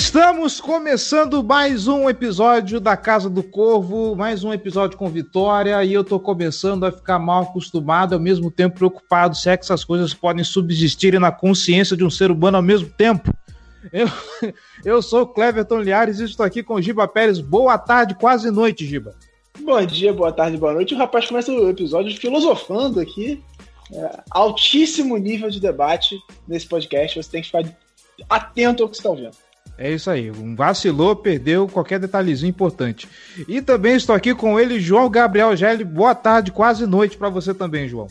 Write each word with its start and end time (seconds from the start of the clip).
Estamos 0.00 0.60
começando 0.60 1.42
mais 1.42 1.88
um 1.88 2.08
episódio 2.08 2.78
da 2.78 2.96
Casa 2.96 3.28
do 3.28 3.42
Corvo, 3.42 4.14
mais 4.14 4.44
um 4.44 4.52
episódio 4.52 4.96
com 4.96 5.08
vitória, 5.08 5.84
e 5.84 5.92
eu 5.92 6.04
tô 6.04 6.20
começando 6.20 6.84
a 6.84 6.92
ficar 6.92 7.18
mal 7.18 7.42
acostumado, 7.42 8.14
ao 8.14 8.20
mesmo 8.20 8.48
tempo 8.48 8.76
preocupado 8.76 9.36
se 9.36 9.50
é 9.50 9.56
que 9.56 9.64
essas 9.64 9.82
coisas 9.84 10.14
podem 10.14 10.44
subsistir 10.44 11.18
na 11.18 11.32
consciência 11.32 11.96
de 11.96 12.04
um 12.04 12.10
ser 12.10 12.30
humano 12.30 12.58
ao 12.58 12.62
mesmo 12.62 12.88
tempo. 12.88 13.34
Eu, 13.92 14.06
eu 14.84 15.02
sou 15.02 15.26
Cleverton 15.26 15.80
Liares 15.80 16.20
e 16.20 16.24
estou 16.24 16.46
aqui 16.46 16.62
com 16.62 16.74
o 16.74 16.80
Giba 16.80 17.08
Pérez. 17.08 17.40
Boa 17.40 17.76
tarde, 17.76 18.14
quase 18.14 18.52
noite, 18.52 18.86
Giba. 18.86 19.16
Bom 19.58 19.84
dia, 19.84 20.12
boa 20.12 20.30
tarde, 20.30 20.56
boa 20.56 20.74
noite. 20.74 20.94
O 20.94 20.98
rapaz 20.98 21.26
começa 21.26 21.50
o 21.50 21.68
episódio 21.68 22.16
filosofando 22.16 23.00
aqui. 23.00 23.42
É, 23.92 24.20
altíssimo 24.30 25.16
nível 25.16 25.50
de 25.50 25.58
debate 25.58 26.16
nesse 26.46 26.68
podcast. 26.68 27.20
Você 27.20 27.30
tem 27.30 27.42
que 27.42 27.48
ficar 27.48 27.64
atento 28.30 28.84
ao 28.84 28.88
que 28.88 28.94
você 28.94 29.00
está 29.00 29.10
ouvindo. 29.10 29.47
É 29.78 29.92
isso 29.92 30.10
aí, 30.10 30.28
um 30.28 30.56
vacilou, 30.56 31.14
perdeu 31.14 31.68
qualquer 31.68 32.00
detalhezinho 32.00 32.50
importante. 32.50 33.08
E 33.46 33.62
também 33.62 33.94
estou 33.94 34.12
aqui 34.12 34.34
com 34.34 34.58
ele, 34.58 34.80
João 34.80 35.08
Gabriel 35.08 35.54
Gelli. 35.54 35.84
Boa 35.84 36.16
tarde, 36.16 36.50
quase 36.50 36.84
noite 36.84 37.16
para 37.16 37.28
você 37.28 37.54
também, 37.54 37.88
João. 37.88 38.08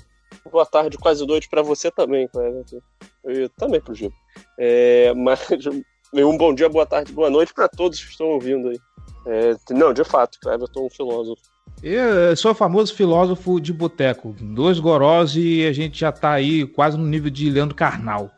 Boa 0.50 0.66
tarde, 0.66 0.98
quase 0.98 1.28
noite 1.28 1.50
para 1.50 1.62
você 1.62 1.92
também, 1.92 2.26
Cleverton. 2.30 2.80
E 3.28 3.50
também 3.50 3.82
pro 3.82 3.94
Gil. 3.94 4.14
É, 4.58 5.14
mas 5.14 5.46
um 6.16 6.38
bom 6.38 6.54
dia, 6.56 6.70
boa 6.70 6.86
tarde, 6.86 7.12
boa 7.12 7.30
noite 7.30 7.54
para 7.54 7.68
todos 7.68 8.02
que 8.02 8.12
estão 8.12 8.28
ouvindo 8.28 8.70
aí. 8.70 8.80
É, 9.26 9.74
não, 9.74 9.92
de 9.92 10.06
fato, 10.06 10.40
Cleverton 10.42 10.80
é 10.80 10.86
um 10.86 10.90
filósofo. 10.90 11.42
Eu 11.84 12.36
sou 12.38 12.52
o 12.52 12.56
famoso 12.56 12.96
filósofo 12.96 13.60
de 13.60 13.74
boteco. 13.74 14.34
Dois 14.40 14.80
gorós 14.80 15.36
e 15.36 15.66
a 15.66 15.74
gente 15.74 16.00
já 16.00 16.14
tá 16.14 16.32
aí 16.32 16.66
quase 16.66 16.98
no 16.98 17.06
nível 17.06 17.30
de 17.30 17.50
Leandro 17.50 17.76
Carnal. 17.76 18.32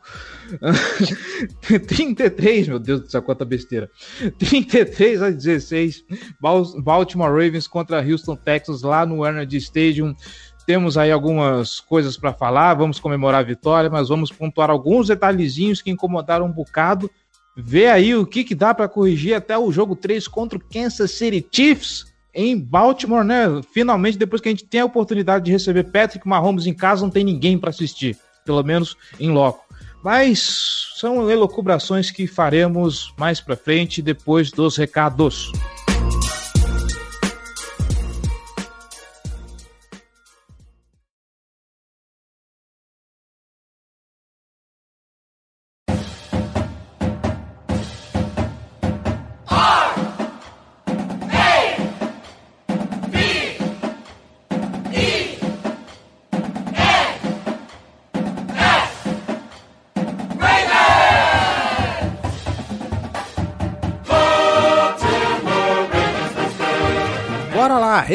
33, 1.86 2.68
meu 2.68 2.78
Deus 2.78 3.00
do 3.00 3.10
céu, 3.10 3.22
quanta 3.22 3.44
besteira. 3.44 3.90
33 4.38 5.22
a 5.22 5.30
16, 5.30 6.04
Baltimore 6.82 7.30
Ravens 7.30 7.66
contra 7.66 8.04
Houston 8.04 8.36
Texans 8.36 8.82
lá 8.82 9.06
no 9.06 9.26
Energy 9.26 9.56
Stadium. 9.58 10.14
Temos 10.66 10.96
aí 10.96 11.10
algumas 11.10 11.80
coisas 11.80 12.16
para 12.16 12.32
falar, 12.32 12.74
vamos 12.74 13.00
comemorar 13.00 13.40
a 13.40 13.44
vitória, 13.44 13.90
mas 13.90 14.08
vamos 14.08 14.30
pontuar 14.30 14.70
alguns 14.70 15.08
detalhezinhos 15.08 15.82
que 15.82 15.90
incomodaram 15.90 16.46
um 16.46 16.52
bocado. 16.52 17.10
Ver 17.56 17.88
aí 17.88 18.14
o 18.14 18.26
que, 18.26 18.44
que 18.44 18.54
dá 18.54 18.72
para 18.72 18.88
corrigir 18.88 19.34
até 19.34 19.58
o 19.58 19.72
jogo 19.72 19.96
3 19.96 20.28
contra 20.28 20.58
o 20.58 20.62
Kansas 20.62 21.10
City 21.10 21.44
Chiefs 21.50 22.06
em 22.32 22.56
Baltimore, 22.56 23.24
né? 23.24 23.60
Finalmente, 23.72 24.16
depois 24.16 24.40
que 24.40 24.48
a 24.48 24.52
gente 24.52 24.64
tem 24.64 24.80
a 24.80 24.84
oportunidade 24.84 25.44
de 25.44 25.50
receber 25.50 25.84
Patrick 25.84 26.26
Mahomes 26.26 26.66
em 26.66 26.74
casa, 26.74 27.02
não 27.02 27.10
tem 27.10 27.24
ninguém 27.24 27.58
para 27.58 27.70
assistir, 27.70 28.16
pelo 28.44 28.62
menos 28.62 28.96
em 29.18 29.30
loco. 29.30 29.69
Mas 30.02 30.88
são 30.96 31.30
elucubrações 31.30 32.10
que 32.10 32.26
faremos 32.26 33.12
mais 33.18 33.40
para 33.40 33.56
frente 33.56 34.00
depois 34.00 34.50
dos 34.50 34.76
recados. 34.76 35.52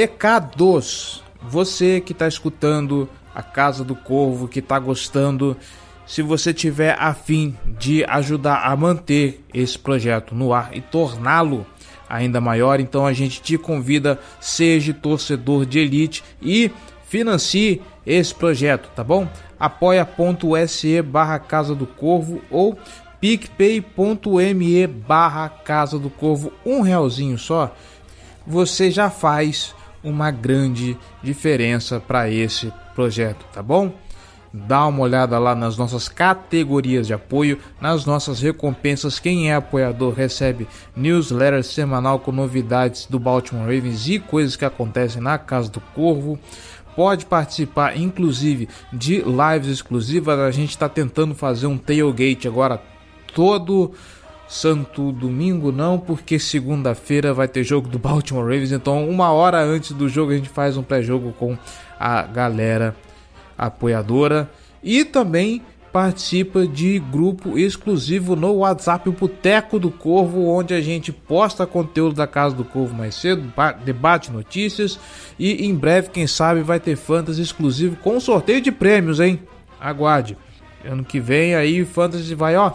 Recados. 0.06 1.24
Você 1.42 2.00
que 2.00 2.12
está 2.12 2.28
escutando 2.28 3.10
a 3.34 3.42
Casa 3.42 3.84
do 3.84 3.96
Corvo, 3.96 4.48
que 4.48 4.60
está 4.60 4.78
gostando, 4.78 5.58
se 6.06 6.22
você 6.22 6.54
tiver 6.54 6.96
afim 7.00 7.58
de 7.80 8.06
ajudar 8.06 8.68
a 8.68 8.76
manter 8.76 9.44
esse 9.52 9.80
projeto 9.80 10.36
no 10.36 10.54
ar 10.54 10.78
e 10.78 10.80
torná-lo 10.80 11.66
ainda 12.08 12.40
maior, 12.40 12.80
então 12.80 13.04
a 13.04 13.14
gente 13.14 13.42
te 13.42 13.58
convida, 13.58 14.20
seja 14.40 14.94
torcedor 14.94 15.66
de 15.66 15.80
elite 15.80 16.24
e 16.40 16.70
financie 17.08 17.82
esse 18.06 18.34
projeto, 18.36 18.92
tá 18.96 19.04
bom? 19.04 19.28
apoia.se 19.60 21.02
barra 21.02 21.40
Casa 21.40 21.74
do 21.74 21.88
Corvo 21.88 22.44
ou 22.52 22.78
picpay.me 23.20 24.86
barra 24.86 25.50
Casa 25.50 25.98
do 25.98 26.12
Corvo, 26.12 26.54
um 26.64 26.82
realzinho 26.82 27.40
só 27.40 27.74
você 28.46 28.92
já 28.92 29.10
faz 29.10 29.74
uma 30.06 30.32
grande 30.32 30.98
diferença 31.22 32.00
para 32.00 32.30
esse 32.30 32.72
projeto, 32.94 33.46
tá 33.52 33.62
bom? 33.62 33.94
Dá 34.54 34.86
uma 34.86 35.02
olhada 35.02 35.38
lá 35.38 35.54
nas 35.54 35.76
nossas 35.76 36.08
categorias 36.08 37.08
de 37.08 37.14
apoio, 37.14 37.60
nas 37.82 38.06
nossas 38.06 38.40
recompensas. 38.40 39.20
Quem 39.20 39.52
é 39.52 39.56
apoiador 39.56 40.14
recebe 40.14 40.66
newsletter 40.96 41.62
semanal 41.62 42.20
com 42.20 42.32
novidades 42.32 43.06
do 43.06 43.20
Baltimore 43.20 43.66
Ravens 43.66 44.08
e 44.08 44.18
coisas 44.18 44.56
que 44.56 44.64
acontecem 44.64 45.22
na 45.22 45.38
Casa 45.38 45.70
do 45.70 45.82
Corvo. 45.94 46.40
Pode 46.96 47.26
participar, 47.26 47.98
inclusive, 47.98 48.70
de 48.94 49.16
lives 49.18 49.68
exclusivas. 49.68 50.40
A 50.40 50.52
gente 50.52 50.70
está 50.70 50.88
tentando 50.88 51.36
fazer 51.36 51.68
um 51.68 51.78
tailgate 51.78 52.48
agora 52.48 52.82
todo 53.34 53.92
santo 54.48 55.12
domingo 55.12 55.72
não, 55.72 56.00
porque 56.00 56.38
segunda-feira 56.38 57.34
vai 57.34 57.48
ter 57.48 57.64
jogo 57.64 57.88
do 57.88 57.98
Baltimore 57.98 58.44
Ravens, 58.44 58.72
então 58.72 59.10
uma 59.10 59.32
hora 59.32 59.62
antes 59.62 59.92
do 59.92 60.08
jogo 60.08 60.32
a 60.32 60.36
gente 60.36 60.50
faz 60.50 60.78
um 60.78 60.84
pré-jogo 60.84 61.34
com 61.34 61.58
a 62.00 62.24
galera 62.24 62.96
apoiadora 63.58 64.50
e 64.84 65.04
também 65.04 65.62
participa 65.96 66.68
de 66.68 67.00
grupo 67.00 67.58
exclusivo 67.58 68.36
no 68.36 68.56
WhatsApp, 68.56 69.08
o 69.08 69.14
Boteco 69.14 69.80
do 69.80 69.90
Corvo, 69.90 70.46
onde 70.46 70.74
a 70.74 70.82
gente 70.82 71.10
posta 71.10 71.66
conteúdo 71.66 72.16
da 72.16 72.28
Casa 72.28 72.54
do 72.54 72.66
Corvo 72.66 72.94
mais 72.94 73.16
cedo, 73.16 73.52
debate 73.86 74.30
notícias 74.30 75.00
e 75.40 75.66
em 75.66 75.74
breve, 75.74 76.10
quem 76.10 76.28
sabe, 76.28 76.62
vai 76.62 76.82
ter 76.82 76.98
fantasy 76.98 77.42
exclusivo 77.42 77.96
com 77.96 78.20
sorteio 78.20 78.60
de 78.60 78.74
prêmios, 78.74 79.22
hein? 79.22 79.40
Aguarde. 79.80 80.38
Ano 80.84 81.06
que 81.06 81.18
vem 81.18 81.56
aí 81.56 81.86
fantasy 81.86 82.36
vai, 82.36 82.58
ó, 82.58 82.74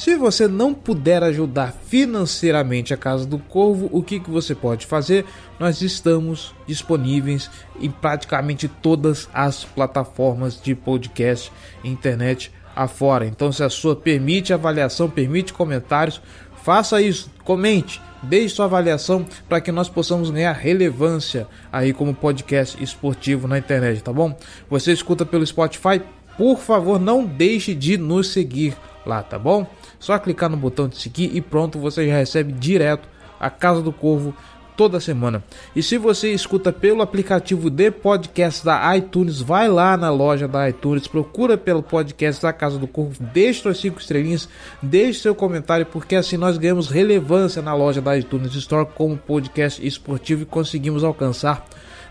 se 0.00 0.16
você 0.16 0.48
não 0.48 0.72
puder 0.72 1.22
ajudar 1.22 1.74
financeiramente 1.74 2.94
a 2.94 2.96
Casa 2.96 3.26
do 3.26 3.38
Corvo, 3.38 3.86
o 3.92 4.02
que, 4.02 4.18
que 4.18 4.30
você 4.30 4.54
pode 4.54 4.86
fazer? 4.86 5.26
Nós 5.58 5.82
estamos 5.82 6.54
disponíveis 6.66 7.50
em 7.78 7.90
praticamente 7.90 8.66
todas 8.66 9.28
as 9.34 9.62
plataformas 9.62 10.58
de 10.58 10.74
podcast 10.74 11.52
internet 11.84 12.50
afora. 12.74 13.26
Então, 13.26 13.52
se 13.52 13.62
a 13.62 13.68
sua 13.68 13.94
permite 13.94 14.54
avaliação, 14.54 15.10
permite 15.10 15.52
comentários, 15.52 16.22
faça 16.62 17.02
isso, 17.02 17.30
comente, 17.44 18.00
deixe 18.22 18.54
sua 18.54 18.64
avaliação 18.64 19.26
para 19.50 19.60
que 19.60 19.70
nós 19.70 19.90
possamos 19.90 20.30
ganhar 20.30 20.52
relevância 20.52 21.46
aí 21.70 21.92
como 21.92 22.14
podcast 22.14 22.82
esportivo 22.82 23.46
na 23.46 23.58
internet, 23.58 24.02
tá 24.02 24.14
bom? 24.14 24.34
Você 24.70 24.92
escuta 24.92 25.26
pelo 25.26 25.46
Spotify? 25.46 26.00
Por 26.38 26.58
favor, 26.58 26.98
não 26.98 27.22
deixe 27.22 27.74
de 27.74 27.98
nos 27.98 28.28
seguir 28.28 28.74
lá, 29.04 29.22
tá 29.22 29.38
bom? 29.38 29.66
Só 30.00 30.18
clicar 30.18 30.50
no 30.50 30.56
botão 30.56 30.88
de 30.88 30.96
seguir 30.96 31.30
e 31.36 31.40
pronto, 31.40 31.78
você 31.78 32.08
já 32.08 32.16
recebe 32.16 32.52
direto 32.52 33.08
a 33.38 33.48
Casa 33.48 33.80
do 33.80 33.92
Corvo 33.92 34.34
toda 34.80 34.98
semana. 34.98 35.44
E 35.76 35.82
se 35.82 35.98
você 35.98 36.32
escuta 36.32 36.72
pelo 36.72 37.02
aplicativo 37.02 37.68
de 37.68 37.90
podcast 37.90 38.64
da 38.64 38.96
iTunes, 38.96 39.38
vai 39.38 39.68
lá 39.68 39.94
na 39.94 40.10
loja 40.10 40.48
da 40.48 40.70
iTunes, 40.70 41.06
procura 41.06 41.58
pelo 41.58 41.82
podcast 41.82 42.40
da 42.40 42.50
Casa 42.50 42.78
do 42.78 42.86
Corvo, 42.86 43.22
deixe 43.22 43.60
suas 43.60 43.76
cinco 43.76 44.00
estrelinhas, 44.00 44.48
deixe 44.82 45.20
seu 45.20 45.34
comentário, 45.34 45.84
porque 45.84 46.16
assim 46.16 46.38
nós 46.38 46.56
ganhamos 46.56 46.88
relevância 46.88 47.60
na 47.60 47.74
loja 47.74 48.00
da 48.00 48.16
iTunes 48.16 48.54
Store 48.54 48.88
como 48.94 49.18
podcast 49.18 49.86
esportivo 49.86 50.44
e 50.44 50.46
conseguimos 50.46 51.04
alcançar 51.04 51.62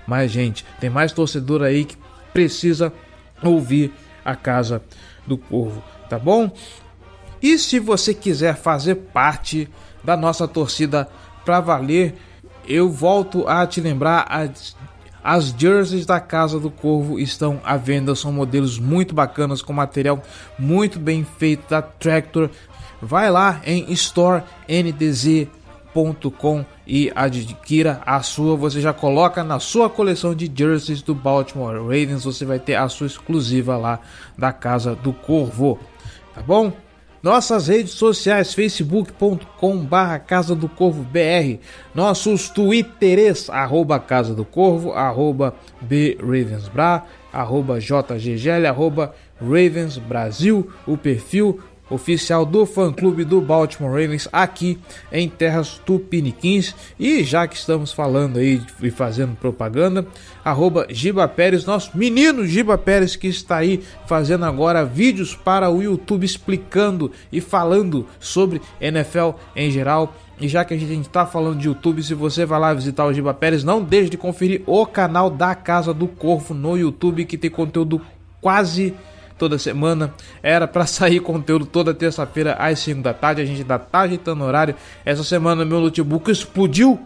mais 0.05 0.29
gente. 0.29 0.63
Tem 0.79 0.91
mais 0.91 1.11
torcedor 1.11 1.63
aí 1.63 1.85
que 1.85 1.97
precisa 2.31 2.93
ouvir 3.43 3.91
a 4.23 4.35
Casa 4.35 4.79
do 5.25 5.39
Corvo, 5.39 5.83
tá 6.07 6.19
bom? 6.19 6.51
E 7.41 7.57
se 7.57 7.79
você 7.79 8.13
quiser 8.13 8.55
fazer 8.55 8.95
parte 8.95 9.69
da 10.03 10.17
nossa 10.17 10.47
torcida 10.47 11.09
para 11.45 11.59
valer, 11.59 12.15
eu 12.67 12.89
volto 12.89 13.47
a 13.47 13.65
te 13.65 13.81
lembrar 13.81 14.27
as, 14.29 14.75
as 15.23 15.55
jerseys 15.57 16.05
da 16.05 16.19
Casa 16.19 16.59
do 16.59 16.69
Corvo 16.69 17.17
estão 17.19 17.59
à 17.63 17.75
venda, 17.77 18.13
são 18.15 18.31
modelos 18.31 18.77
muito 18.77 19.15
bacanas 19.15 19.61
com 19.61 19.73
material 19.73 20.21
muito 20.57 20.97
bem 20.99 21.25
feito 21.37 21.69
da 21.69 21.81
Tractor. 21.81 22.49
Vai 23.01 23.31
lá 23.31 23.61
em 23.65 23.89
storendzc.com 23.93 26.65
e 26.85 27.09
adquira 27.15 28.01
a 28.05 28.21
sua. 28.21 28.57
Você 28.57 28.81
já 28.81 28.91
coloca 28.93 29.41
na 29.43 29.59
sua 29.59 29.89
coleção 29.89 30.35
de 30.35 30.51
jerseys 30.53 31.01
do 31.01 31.15
Baltimore 31.15 31.81
Ravens, 31.81 32.25
você 32.25 32.45
vai 32.45 32.59
ter 32.59 32.75
a 32.75 32.89
sua 32.89 33.07
exclusiva 33.07 33.77
lá 33.77 33.99
da 34.37 34.51
Casa 34.51 34.93
do 34.95 35.13
Corvo, 35.13 35.79
tá 36.35 36.41
bom? 36.41 36.73
Nossas 37.21 37.67
redes 37.67 37.91
sociais, 37.91 38.53
facebook.com 38.53 39.77
barra 39.83 40.17
Casa 40.19 40.55
do 40.55 40.69
Corvo 40.69 41.03
BR, 41.03 41.59
nossos 41.93 42.49
twitters, 42.49 43.49
arroba 43.49 43.99
Casa 43.99 44.33
do 44.33 44.45
Corvo, 44.45 44.93
arroba 44.93 45.53
B 45.81 46.17
Ravensbra, 46.17 47.03
arroba 47.33 47.77
JGGL, 47.77 48.67
arroba 48.67 49.13
Ravens 49.41 49.97
Brasil, 49.97 50.71
o 50.87 50.95
perfil 50.95 51.59
oficial 51.89 52.45
do 52.45 52.65
fã-clube 52.65 53.23
do 53.23 53.41
Baltimore 53.41 53.91
Ravens 53.91 54.27
aqui 54.31 54.79
em 55.11 55.27
terras 55.27 55.81
tupiniquins. 55.85 56.75
E 56.99 57.23
já 57.23 57.47
que 57.47 57.55
estamos 57.55 57.91
falando 57.91 58.39
aí 58.39 58.61
e 58.81 58.91
fazendo 58.91 59.35
propaganda, 59.35 60.05
arroba 60.43 60.87
Giba 60.89 61.27
Pérez, 61.27 61.65
nosso 61.65 61.97
menino 61.97 62.45
Giba 62.45 62.77
Pérez 62.77 63.15
que 63.15 63.27
está 63.27 63.57
aí 63.57 63.81
fazendo 64.07 64.45
agora 64.45 64.85
vídeos 64.85 65.35
para 65.35 65.69
o 65.69 65.81
YouTube 65.81 66.25
explicando 66.25 67.11
e 67.31 67.41
falando 67.41 68.05
sobre 68.19 68.61
NFL 68.79 69.31
em 69.55 69.71
geral. 69.71 70.13
E 70.41 70.47
já 70.47 70.63
que 70.63 70.73
a 70.73 70.77
gente 70.77 71.01
está 71.01 71.25
falando 71.25 71.59
de 71.59 71.67
YouTube, 71.67 72.01
se 72.01 72.13
você 72.13 72.45
vai 72.45 72.59
lá 72.59 72.73
visitar 72.73 73.05
o 73.05 73.13
Giba 73.13 73.33
Pérez, 73.33 73.63
não 73.63 73.83
deixe 73.83 74.09
de 74.09 74.17
conferir 74.17 74.61
o 74.65 74.85
canal 74.85 75.29
da 75.29 75.53
Casa 75.53 75.93
do 75.93 76.07
Corvo 76.07 76.53
no 76.53 76.77
YouTube, 76.77 77.25
que 77.25 77.37
tem 77.37 77.51
conteúdo 77.51 78.01
quase 78.39 78.93
toda 79.39 79.57
semana. 79.57 80.13
Era 80.43 80.67
para 80.67 80.85
sair 80.85 81.21
conteúdo 81.21 81.65
toda 81.65 81.93
terça-feira 81.93 82.53
às 82.53 82.77
5 82.79 83.01
da 83.01 83.13
tarde. 83.13 83.41
A 83.41 83.45
gente 83.45 83.61
ainda 83.61 83.79
tá 83.79 84.01
ajeitando 84.01 84.43
horário. 84.43 84.75
Essa 85.03 85.23
semana 85.23 85.65
meu 85.65 85.79
notebook 85.79 86.29
explodiu. 86.29 86.99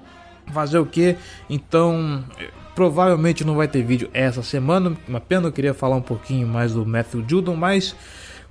Fazer 0.52 0.78
o 0.78 0.86
que? 0.86 1.16
Então, 1.50 2.22
provavelmente 2.76 3.46
não 3.46 3.56
vai 3.56 3.68
ter 3.68 3.82
vídeo 3.82 4.10
essa 4.14 4.44
semana. 4.44 4.98
Uma 5.08 5.22
pena, 5.22 5.48
eu 5.48 5.52
queria 5.54 5.74
falar 5.74 5.96
um 5.96 6.02
pouquinho 6.02 6.46
mais 6.46 6.74
do 6.74 6.86
Matthew 6.86 7.24
Judon, 7.26 7.56
mas 7.56 7.96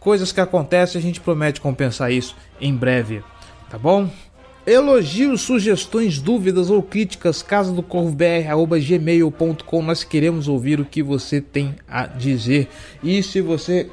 coisas 0.00 0.32
que 0.32 0.40
acontecem, 0.40 0.98
a 0.98 1.02
gente 1.02 1.20
promete 1.20 1.60
compensar 1.60 2.10
isso 2.10 2.34
em 2.58 2.74
breve. 2.74 3.22
Tá 3.68 3.76
bom? 3.76 4.08
Elogios, 4.64 5.40
sugestões, 5.40 6.20
dúvidas 6.20 6.70
ou 6.70 6.80
críticas, 6.82 7.42
casa 7.42 7.72
do 7.72 7.82
gmail.com. 7.82 9.82
Nós 9.82 10.04
queremos 10.04 10.46
ouvir 10.46 10.78
o 10.78 10.84
que 10.84 11.02
você 11.02 11.40
tem 11.40 11.74
a 11.88 12.06
dizer. 12.06 12.68
E 13.02 13.20
se 13.24 13.40
você 13.40 13.90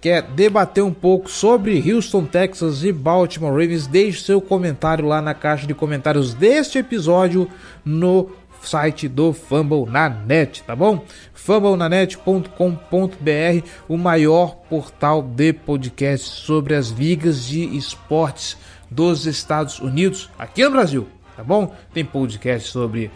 quer 0.00 0.22
debater 0.22 0.84
um 0.84 0.92
pouco 0.92 1.28
sobre 1.28 1.82
Houston, 1.90 2.26
Texas 2.26 2.84
e 2.84 2.92
Baltimore 2.92 3.50
Ravens, 3.50 3.88
deixe 3.88 4.22
seu 4.22 4.40
comentário 4.40 5.04
lá 5.04 5.20
na 5.20 5.34
caixa 5.34 5.66
de 5.66 5.74
comentários 5.74 6.32
deste 6.32 6.78
episódio 6.78 7.50
no 7.84 8.30
site 8.62 9.08
do 9.08 9.32
Fumble 9.32 9.90
na 9.90 10.08
net, 10.08 10.62
tá 10.62 10.76
bom? 10.76 11.04
fumblenanet.com.br, 11.32 13.68
o 13.88 13.96
maior 13.96 14.54
portal 14.70 15.22
de 15.22 15.52
podcast 15.52 16.28
sobre 16.28 16.74
as 16.74 16.88
ligas 16.88 17.46
de 17.46 17.64
esportes 17.76 18.56
dos 18.90 19.26
Estados 19.26 19.78
Unidos, 19.78 20.30
aqui 20.38 20.64
no 20.64 20.70
Brasil, 20.70 21.08
tá 21.36 21.42
bom? 21.42 21.74
Tem 21.92 22.04
podcast 22.04 22.70
sobre 22.70 23.10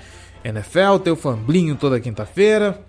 NFL, 0.44 0.98
tem 1.02 1.12
o 1.12 1.16
Famblinho 1.16 1.76
toda 1.76 2.00
quinta-feira, 2.00 2.80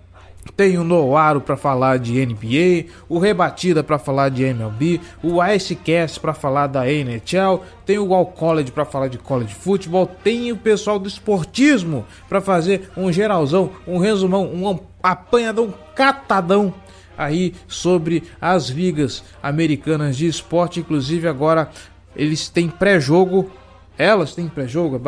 tem 0.56 0.78
o 0.78 0.84
Noaro 0.84 1.42
para 1.42 1.58
falar 1.58 2.00
de 2.00 2.26
NBA, 2.26 2.92
o 3.08 3.20
Rebatida 3.20 3.84
para 3.84 4.00
falar 4.00 4.30
de 4.30 4.44
MLB, 4.44 5.02
o 5.22 5.44
Icecast 5.44 6.20
para 6.20 6.34
falar 6.34 6.68
da 6.68 6.90
NHL, 6.90 7.64
tem 7.86 8.00
o 8.00 8.14
All 8.14 8.26
College 8.26 8.72
para 8.72 8.86
falar 8.86 9.08
de 9.08 9.18
college 9.18 9.54
football, 9.54 10.08
tem 10.08 10.52
o 10.52 10.58
pessoal 10.58 10.98
do 10.98 11.08
esportismo 11.08 12.06
para 12.28 12.42
fazer 12.42 12.90
um 12.96 13.12
geralzão, 13.12 13.72
um 13.86 13.98
resumão, 13.98 14.46
um 14.46 14.80
apanhadão, 15.04 15.66
um 15.66 15.74
catadão 15.94 16.74
aí 17.18 17.54
sobre 17.68 18.24
as 18.40 18.70
ligas 18.70 19.24
americanas 19.44 20.16
de 20.16 20.26
esporte, 20.26 20.80
inclusive 20.80 21.28
agora 21.28 21.70
eles 22.20 22.50
têm 22.50 22.68
pré-jogo, 22.68 23.50
elas 23.98 24.36
têm 24.36 24.50
pré-jogo, 24.50 25.00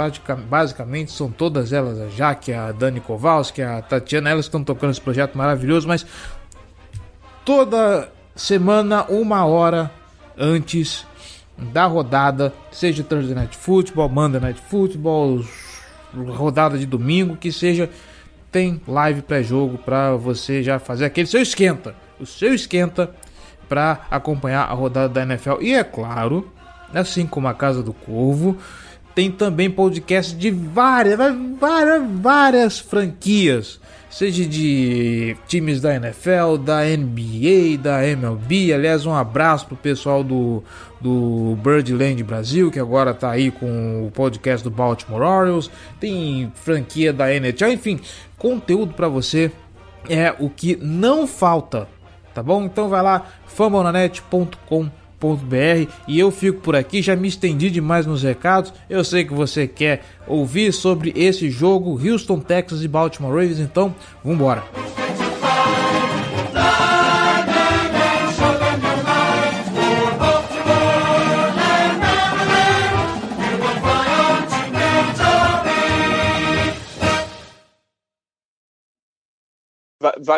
basicamente 0.49 1.11
são 1.11 1.29
todas 1.29 1.73
elas, 1.73 1.99
a 1.99 2.07
Jaque, 2.07 2.53
a 2.53 2.71
Dani 2.71 3.01
Kowalski, 3.01 3.61
a 3.61 3.81
Tatiana, 3.81 4.29
elas 4.29 4.45
estão 4.45 4.63
tocando 4.63 4.91
esse 4.91 5.01
projeto 5.01 5.37
maravilhoso, 5.37 5.89
mas 5.89 6.05
toda 7.43 8.09
semana, 8.33 9.03
uma 9.09 9.45
hora 9.45 9.91
antes 10.37 11.05
da 11.57 11.85
rodada, 11.85 12.53
seja 12.71 13.03
Thursday 13.03 13.35
Night 13.35 13.57
Football, 13.57 14.07
Monday 14.07 14.39
Night 14.39 14.61
Football, 14.69 15.43
rodada 16.13 16.77
de 16.77 16.85
domingo, 16.85 17.35
que 17.35 17.51
seja, 17.51 17.89
tem 18.49 18.81
live 18.87 19.21
pré-jogo 19.21 19.77
para 19.77 20.15
você 20.15 20.63
já 20.63 20.79
fazer 20.79 21.05
aquele 21.05 21.27
seu 21.27 21.41
esquenta, 21.41 21.93
o 22.17 22.25
seu 22.25 22.53
esquenta 22.53 23.13
para 23.67 24.05
acompanhar 24.09 24.63
a 24.63 24.73
rodada 24.73 25.09
da 25.09 25.23
NFL. 25.23 25.61
E 25.61 25.73
é 25.73 25.83
claro, 25.83 26.49
assim 26.93 27.25
como 27.25 27.47
a 27.47 27.53
Casa 27.53 27.81
do 27.81 27.93
Corvo. 27.93 28.57
Tem 29.13 29.29
também 29.29 29.69
podcast 29.69 30.35
de 30.35 30.49
várias, 30.49 31.17
várias, 31.59 32.03
várias 32.21 32.79
franquias, 32.79 33.79
seja 34.09 34.45
de 34.45 35.35
times 35.47 35.81
da 35.81 35.93
NFL, 35.93 36.55
da 36.63 36.83
NBA, 36.85 37.77
da 37.81 38.07
MLB. 38.07 38.73
Aliás, 38.73 39.05
um 39.05 39.13
abraço 39.13 39.65
pro 39.65 39.75
pessoal 39.75 40.23
do, 40.23 40.63
do 41.01 41.57
Birdland 41.61 42.23
Brasil, 42.23 42.71
que 42.71 42.79
agora 42.79 43.13
tá 43.13 43.29
aí 43.31 43.51
com 43.51 44.07
o 44.07 44.11
podcast 44.11 44.63
do 44.63 44.71
Baltimore 44.71 45.21
Orioles. 45.21 45.69
Tem 45.99 46.49
franquia 46.55 47.11
da 47.11 47.33
NHL, 47.33 47.73
enfim, 47.73 47.99
conteúdo 48.37 48.93
para 48.93 49.09
você 49.09 49.51
é 50.09 50.33
o 50.39 50.49
que 50.49 50.77
não 50.77 51.27
falta, 51.27 51.87
tá 52.33 52.41
bom? 52.41 52.63
Então 52.63 52.89
vai 52.89 53.01
lá, 53.01 53.25
fambonanet.com.br 55.21 55.91
e 56.07 56.19
eu 56.19 56.31
fico 56.31 56.59
por 56.59 56.75
aqui, 56.75 57.01
já 57.01 57.15
me 57.15 57.27
estendi 57.27 57.69
demais 57.69 58.05
nos 58.05 58.23
recados. 58.23 58.73
Eu 58.89 59.03
sei 59.03 59.23
que 59.23 59.33
você 59.33 59.67
quer 59.67 60.03
ouvir 60.27 60.73
sobre 60.73 61.13
esse 61.15 61.49
jogo 61.49 61.99
Houston, 62.03 62.39
Texas 62.39 62.83
e 62.83 62.87
Baltimore 62.87 63.31
Ravens, 63.31 63.59
então 63.59 63.93
vamos 64.23 64.39
embora. 64.39 64.63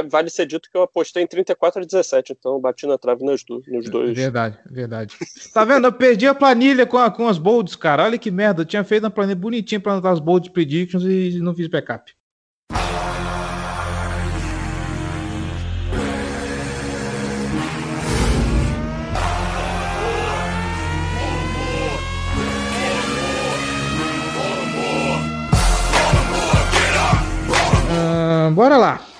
Vale 0.10 0.29
ser 0.29 0.46
dito 0.46 0.70
que 0.70 0.77
eu 0.77 0.84
apostei 0.84 1.24
em 1.24 1.27
34 1.27 1.82
a 1.82 1.86
17, 1.86 2.34
então 2.34 2.60
bati 2.60 2.86
na 2.86 2.98
trave 2.98 3.24
nos, 3.24 3.43
nos 3.67 3.89
dois. 3.89 4.15
Verdade, 4.15 4.58
verdade. 4.70 5.15
tá 5.53 5.63
vendo? 5.63 5.88
Eu 5.88 5.93
perdi 5.93 6.27
a 6.27 6.36
planilha 6.36 6.86
com, 6.86 6.98
a, 6.98 7.10
com 7.10 7.27
as 7.27 7.38
bolds, 7.38 7.75
cara. 7.75 8.03
Olha 8.03 8.17
que 8.17 8.32
merda. 8.32 8.62
Eu 8.62 8.65
tinha 8.65 8.84
feito 8.84 9.03
uma 9.03 9.12
planilha 9.12 9.36
bonitinha 9.36 9.79
pra 9.79 9.93
anotar 9.93 10.12
as 10.12 10.20
bold 10.20 10.51
predictions 10.51 11.03
e 11.03 11.39
não 11.39 11.55
fiz 11.55 11.67
backup. 11.67 12.12
Uh, 27.96 28.51
bora 28.51 28.77
lá 28.77 29.12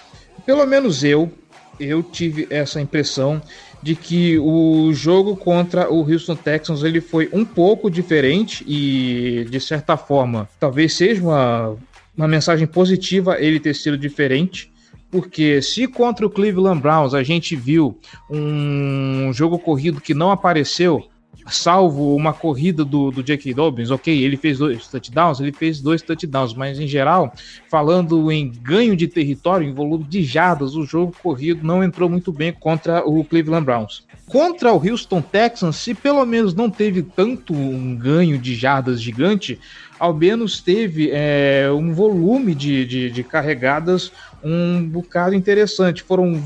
pelo 0.46 0.66
menos 0.66 1.04
eu, 1.04 1.32
eu 1.80 2.04
tive 2.04 2.48
essa 2.50 2.82
impressão 2.82 3.42
de 3.82 3.96
que 3.96 4.40
o 4.40 4.94
jogo 4.94 5.36
contra 5.36 5.92
o 5.92 6.10
Houston 6.10 6.36
Texans 6.36 6.84
ele 6.84 7.02
foi 7.02 7.30
um 7.34 7.44
pouco 7.44 7.92
diferente 7.92 8.64
e 8.68 9.46
de 9.50 9.60
certa 9.60 9.98
forma 9.98 10.48
talvez 10.60 10.94
seja 10.94 11.22
uma 11.22 11.78
uma 12.16 12.28
mensagem 12.28 12.68
positiva 12.68 13.38
ele 13.40 13.60
ter 13.60 13.74
sido 13.74 13.98
diferente, 13.98 14.72
porque 15.12 15.62
se 15.62 15.88
contra 15.88 16.26
o 16.26 16.30
Cleveland 16.30 16.82
Browns 16.82 17.14
a 17.14 17.24
gente 17.24 17.56
viu 17.56 17.98
um 18.30 19.32
jogo 19.34 19.60
corrido 19.60 20.02
que 20.02 20.14
não 20.14 20.32
apareceu, 20.32 21.08
salvo 21.48 22.16
uma 22.16 22.34
corrida 22.34 22.86
do, 22.86 23.12
do 23.12 23.24
J.K. 23.24 23.54
Dobbins, 23.54 23.92
ok, 23.92 24.24
ele 24.24 24.38
fez 24.38 24.58
dois 24.58 24.88
touchdowns, 24.88 25.40
ele 25.40 25.52
fez 25.52 25.82
dois 25.82 26.02
touchdowns, 26.02 26.54
mas 26.54 26.80
em 26.80 26.88
geral, 26.88 27.34
falando 27.70 28.32
em 28.32 28.50
ganho 28.50 28.96
de 28.96 29.08
território, 29.08 29.68
em 29.68 29.74
volume 29.74 30.04
de 30.04 30.24
jardas, 30.24 30.76
o 30.76 30.86
jogo 30.86 31.14
corrido 31.22 31.66
não 31.66 31.84
entrou 31.84 32.10
muito 32.10 32.32
bem 32.32 32.54
contra 32.54 33.06
o 33.06 33.24
Cleveland 33.24 33.66
Browns. 33.66 34.04
Contra 34.28 34.72
o 34.72 34.78
Houston 34.78 35.22
Texans, 35.22 35.76
se 35.76 35.94
pelo 35.94 36.26
menos 36.26 36.54
não 36.54 36.70
teve 36.70 37.04
tanto 37.04 37.54
um 37.54 37.96
ganho 37.96 38.38
de 38.38 38.56
jardas 38.56 39.02
gigante, 39.02 39.60
ao 40.00 40.14
menos 40.14 40.60
teve 40.60 41.10
é, 41.12 41.70
um 41.72 41.94
volume 41.94 42.56
de, 42.56 42.86
de, 42.86 43.12
de 43.12 43.24
carregadas 43.24 44.12
um 44.44 44.88
bocado 44.88 45.34
interessante. 45.34 46.04
Foram 46.04 46.42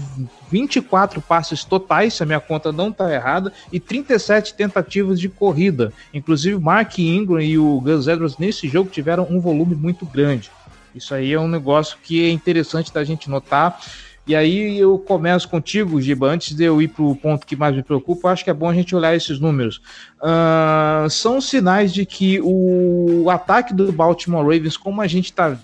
24 0.51 1.21
passes 1.21 1.63
totais, 1.63 2.13
se 2.13 2.23
a 2.23 2.25
minha 2.25 2.39
conta 2.39 2.71
não 2.71 2.89
está 2.89 3.11
errada, 3.11 3.51
e 3.71 3.79
37 3.79 4.53
tentativas 4.53 5.19
de 5.19 5.27
corrida. 5.29 5.91
Inclusive, 6.13 6.59
Mark 6.59 6.99
Ingram 6.99 7.41
e 7.41 7.57
o 7.57 7.81
Gus 7.81 8.07
Edwards 8.07 8.37
nesse 8.37 8.67
jogo 8.67 8.89
tiveram 8.89 9.27
um 9.29 9.39
volume 9.39 9.75
muito 9.75 10.05
grande. 10.05 10.51
Isso 10.93 11.13
aí 11.13 11.33
é 11.33 11.39
um 11.39 11.47
negócio 11.47 11.97
que 12.01 12.25
é 12.25 12.31
interessante 12.31 12.93
da 12.93 13.03
gente 13.03 13.29
notar. 13.29 13.79
E 14.27 14.35
aí 14.35 14.77
eu 14.77 14.99
começo 14.99 15.47
contigo, 15.47 16.01
Giba, 16.01 16.27
antes 16.27 16.53
de 16.53 16.65
eu 16.65 16.81
ir 16.81 16.89
para 16.89 17.03
o 17.03 17.15
ponto 17.15 17.47
que 17.47 17.55
mais 17.55 17.73
me 17.73 17.81
preocupa, 17.81 18.29
acho 18.29 18.43
que 18.43 18.49
é 18.49 18.53
bom 18.53 18.69
a 18.69 18.73
gente 18.73 18.93
olhar 18.93 19.15
esses 19.15 19.39
números. 19.39 19.79
Uh, 20.19 21.09
são 21.09 21.39
sinais 21.39 21.93
de 21.93 22.05
que 22.05 22.41
o 22.43 23.29
ataque 23.29 23.73
do 23.73 23.89
Baltimore 23.89 24.43
Ravens, 24.43 24.75
como 24.75 25.01
a 25.01 25.07
gente 25.07 25.25
está 25.25 25.57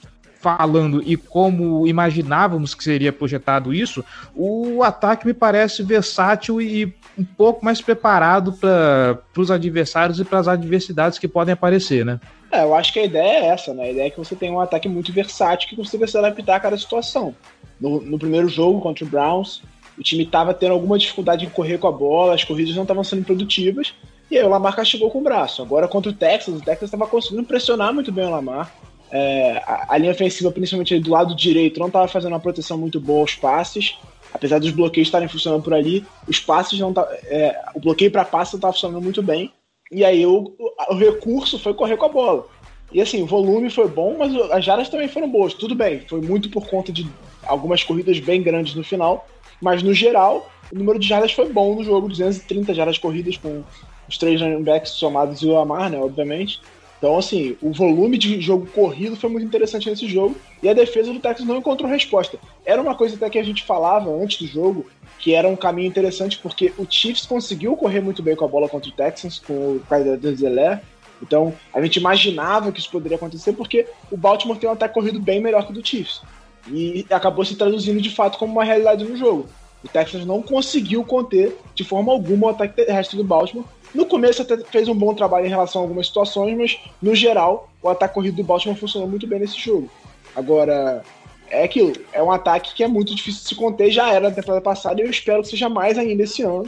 falando 0.44 1.02
e 1.06 1.16
como 1.16 1.88
imaginávamos 1.88 2.76
que 2.76 2.84
seria 2.84 3.14
projetado 3.14 3.74
isso, 3.74 4.04
o 4.36 4.84
ataque 4.84 5.26
me 5.26 5.34
parece 5.34 5.82
versátil 5.82 6.62
e 6.62 6.94
um 7.18 7.24
pouco 7.24 7.64
mais 7.64 7.80
preparado 7.80 8.52
para 8.52 9.24
os 9.38 9.50
adversários 9.50 10.20
e 10.20 10.26
para 10.26 10.40
as 10.40 10.50
adversidades 10.50 11.18
que 11.18 11.30
podem 11.30 11.54
aparecer, 11.54 12.06
né? 12.06 12.20
É, 12.52 12.64
eu 12.64 12.76
acho 12.76 12.92
que 12.92 13.00
a 13.00 13.06
ideia 13.06 13.46
é 13.46 13.46
essa, 13.48 13.74
né? 13.74 13.84
A 13.84 13.92
ideia 13.92 14.08
é 14.08 14.10
que 14.10 14.18
você 14.18 14.36
tem 14.36 14.52
um 14.52 14.60
ataque 14.60 14.90
muito 14.90 15.14
versátil 15.14 15.70
que 15.70 15.78
consiga 15.78 16.06
se 16.06 16.18
adaptar 16.18 16.58
a 16.58 16.60
cada 16.60 16.78
situação. 16.78 17.34
No, 17.80 18.02
no 18.02 18.20
primeiro 18.20 18.50
jogo 18.50 18.82
contra 18.82 19.06
o 19.06 19.08
Browns, 19.08 19.64
o 19.98 20.04
time 20.04 20.24
estava 20.24 20.54
tendo 20.54 20.74
alguma 20.74 21.00
dificuldade 21.00 21.46
em 21.46 21.50
correr 21.50 21.78
com 21.78 21.88
a 21.88 21.92
bola, 21.92 22.36
as 22.36 22.44
corridas 22.44 22.76
não 22.76 22.84
estavam 22.84 23.04
sendo 23.04 23.24
produtivas, 23.24 23.94
e 24.30 24.38
aí 24.38 24.44
o 24.44 24.50
Lamar 24.50 24.76
castigou 24.76 25.10
com 25.10 25.20
o 25.20 25.24
braço. 25.24 25.62
Agora 25.62 25.88
contra 25.88 26.12
o 26.12 26.14
Texas, 26.14 26.56
o 26.56 26.62
Texas 26.62 26.88
estava 26.88 27.08
conseguindo 27.08 27.44
pressionar 27.44 27.94
muito 27.94 28.12
bem 28.12 28.26
o 28.26 28.30
Lamar. 28.30 28.72
É, 29.16 29.62
a, 29.68 29.94
a, 29.94 29.98
linha 30.00 30.12
ofensiva, 30.12 30.52
principalmente 30.52 30.98
do 31.00 31.12
lado 31.12 31.36
direito, 31.36 31.80
não 31.80 31.86
estava 31.86 32.08
fazendo 32.08 32.32
uma 32.32 32.40
proteção 32.40 32.80
muito 32.80 33.00
boa 33.00 33.22
aos 33.22 33.36
passes. 33.36 33.96
Apesar 34.34 34.58
dos 34.58 34.72
bloqueios 34.72 35.08
estarem 35.08 35.28
funcionando 35.28 35.62
por 35.62 35.76
ali, 35.76 36.04
os 36.28 36.40
passes 36.40 36.80
não 36.80 36.92
tá, 36.92 37.08
é, 37.26 37.62
o 37.76 37.80
bloqueio 37.80 38.10
para 38.10 38.26
passe 38.26 38.54
não 38.54 38.58
estava 38.58 38.74
funcionando 38.74 39.04
muito 39.04 39.22
bem. 39.22 39.54
E 39.92 40.04
aí 40.04 40.26
o, 40.26 40.56
o, 40.90 40.96
recurso 40.96 41.60
foi 41.60 41.76
correr 41.76 41.96
com 41.96 42.06
a 42.06 42.10
bola. 42.10 42.48
E 42.92 43.00
assim, 43.00 43.22
o 43.22 43.28
volume 43.28 43.70
foi 43.70 43.88
bom, 43.88 44.16
mas 44.18 44.36
as 44.52 44.66
jardas 44.66 44.90
também 44.90 45.08
foram 45.08 45.30
boas. 45.30 45.54
Tudo 45.54 45.76
bem, 45.76 46.00
foi 46.10 46.20
muito 46.20 46.50
por 46.50 46.68
conta 46.68 46.92
de 46.92 47.08
algumas 47.46 47.84
corridas 47.84 48.20
bem 48.20 48.42
grandes 48.42 48.74
no 48.74 48.84
final, 48.84 49.28
mas 49.62 49.84
no 49.84 49.94
geral, 49.94 50.50
o 50.72 50.76
número 50.76 50.98
de 50.98 51.08
jardas 51.08 51.32
foi 51.32 51.54
bom 51.54 51.76
no 51.76 51.84
jogo, 51.84 52.08
230 52.08 52.74
jardas 52.74 52.98
corridas 52.98 53.38
com 53.38 53.64
os 54.10 54.18
três 54.18 54.42
running 54.42 54.64
backs 54.64 54.94
somados 54.94 55.44
e 55.44 55.46
o 55.46 55.58
Amar, 55.60 55.92
né, 55.92 56.00
obviamente. 56.00 56.60
Então, 57.04 57.18
assim, 57.18 57.58
o 57.62 57.74
volume 57.74 58.18
de 58.18 58.40
jogo 58.40 58.66
corrido 58.68 59.18
foi 59.18 59.30
muito 59.30 59.46
interessante 59.46 59.90
nesse 59.90 60.08
jogo 60.08 60.38
e 60.62 60.70
a 60.70 60.74
defesa 60.74 61.12
do 61.12 61.20
Texas 61.20 61.46
não 61.46 61.58
encontrou 61.58 61.92
resposta. 61.92 62.40
Era 62.66 62.82
uma 62.82 62.96
coisa 62.96 63.18
até 63.18 63.30
que 63.30 63.38
a 63.38 63.44
gente 63.44 63.66
falava 63.66 64.10
antes 64.10 64.38
do 64.38 64.48
jogo, 64.48 64.90
que 65.20 65.34
era 65.34 65.46
um 65.46 65.56
caminho 65.58 65.90
interessante 65.90 66.40
porque 66.42 66.72
o 66.78 66.88
Chiefs 66.90 67.26
conseguiu 67.26 67.76
correr 67.76 68.00
muito 68.00 68.24
bem 68.24 68.38
com 68.38 68.46
a 68.46 68.48
bola 68.48 68.70
contra 68.70 68.90
o 68.90 68.94
Texans, 68.94 69.38
com 69.38 69.54
o 69.54 69.82
Kaiser 69.90 70.18
Zelé. 70.34 70.82
Então, 71.22 71.54
a 71.74 71.82
gente 71.82 71.98
imaginava 71.98 72.72
que 72.72 72.80
isso 72.80 72.90
poderia 72.90 73.18
acontecer 73.18 73.52
porque 73.52 73.86
o 74.10 74.16
Baltimore 74.16 74.58
tem 74.58 74.70
um 74.70 74.72
ataque 74.72 74.94
corrido 74.94 75.20
bem 75.20 75.42
melhor 75.42 75.66
que 75.66 75.74
o 75.74 75.76
do 75.76 75.86
Chiefs. 75.86 76.22
E 76.70 77.06
acabou 77.10 77.44
se 77.44 77.58
traduzindo 77.58 78.00
de 78.00 78.12
fato 78.12 78.38
como 78.38 78.54
uma 78.54 78.64
realidade 78.64 79.04
no 79.04 79.18
jogo. 79.18 79.50
O 79.84 79.88
Texas 79.88 80.26
não 80.26 80.42
conseguiu 80.42 81.04
conter 81.04 81.58
de 81.76 81.84
forma 81.84 82.12
alguma 82.12 82.48
o 82.48 82.50
ataque 82.50 82.86
terrestre 82.86 83.18
do 83.18 83.24
Baltimore 83.24 83.66
no 83.94 84.08
começo 84.08 84.42
até 84.42 84.58
fez 84.58 84.88
um 84.88 84.96
bom 84.96 85.14
trabalho 85.14 85.46
em 85.46 85.50
relação 85.50 85.82
a 85.82 85.86
algumas 85.86 86.08
situações, 86.08 86.58
mas 86.58 86.80
no 87.02 87.14
geral 87.14 87.70
o 87.82 87.90
ataque 87.90 88.16
corrido 88.16 88.38
do 88.38 88.44
Baltimore 88.44 88.78
funcionou 88.78 89.08
muito 89.08 89.28
bem 89.28 89.40
nesse 89.40 89.60
jogo. 89.60 89.90
Agora, 90.36 91.04
é 91.50 91.64
aquilo, 91.64 91.94
é 92.12 92.24
um 92.24 92.32
ataque 92.32 92.74
que 92.74 92.84
é 92.84 92.88
muito 92.88 93.14
difícil 93.14 93.44
de 93.44 93.50
se 93.50 93.56
conter, 93.56 93.92
já 93.92 94.12
era 94.12 94.30
na 94.30 94.36
temporada 94.36 94.62
passada 94.62 95.00
e 95.00 95.06
eu 95.06 95.10
espero 95.10 95.44
que 95.44 95.50
seja 95.50 95.70
mais 95.70 95.98
ainda 95.98 96.24
esse 96.24 96.42
ano, 96.42 96.66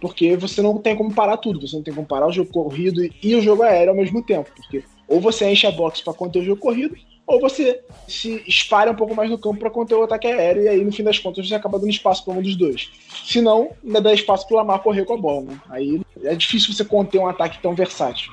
porque 0.00 0.36
você 0.36 0.62
não 0.62 0.78
tem 0.78 0.94
como 0.94 1.12
parar 1.12 1.38
tudo, 1.38 1.66
você 1.66 1.74
não 1.74 1.82
tem 1.82 1.92
como 1.92 2.06
parar 2.06 2.28
o 2.28 2.32
jogo 2.32 2.52
corrido 2.52 3.02
e 3.20 3.34
o 3.34 3.42
jogo 3.42 3.64
aéreo 3.64 3.90
ao 3.90 3.96
mesmo 3.96 4.22
tempo, 4.22 4.48
porque 4.54 4.84
ou 5.08 5.20
você 5.20 5.50
enche 5.50 5.66
a 5.66 5.72
box 5.72 6.00
para 6.02 6.12
conter 6.12 6.40
o 6.40 6.44
jogo 6.44 6.60
corrido, 6.60 6.94
ou 7.28 7.38
você 7.38 7.82
se 8.08 8.42
espalha 8.46 8.90
um 8.90 8.96
pouco 8.96 9.14
mais 9.14 9.28
no 9.30 9.38
campo 9.38 9.60
para 9.60 9.70
conter 9.70 9.94
o 9.94 10.02
ataque 10.02 10.26
aéreo, 10.26 10.62
e 10.62 10.68
aí 10.68 10.82
no 10.82 10.90
fim 10.90 11.04
das 11.04 11.18
contas 11.18 11.46
você 11.46 11.54
acaba 11.54 11.78
dando 11.78 11.90
espaço 11.90 12.24
para 12.24 12.32
um 12.32 12.40
dos 12.40 12.56
dois. 12.56 12.90
Se 13.26 13.42
não, 13.42 13.70
ainda 13.84 14.00
dá 14.00 14.14
espaço 14.14 14.48
para 14.48 14.54
o 14.54 14.56
Lamar 14.56 14.80
correr 14.80 15.04
com 15.04 15.12
a 15.12 15.18
bola. 15.18 15.42
Né? 15.42 15.60
Aí 15.68 16.00
é 16.24 16.34
difícil 16.34 16.72
você 16.72 16.84
conter 16.84 17.18
um 17.18 17.28
ataque 17.28 17.60
tão 17.60 17.74
versátil. 17.74 18.32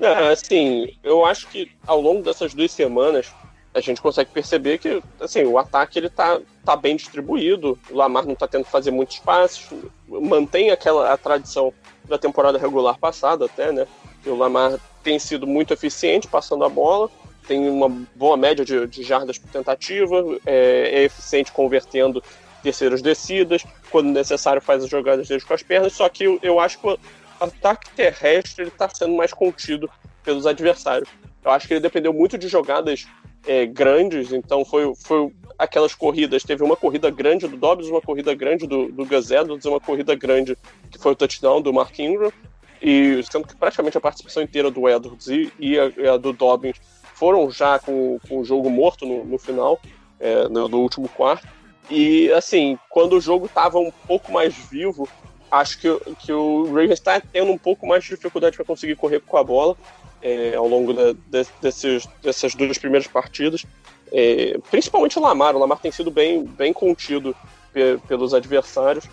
É, 0.00 0.32
assim, 0.32 0.92
eu 1.04 1.24
acho 1.24 1.46
que 1.48 1.70
ao 1.86 2.00
longo 2.00 2.22
dessas 2.22 2.52
duas 2.52 2.72
semanas 2.72 3.32
a 3.72 3.80
gente 3.80 4.02
consegue 4.02 4.30
perceber 4.30 4.78
que 4.78 5.00
assim, 5.20 5.44
o 5.44 5.56
ataque 5.56 6.00
ele 6.00 6.10
tá, 6.10 6.40
tá 6.64 6.74
bem 6.74 6.96
distribuído, 6.96 7.78
o 7.90 7.96
Lamar 7.96 8.26
não 8.26 8.32
está 8.32 8.48
tendo 8.48 8.64
que 8.64 8.70
fazer 8.70 8.90
muitos 8.90 9.20
passes, 9.20 9.68
mantém 10.08 10.70
aquela 10.72 11.12
a 11.12 11.16
tradição 11.16 11.72
da 12.08 12.18
temporada 12.18 12.58
regular 12.58 12.98
passada 12.98 13.44
até, 13.44 13.70
né? 13.70 13.86
Que 14.20 14.28
o 14.28 14.36
Lamar 14.36 14.80
tem 15.04 15.18
sido 15.18 15.46
muito 15.46 15.72
eficiente 15.72 16.26
passando 16.26 16.64
a 16.64 16.68
bola, 16.68 17.08
tem 17.46 17.68
uma 17.68 17.88
boa 18.14 18.36
média 18.36 18.64
de, 18.64 18.86
de 18.86 19.02
jardas 19.02 19.38
por 19.38 19.50
tentativa, 19.50 20.16
é, 20.46 21.00
é, 21.00 21.02
eficiente 21.04 21.52
convertendo 21.52 22.22
terceiras 22.62 23.02
descidas, 23.02 23.64
quando 23.90 24.10
necessário 24.10 24.62
faz 24.62 24.84
as 24.84 24.90
jogadas 24.90 25.26
dele 25.26 25.40
com 25.40 25.52
as 25.52 25.62
pernas, 25.62 25.92
só 25.92 26.08
que 26.08 26.24
eu, 26.24 26.38
eu 26.42 26.60
acho 26.60 26.78
que 26.78 26.86
o 26.86 26.98
ataque 27.40 27.90
terrestre 27.90 28.68
está 28.68 28.88
sendo 28.88 29.14
mais 29.16 29.32
contido 29.32 29.90
pelos 30.22 30.46
adversários. 30.46 31.08
Eu 31.44 31.50
acho 31.50 31.66
que 31.66 31.74
ele 31.74 31.80
dependeu 31.80 32.12
muito 32.12 32.38
de 32.38 32.46
jogadas 32.46 33.06
é, 33.46 33.66
grandes, 33.66 34.32
então 34.32 34.64
foi, 34.64 34.94
foi 34.94 35.32
aquelas 35.58 35.94
corridas, 35.94 36.44
teve 36.44 36.62
uma 36.62 36.76
corrida 36.76 37.10
grande 37.10 37.48
do 37.48 37.56
Dobbs, 37.56 37.88
uma 37.88 38.00
corrida 38.00 38.32
grande 38.34 38.66
do, 38.66 38.92
do 38.92 39.04
Gus 39.04 39.30
Edwards, 39.32 39.66
uma 39.66 39.80
corrida 39.80 40.14
grande 40.14 40.56
que 40.90 40.98
foi 40.98 41.12
o 41.12 41.16
touchdown 41.16 41.60
do 41.60 41.72
Mark 41.72 41.98
Ingram, 41.98 42.32
e 42.80 43.20
sendo 43.30 43.46
que 43.46 43.56
praticamente 43.56 43.96
a 43.96 44.00
participação 44.00 44.42
inteira 44.42 44.70
do 44.70 44.88
Edwards 44.88 45.28
e, 45.28 45.52
e 45.58 45.78
a, 45.78 46.14
a 46.14 46.16
do 46.16 46.32
Dobbins 46.32 46.80
foram 47.22 47.48
já 47.52 47.78
com, 47.78 48.18
com 48.28 48.40
o 48.40 48.44
jogo 48.44 48.68
morto 48.68 49.06
no, 49.06 49.24
no 49.24 49.38
final, 49.38 49.80
é, 50.18 50.48
no, 50.48 50.66
no, 50.66 50.80
último 50.80 51.08
quarto. 51.08 51.46
E, 51.88 52.32
assim, 52.32 52.76
quando 52.90 53.12
o 53.12 53.20
jogo 53.20 53.46
estava 53.46 53.78
um 53.78 53.92
pouco 54.08 54.32
mais 54.32 54.52
vivo, 54.52 55.08
acho 55.48 55.78
que, 55.78 55.88
que 56.18 56.32
o 56.32 56.64
Ravens 56.64 56.94
está 56.94 57.20
tendo 57.20 57.52
um 57.52 57.58
pouco 57.58 57.86
mais 57.86 58.02
de 58.02 58.10
dificuldade 58.10 58.56
para 58.56 58.64
conseguir 58.64 58.96
correr 58.96 59.20
com 59.20 59.36
a 59.36 59.44
bola 59.44 59.76
é, 60.20 60.56
ao 60.56 60.66
longo 60.66 60.92
de, 60.92 61.14
de, 61.14 61.46
desses, 61.60 62.08
dessas 62.20 62.56
duas 62.56 62.76
primeiras 62.76 63.06
partidas. 63.06 63.64
É, 64.10 64.58
principalmente 64.68 65.16
o 65.16 65.22
Lamar. 65.22 65.54
O 65.54 65.60
Lamar 65.60 65.78
tem 65.78 65.92
sido 65.92 66.10
bem, 66.10 66.42
bem 66.42 66.72
contido 66.72 67.36
pe, 67.72 67.98
pelos 68.08 68.34
adversários. 68.34 69.08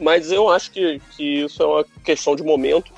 Mas 0.00 0.32
eu 0.32 0.48
acho 0.48 0.72
que, 0.72 1.00
que 1.16 1.44
isso 1.44 1.62
é 1.62 1.66
uma 1.66 1.84
questão 2.02 2.34
de 2.34 2.42
momento, 2.42 2.92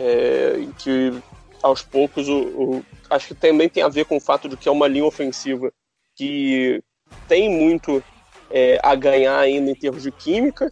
é, 0.00 0.66
que 0.78 1.14
aos 1.62 1.80
poucos 1.80 2.28
o, 2.28 2.38
o, 2.40 2.84
acho 3.10 3.28
que 3.28 3.34
também 3.34 3.68
tem 3.68 3.82
a 3.82 3.88
ver 3.88 4.04
com 4.04 4.16
o 4.16 4.20
fato 4.20 4.48
de 4.48 4.56
que 4.56 4.68
é 4.68 4.72
uma 4.72 4.88
linha 4.88 5.04
ofensiva 5.04 5.72
que 6.16 6.82
tem 7.28 7.50
muito 7.50 8.02
é, 8.50 8.78
a 8.82 8.94
ganhar 8.94 9.38
ainda 9.38 9.70
em 9.70 9.74
termos 9.74 10.02
de 10.02 10.10
química, 10.10 10.70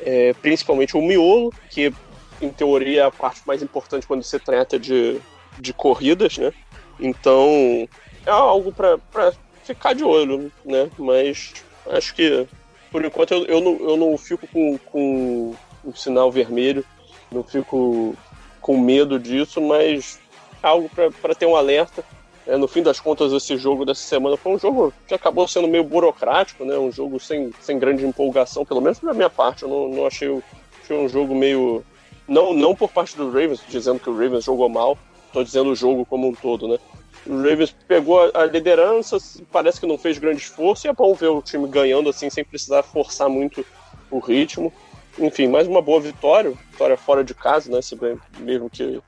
é, 0.00 0.32
principalmente 0.34 0.96
o 0.96 1.02
miolo, 1.02 1.52
que 1.68 1.92
em 2.40 2.48
teoria 2.50 3.02
é 3.02 3.04
a 3.04 3.10
parte 3.10 3.42
mais 3.46 3.62
importante 3.62 4.06
quando 4.06 4.22
se 4.22 4.38
trata 4.38 4.78
de, 4.78 5.20
de 5.58 5.72
corridas, 5.72 6.38
né? 6.38 6.52
Então 6.98 7.88
é 8.24 8.30
algo 8.30 8.72
para 8.72 9.32
ficar 9.64 9.94
de 9.94 10.04
olho, 10.04 10.50
né? 10.64 10.90
Mas 10.98 11.52
acho 11.90 12.14
que 12.14 12.46
por 12.90 13.04
enquanto 13.04 13.32
eu, 13.32 13.44
eu, 13.46 13.60
não, 13.60 13.90
eu 13.90 13.96
não 13.96 14.18
fico 14.18 14.46
com, 14.48 14.78
com 14.78 15.54
um 15.84 15.94
sinal 15.94 16.30
vermelho, 16.30 16.84
não 17.30 17.42
fico 17.42 18.16
com 18.60 18.78
medo 18.78 19.18
disso, 19.18 19.60
mas 19.60 20.18
algo 20.62 20.90
para 21.20 21.34
ter 21.34 21.46
um 21.46 21.56
alerta. 21.56 22.04
É, 22.46 22.56
no 22.56 22.66
fim 22.66 22.82
das 22.82 22.98
contas, 22.98 23.32
esse 23.32 23.56
jogo 23.56 23.84
dessa 23.84 24.02
semana 24.02 24.36
foi 24.36 24.52
um 24.52 24.58
jogo 24.58 24.92
que 25.06 25.14
acabou 25.14 25.46
sendo 25.46 25.68
meio 25.68 25.84
burocrático, 25.84 26.64
né? 26.64 26.76
Um 26.78 26.90
jogo 26.90 27.20
sem, 27.20 27.52
sem 27.60 27.78
grande 27.78 28.04
empolgação, 28.04 28.64
pelo 28.64 28.80
menos 28.80 28.98
da 28.98 29.12
minha 29.12 29.30
parte. 29.30 29.62
Eu 29.62 29.68
não, 29.68 29.88
não 29.88 30.06
achei, 30.06 30.42
achei 30.82 30.96
um 30.96 31.08
jogo 31.08 31.34
meio. 31.34 31.84
Não, 32.26 32.52
não 32.52 32.74
por 32.74 32.90
parte 32.90 33.16
do 33.16 33.26
Ravens, 33.26 33.60
dizendo 33.68 34.00
que 34.00 34.08
o 34.08 34.16
Ravens 34.16 34.44
jogou 34.44 34.68
mal, 34.68 34.96
estou 35.26 35.44
dizendo 35.44 35.70
o 35.70 35.76
jogo 35.76 36.06
como 36.06 36.28
um 36.28 36.34
todo, 36.34 36.66
né? 36.66 36.78
O 37.26 37.36
Ravens 37.36 37.74
pegou 37.86 38.30
a 38.32 38.44
liderança, 38.46 39.18
parece 39.52 39.78
que 39.78 39.86
não 39.86 39.98
fez 39.98 40.16
grande 40.16 40.40
esforço, 40.40 40.86
e 40.86 40.90
é 40.90 40.92
bom 40.92 41.12
ver 41.14 41.28
o 41.28 41.42
time 41.42 41.68
ganhando 41.68 42.08
assim, 42.08 42.30
sem 42.30 42.44
precisar 42.44 42.82
forçar 42.82 43.28
muito 43.28 43.64
o 44.10 44.18
ritmo. 44.18 44.72
Enfim, 45.18 45.48
mais 45.48 45.68
uma 45.68 45.82
boa 45.82 46.00
vitória, 46.00 46.52
vitória 46.70 46.96
fora 46.96 47.22
de 47.22 47.34
casa, 47.34 47.70
né? 47.70 47.82
Se 47.82 47.94
bem, 47.94 48.18
mesmo 48.38 48.70
que 48.70 49.02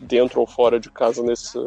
dentro 0.00 0.40
ou 0.40 0.46
fora 0.46 0.78
de 0.78 0.90
casa, 0.90 1.22
nesse, 1.22 1.58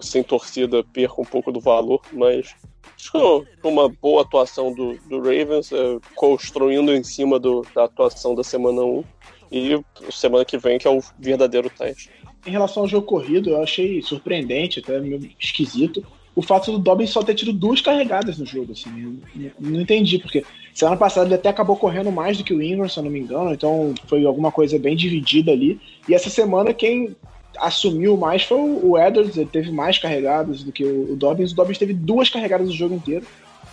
sem 0.00 0.22
torcida, 0.22 0.84
perca 0.84 1.20
um 1.20 1.24
pouco 1.24 1.50
do 1.52 1.60
valor, 1.60 2.00
mas 2.12 2.54
acho 2.96 3.12
que 3.12 3.68
uma 3.68 3.88
boa 3.88 4.22
atuação 4.22 4.72
do, 4.72 4.98
do 5.08 5.18
Ravens, 5.18 5.72
é, 5.72 5.98
construindo 6.14 6.92
em 6.92 7.02
cima 7.02 7.38
do, 7.38 7.66
da 7.74 7.84
atuação 7.84 8.34
da 8.34 8.44
semana 8.44 8.82
1 8.82 9.04
e 9.52 9.84
semana 10.10 10.44
que 10.44 10.58
vem, 10.58 10.78
que 10.78 10.86
é 10.86 10.90
o 10.90 11.02
verdadeiro 11.18 11.70
teste. 11.70 12.10
Em 12.46 12.50
relação 12.50 12.84
ao 12.84 12.88
jogo 12.88 13.06
corrido, 13.06 13.50
eu 13.50 13.62
achei 13.62 14.00
surpreendente, 14.00 14.80
até 14.80 14.98
meio 15.00 15.30
esquisito, 15.38 16.04
o 16.34 16.42
fato 16.42 16.70
do 16.70 16.78
Dobbins 16.78 17.10
só 17.10 17.22
ter 17.22 17.34
tido 17.34 17.52
duas 17.52 17.80
carregadas 17.80 18.38
no 18.38 18.46
jogo, 18.46 18.72
assim, 18.72 19.20
não 19.58 19.80
entendi, 19.80 20.18
porque 20.18 20.44
semana 20.72 20.96
passada 20.96 21.26
ele 21.26 21.34
até 21.34 21.48
acabou 21.48 21.76
correndo 21.76 22.10
mais 22.12 22.38
do 22.38 22.44
que 22.44 22.54
o 22.54 22.62
Ingram, 22.62 22.88
se 22.88 22.98
eu 22.98 23.02
não 23.02 23.10
me 23.10 23.18
engano, 23.18 23.52
então 23.52 23.92
foi 24.06 24.24
alguma 24.24 24.52
coisa 24.52 24.78
bem 24.78 24.96
dividida 24.96 25.50
ali, 25.50 25.80
e 26.08 26.14
essa 26.14 26.30
semana 26.30 26.72
quem 26.72 27.16
assumiu 27.58 28.16
mais 28.16 28.42
foi 28.44 28.58
o 28.58 28.98
Edwards, 28.98 29.36
ele 29.36 29.48
teve 29.50 29.70
mais 29.70 29.98
carregadas 29.98 30.62
do 30.62 30.72
que 30.72 30.84
o 30.84 31.16
Dobbins, 31.16 31.52
o 31.52 31.54
Dobbins 31.54 31.78
teve 31.78 31.92
duas 31.92 32.28
carregadas 32.28 32.68
no 32.68 32.74
jogo 32.74 32.94
inteiro, 32.94 33.24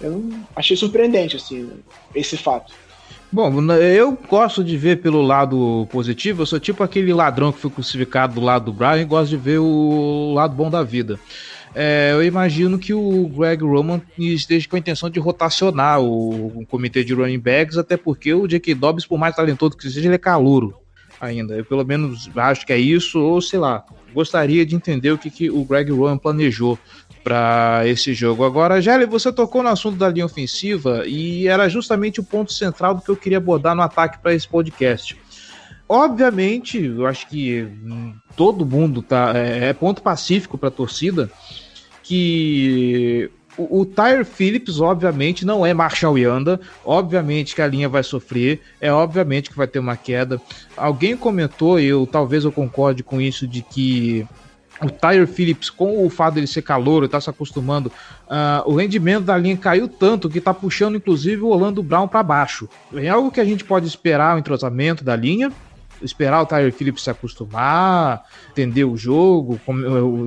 eu 0.02 0.30
achei 0.56 0.76
surpreendente, 0.76 1.36
assim, 1.36 1.70
esse 2.14 2.38
fato. 2.38 2.74
Bom, 3.32 3.52
eu 3.74 4.18
gosto 4.30 4.64
de 4.64 4.78
ver 4.78 5.02
pelo 5.02 5.22
lado 5.22 5.88
positivo, 5.92 6.42
eu 6.42 6.46
sou 6.46 6.60
tipo 6.60 6.82
aquele 6.82 7.14
ladrão 7.14 7.52
que 7.52 7.60
foi 7.60 7.70
crucificado 7.70 8.36
do 8.36 8.42
lado 8.42 8.66
do 8.66 8.74
Brian 8.74 9.02
e 9.02 9.06
gosto 9.06 9.30
de 9.30 9.38
ver 9.38 9.60
o 9.60 10.34
lado 10.34 10.56
bom 10.56 10.70
da 10.70 10.82
vida. 10.82 11.20
É, 11.76 12.12
eu 12.14 12.24
imagino 12.24 12.80
que 12.80 12.94
o 12.94 13.28
Greg 13.28 13.64
Roman 13.64 14.02
esteja 14.18 14.68
com 14.68 14.78
a 14.78 14.80
intenção 14.80 15.10
de 15.10 15.20
rotacionar 15.20 16.00
o, 16.02 16.62
o 16.62 16.66
comitê 16.66 17.04
de 17.04 17.14
running 17.14 17.38
backs, 17.38 17.78
até 17.78 17.98
porque 17.98 18.34
o 18.34 18.48
J.K. 18.48 18.74
Dobbs, 18.74 19.06
por 19.06 19.18
mais 19.18 19.36
talentoso 19.36 19.76
que 19.76 19.84
seja, 19.84 20.08
ele 20.08 20.16
é 20.16 20.18
calouro 20.18 20.74
ainda. 21.20 21.56
Eu 21.56 21.66
pelo 21.66 21.86
menos 21.86 22.30
acho 22.36 22.66
que 22.66 22.74
é 22.74 22.78
isso, 22.78 23.20
ou 23.20 23.42
sei 23.42 23.60
lá, 23.60 23.84
gostaria 24.14 24.66
de 24.66 24.76
entender 24.76 25.12
o 25.12 25.18
que, 25.18 25.30
que 25.30 25.50
o 25.50 25.64
Greg 25.64 25.92
Roman 25.92 26.18
planejou 26.18 26.78
para 27.24 27.82
esse 27.86 28.14
jogo. 28.14 28.46
Agora, 28.46 28.82
Gelli, 28.82 29.06
você 29.06 29.32
tocou 29.32 29.62
no 29.62 29.70
assunto 29.70 29.98
da 29.98 30.10
linha 30.10 30.26
ofensiva 30.26 31.04
e 31.06 31.48
era 31.48 31.68
justamente 31.68 32.20
o 32.20 32.24
ponto 32.24 32.54
central 32.54 32.96
do 32.96 33.02
que 33.02 33.10
eu 33.10 33.18
queria 33.18 33.38
abordar 33.38 33.76
no 33.76 33.82
ataque 33.82 34.20
para 34.20 34.34
esse 34.34 34.48
podcast. 34.48 35.18
Obviamente, 35.90 36.84
eu 36.84 37.06
acho 37.06 37.28
que 37.28 37.64
hum, 37.64 38.14
todo 38.36 38.66
mundo 38.66 39.02
tá 39.02 39.34
é, 39.36 39.70
é 39.70 39.74
ponto 39.74 40.02
pacífico 40.02 40.58
para 40.58 40.70
a 40.70 40.72
torcida 40.72 41.30
que 42.04 43.30
o, 43.58 43.82
o 43.82 43.86
Tyre 43.86 44.24
Phillips, 44.24 44.80
obviamente, 44.80 45.46
não 45.46 45.66
é 45.66 45.74
Marshall 45.74 46.18
Yanda. 46.18 46.60
Obviamente 46.86 47.56
que 47.56 47.62
a 47.62 47.68
linha 47.68 47.90
vai 47.90 48.04
sofrer. 48.04 48.62
É 48.80 48.92
obviamente 48.92 49.50
que 49.50 49.58
vai 49.58 49.68
ter 49.68 49.80
uma 49.80 49.98
queda. 49.98 50.40
Alguém 50.76 51.18
comentou, 51.18 51.80
eu 51.80 52.08
talvez 52.08 52.44
eu 52.44 52.52
concorde 52.52 53.04
com 53.04 53.20
isso, 53.20 53.48
de 53.48 53.62
que 53.62 54.26
o 54.82 54.90
Tyre 54.90 55.26
Phillips, 55.26 55.70
com 55.70 56.06
o 56.06 56.10
fato 56.10 56.36
dele 56.36 56.48
ser 56.48 56.62
calor 56.62 57.04
e 57.04 57.08
tá 57.08 57.20
se 57.20 57.30
acostumando, 57.30 57.92
uh, 58.28 58.70
o 58.70 58.76
rendimento 58.76 59.24
da 59.24 59.38
linha 59.38 59.58
caiu 59.58 59.88
tanto 59.88 60.30
que 60.30 60.40
tá 60.40 60.54
puxando 60.54 60.96
inclusive 60.96 61.42
o 61.42 61.48
Orlando 61.48 61.82
Brown 61.82 62.08
para 62.08 62.22
baixo. 62.22 62.70
É 62.94 63.10
algo 63.10 63.32
que 63.32 63.42
a 63.42 63.46
gente 63.46 63.64
pode 63.64 63.88
esperar 63.88 64.36
o 64.36 64.40
entrosamento 64.40 65.04
da 65.04 65.16
linha, 65.16 65.52
esperar 66.02 66.42
o 66.42 66.46
Tyre 66.46 66.72
Phillips 66.72 67.04
se 67.04 67.10
acostumar, 67.10 68.24
entender 68.52 68.84
o 68.84 68.98
jogo, 68.98 69.60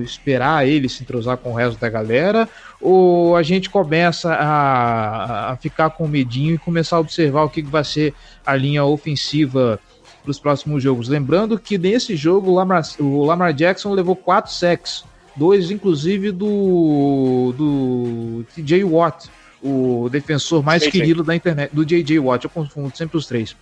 esperar 0.03 0.67
ele 0.67 0.89
se 0.89 1.03
entrosar 1.03 1.37
com 1.37 1.51
o 1.51 1.55
resto 1.55 1.79
da 1.79 1.89
galera, 1.89 2.47
ou 2.79 3.35
a 3.35 3.43
gente 3.43 3.69
começa 3.69 4.33
a, 4.33 5.51
a 5.51 5.57
ficar 5.57 5.89
com 5.91 6.07
medinho 6.07 6.55
e 6.55 6.57
começar 6.57 6.97
a 6.97 6.99
observar 6.99 7.43
o 7.43 7.49
que 7.49 7.61
vai 7.61 7.83
ser 7.83 8.13
a 8.45 8.55
linha 8.55 8.83
ofensiva 8.83 9.79
para 10.21 10.31
os 10.31 10.39
próximos 10.39 10.83
jogos. 10.83 11.07
Lembrando 11.07 11.57
que 11.57 11.77
nesse 11.77 12.15
jogo 12.15 12.51
o 12.51 12.55
Lamar, 12.55 12.83
o 12.99 13.25
Lamar 13.25 13.53
Jackson 13.53 13.93
levou 13.93 14.15
quatro 14.15 14.51
sacks, 14.51 15.03
dois 15.35 15.71
inclusive 15.71 16.31
do, 16.31 17.53
do 17.57 18.45
TJ 18.55 18.83
Watt, 18.83 19.29
o 19.63 20.09
defensor 20.09 20.63
mais 20.63 20.85
querido 20.87 21.23
da 21.23 21.35
internet, 21.35 21.71
do 21.73 21.85
JJ 21.85 22.19
Watt, 22.19 22.45
eu 22.45 22.49
confundo 22.49 22.95
sempre 22.95 23.17
os 23.17 23.27
três. 23.27 23.55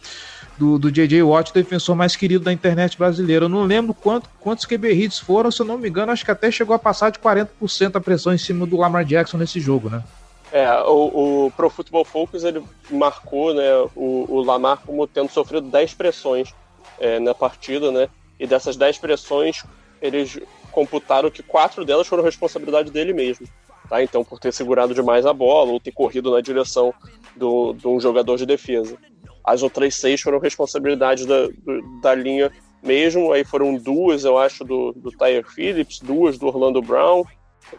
Do, 0.60 0.78
do 0.78 0.92
JJ 0.92 1.24
Watt, 1.24 1.54
defensor 1.54 1.96
mais 1.96 2.18
querido 2.18 2.44
da 2.44 2.52
internet 2.52 2.98
brasileira. 2.98 3.46
Eu 3.46 3.50
não 3.50 3.64
lembro 3.64 3.94
quanto, 3.94 4.30
quantos 4.42 4.66
QB 4.66 4.92
hits 4.92 5.18
foram, 5.18 5.50
se 5.50 5.62
eu 5.62 5.66
não 5.66 5.78
me 5.78 5.88
engano, 5.88 6.12
acho 6.12 6.26
que 6.26 6.32
até 6.32 6.52
chegou 6.52 6.76
a 6.76 6.80
passar 6.80 7.12
de 7.12 7.20
40% 7.20 7.96
a 7.96 8.02
pressão 8.02 8.34
em 8.34 8.38
cima 8.38 8.66
do 8.66 8.76
Lamar 8.76 9.06
Jackson 9.06 9.38
nesse 9.38 9.58
jogo, 9.60 9.90
né? 9.90 10.04
É, 10.52 10.70
o, 10.82 11.46
o 11.46 11.52
Pro 11.52 11.70
Football 11.70 12.04
Focus 12.04 12.44
ele 12.44 12.62
marcou 12.90 13.54
né, 13.54 13.72
o, 13.96 14.26
o 14.28 14.42
Lamar 14.42 14.80
como 14.86 15.08
tendo 15.08 15.32
sofrido 15.32 15.70
10 15.70 15.94
pressões 15.94 16.54
é, 17.00 17.20
na 17.20 17.34
partida, 17.34 17.90
né? 17.90 18.10
E 18.40 18.46
dessas 18.46 18.76
10 18.76 18.98
pressões, 18.98 19.64
eles 20.02 20.40
computaram 20.72 21.32
que 21.32 21.44
quatro 21.44 21.86
delas 21.86 22.08
foram 22.08 22.24
responsabilidade 22.24 22.92
dele 22.92 23.14
mesmo. 23.14 23.48
Tá? 23.90 24.04
Então, 24.04 24.24
por 24.24 24.40
ter 24.40 24.54
segurado 24.54 24.94
demais 24.94 25.26
a 25.26 25.34
bola 25.34 25.72
ou 25.72 25.80
ter 25.80 25.92
corrido 25.92 26.32
na 26.32 26.42
direção 26.42 26.94
do, 27.36 27.74
de 27.74 27.88
um 27.88 28.00
jogador 28.00 28.38
de 28.38 28.46
defesa. 28.46 28.98
As 29.44 29.64
outras 29.64 29.96
seis 29.96 30.22
foram 30.22 30.40
responsabilidade 30.40 31.26
da, 31.26 31.48
do, 31.48 32.02
da 32.02 32.14
linha 32.14 32.52
mesmo. 32.84 33.32
Aí 33.32 33.44
foram 33.44 33.76
duas, 33.76 34.24
eu 34.24 34.38
acho, 34.38 34.64
do, 34.64 34.94
do 34.94 35.12
Tyre 35.12 35.44
Phillips, 35.44 36.00
duas 36.00 36.38
do 36.38 36.48
Orlando 36.48 36.82
Brown, 36.82 37.24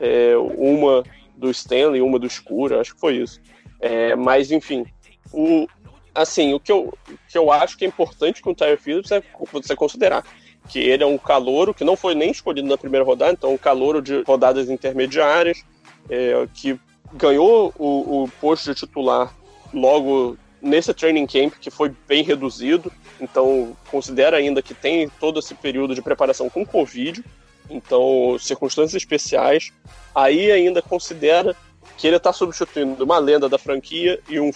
é, 0.00 0.36
uma 0.36 1.02
do 1.36 1.50
Stanley, 1.50 2.02
uma 2.02 2.18
do 2.18 2.26
Escura, 2.26 2.80
acho 2.80 2.94
que 2.94 3.00
foi 3.00 3.16
isso. 3.16 3.40
É, 3.80 4.14
mas, 4.14 4.50
enfim, 4.50 4.84
o, 5.32 5.66
assim, 6.14 6.52
o 6.52 6.60
que, 6.60 6.70
eu, 6.70 6.92
que 7.28 7.38
eu 7.38 7.50
acho 7.50 7.78
que 7.78 7.84
é 7.84 7.88
importante 7.88 8.42
com 8.42 8.50
o 8.50 8.54
Tyre 8.54 8.76
Phillips 8.76 9.10
é 9.10 9.22
você 9.52 9.74
considerar 9.74 10.24
que 10.68 10.78
ele 10.78 11.02
é 11.02 11.06
um 11.06 11.16
calouro 11.16 11.72
que 11.72 11.82
não 11.82 11.96
foi 11.96 12.14
nem 12.14 12.30
escolhido 12.30 12.68
na 12.68 12.76
primeira 12.76 13.04
rodada, 13.04 13.32
então 13.32 13.54
um 13.54 13.58
calouro 13.58 14.02
de 14.02 14.22
rodadas 14.22 14.68
intermediárias, 14.68 15.64
é, 16.08 16.46
que 16.54 16.78
ganhou 17.14 17.72
o, 17.78 18.24
o 18.24 18.28
posto 18.40 18.72
de 18.72 18.78
titular 18.78 19.34
logo 19.72 20.36
nesse 20.60 20.92
training 20.92 21.26
camp, 21.26 21.54
que 21.60 21.70
foi 21.70 21.92
bem 22.06 22.22
reduzido, 22.22 22.92
então 23.20 23.76
considera 23.90 24.36
ainda 24.36 24.62
que 24.62 24.74
tem 24.74 25.08
todo 25.20 25.38
esse 25.38 25.54
período 25.54 25.94
de 25.94 26.02
preparação 26.02 26.50
com 26.50 26.66
Covid, 26.66 27.24
então 27.68 28.36
circunstâncias 28.38 29.00
especiais, 29.00 29.72
aí 30.14 30.50
ainda 30.50 30.82
considera 30.82 31.56
que 31.96 32.06
ele 32.06 32.16
está 32.16 32.32
substituindo 32.32 33.04
uma 33.04 33.18
lenda 33.18 33.48
da 33.48 33.58
franquia 33.58 34.20
e 34.28 34.38
um 34.40 34.50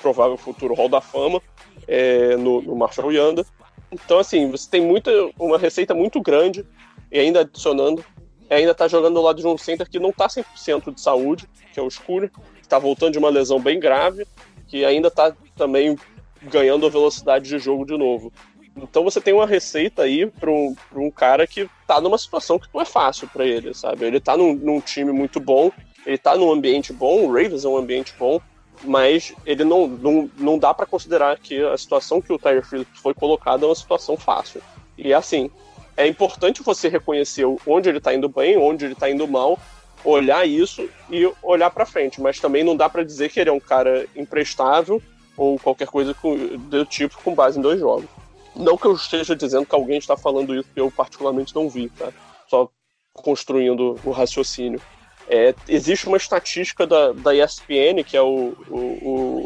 provável 0.00 0.36
futuro 0.36 0.74
Hall 0.74 0.88
da 0.88 1.00
Fama 1.00 1.40
é, 1.86 2.36
no, 2.36 2.60
no 2.62 2.76
Marshall 2.76 3.12
Yanda. 3.12 3.44
Então, 3.90 4.18
assim, 4.18 4.50
você 4.50 4.68
tem 4.68 4.80
muita, 4.80 5.10
uma 5.38 5.58
receita 5.58 5.94
muito 5.94 6.20
grande 6.20 6.64
e 7.10 7.18
ainda 7.18 7.40
adicionando, 7.40 8.04
ainda 8.48 8.72
está 8.72 8.88
jogando 8.88 9.14
do 9.14 9.22
lado 9.22 9.40
de 9.40 9.46
um 9.46 9.56
center 9.56 9.88
que 9.88 9.98
não 9.98 10.10
está 10.10 10.26
100% 10.26 10.94
de 10.94 11.00
saúde, 11.00 11.48
que 11.72 11.78
é 11.78 11.82
o 11.82 11.90
Scooter, 11.90 12.30
que 12.30 12.62
está 12.62 12.78
voltando 12.78 13.12
de 13.12 13.18
uma 13.18 13.28
lesão 13.28 13.60
bem 13.60 13.78
grave, 13.78 14.26
que 14.72 14.86
ainda 14.86 15.08
está 15.08 15.36
também 15.54 15.98
ganhando 16.44 16.86
a 16.86 16.88
velocidade 16.88 17.46
de 17.46 17.58
jogo 17.58 17.84
de 17.84 17.94
novo. 17.94 18.32
Então 18.74 19.04
você 19.04 19.20
tem 19.20 19.34
uma 19.34 19.46
receita 19.46 20.04
aí 20.04 20.26
para 20.26 20.50
um, 20.50 20.74
um 20.96 21.10
cara 21.10 21.46
que 21.46 21.68
tá 21.86 22.00
numa 22.00 22.16
situação 22.16 22.58
que 22.58 22.66
não 22.72 22.80
é 22.80 22.86
fácil 22.86 23.28
para 23.28 23.44
ele, 23.44 23.74
sabe? 23.74 24.06
Ele 24.06 24.18
tá 24.18 24.34
num, 24.34 24.54
num, 24.54 24.80
time 24.80 25.12
muito 25.12 25.38
bom, 25.38 25.70
ele 26.06 26.16
tá 26.16 26.34
num 26.34 26.50
ambiente 26.50 26.90
bom, 26.90 27.26
o 27.26 27.26
Ravens 27.26 27.66
é 27.66 27.68
um 27.68 27.76
ambiente 27.76 28.14
bom, 28.18 28.40
mas 28.82 29.34
ele 29.44 29.62
não, 29.62 29.86
não, 29.86 30.30
não 30.38 30.58
dá 30.58 30.72
para 30.72 30.86
considerar 30.86 31.38
que 31.38 31.62
a 31.62 31.76
situação 31.76 32.22
que 32.22 32.32
o 32.32 32.38
Tyre 32.38 32.64
Phillips 32.64 32.98
foi 32.98 33.12
colocado 33.12 33.66
é 33.66 33.68
uma 33.68 33.74
situação 33.74 34.16
fácil. 34.16 34.62
E 34.96 35.12
assim, 35.12 35.50
é 35.98 36.06
importante 36.06 36.62
você 36.62 36.88
reconhecer 36.88 37.44
onde 37.66 37.90
ele 37.90 38.00
tá 38.00 38.14
indo 38.14 38.26
bem, 38.26 38.56
onde 38.56 38.86
ele 38.86 38.94
tá 38.94 39.10
indo 39.10 39.28
mal, 39.28 39.58
olhar 40.04 40.46
isso 40.46 40.88
e 41.10 41.30
olhar 41.42 41.70
para 41.70 41.86
frente, 41.86 42.20
mas 42.20 42.40
também 42.40 42.64
não 42.64 42.76
dá 42.76 42.88
para 42.88 43.04
dizer 43.04 43.30
que 43.30 43.40
ele 43.40 43.50
é 43.50 43.52
um 43.52 43.60
cara 43.60 44.06
imprestável 44.16 45.00
ou 45.36 45.58
qualquer 45.58 45.88
coisa 45.88 46.14
do 46.58 46.84
tipo 46.84 47.20
com 47.22 47.34
base 47.34 47.58
em 47.58 47.62
dois 47.62 47.80
jogos. 47.80 48.08
Não 48.54 48.76
que 48.76 48.86
eu 48.86 48.94
esteja 48.94 49.34
dizendo 49.34 49.66
que 49.66 49.74
alguém 49.74 49.98
está 49.98 50.16
falando 50.16 50.54
isso 50.54 50.68
que 50.74 50.80
eu 50.80 50.90
particularmente 50.90 51.54
não 51.54 51.68
vi, 51.68 51.88
tá? 51.88 52.12
Só 52.48 52.68
construindo 53.14 53.98
o 54.04 54.10
raciocínio. 54.10 54.80
É, 55.28 55.54
existe 55.68 56.06
uma 56.06 56.16
estatística 56.16 56.86
da, 56.86 57.12
da 57.12 57.34
ESPN, 57.34 58.02
que 58.04 58.16
é 58.16 58.22
o, 58.22 58.54
o, 58.68 58.76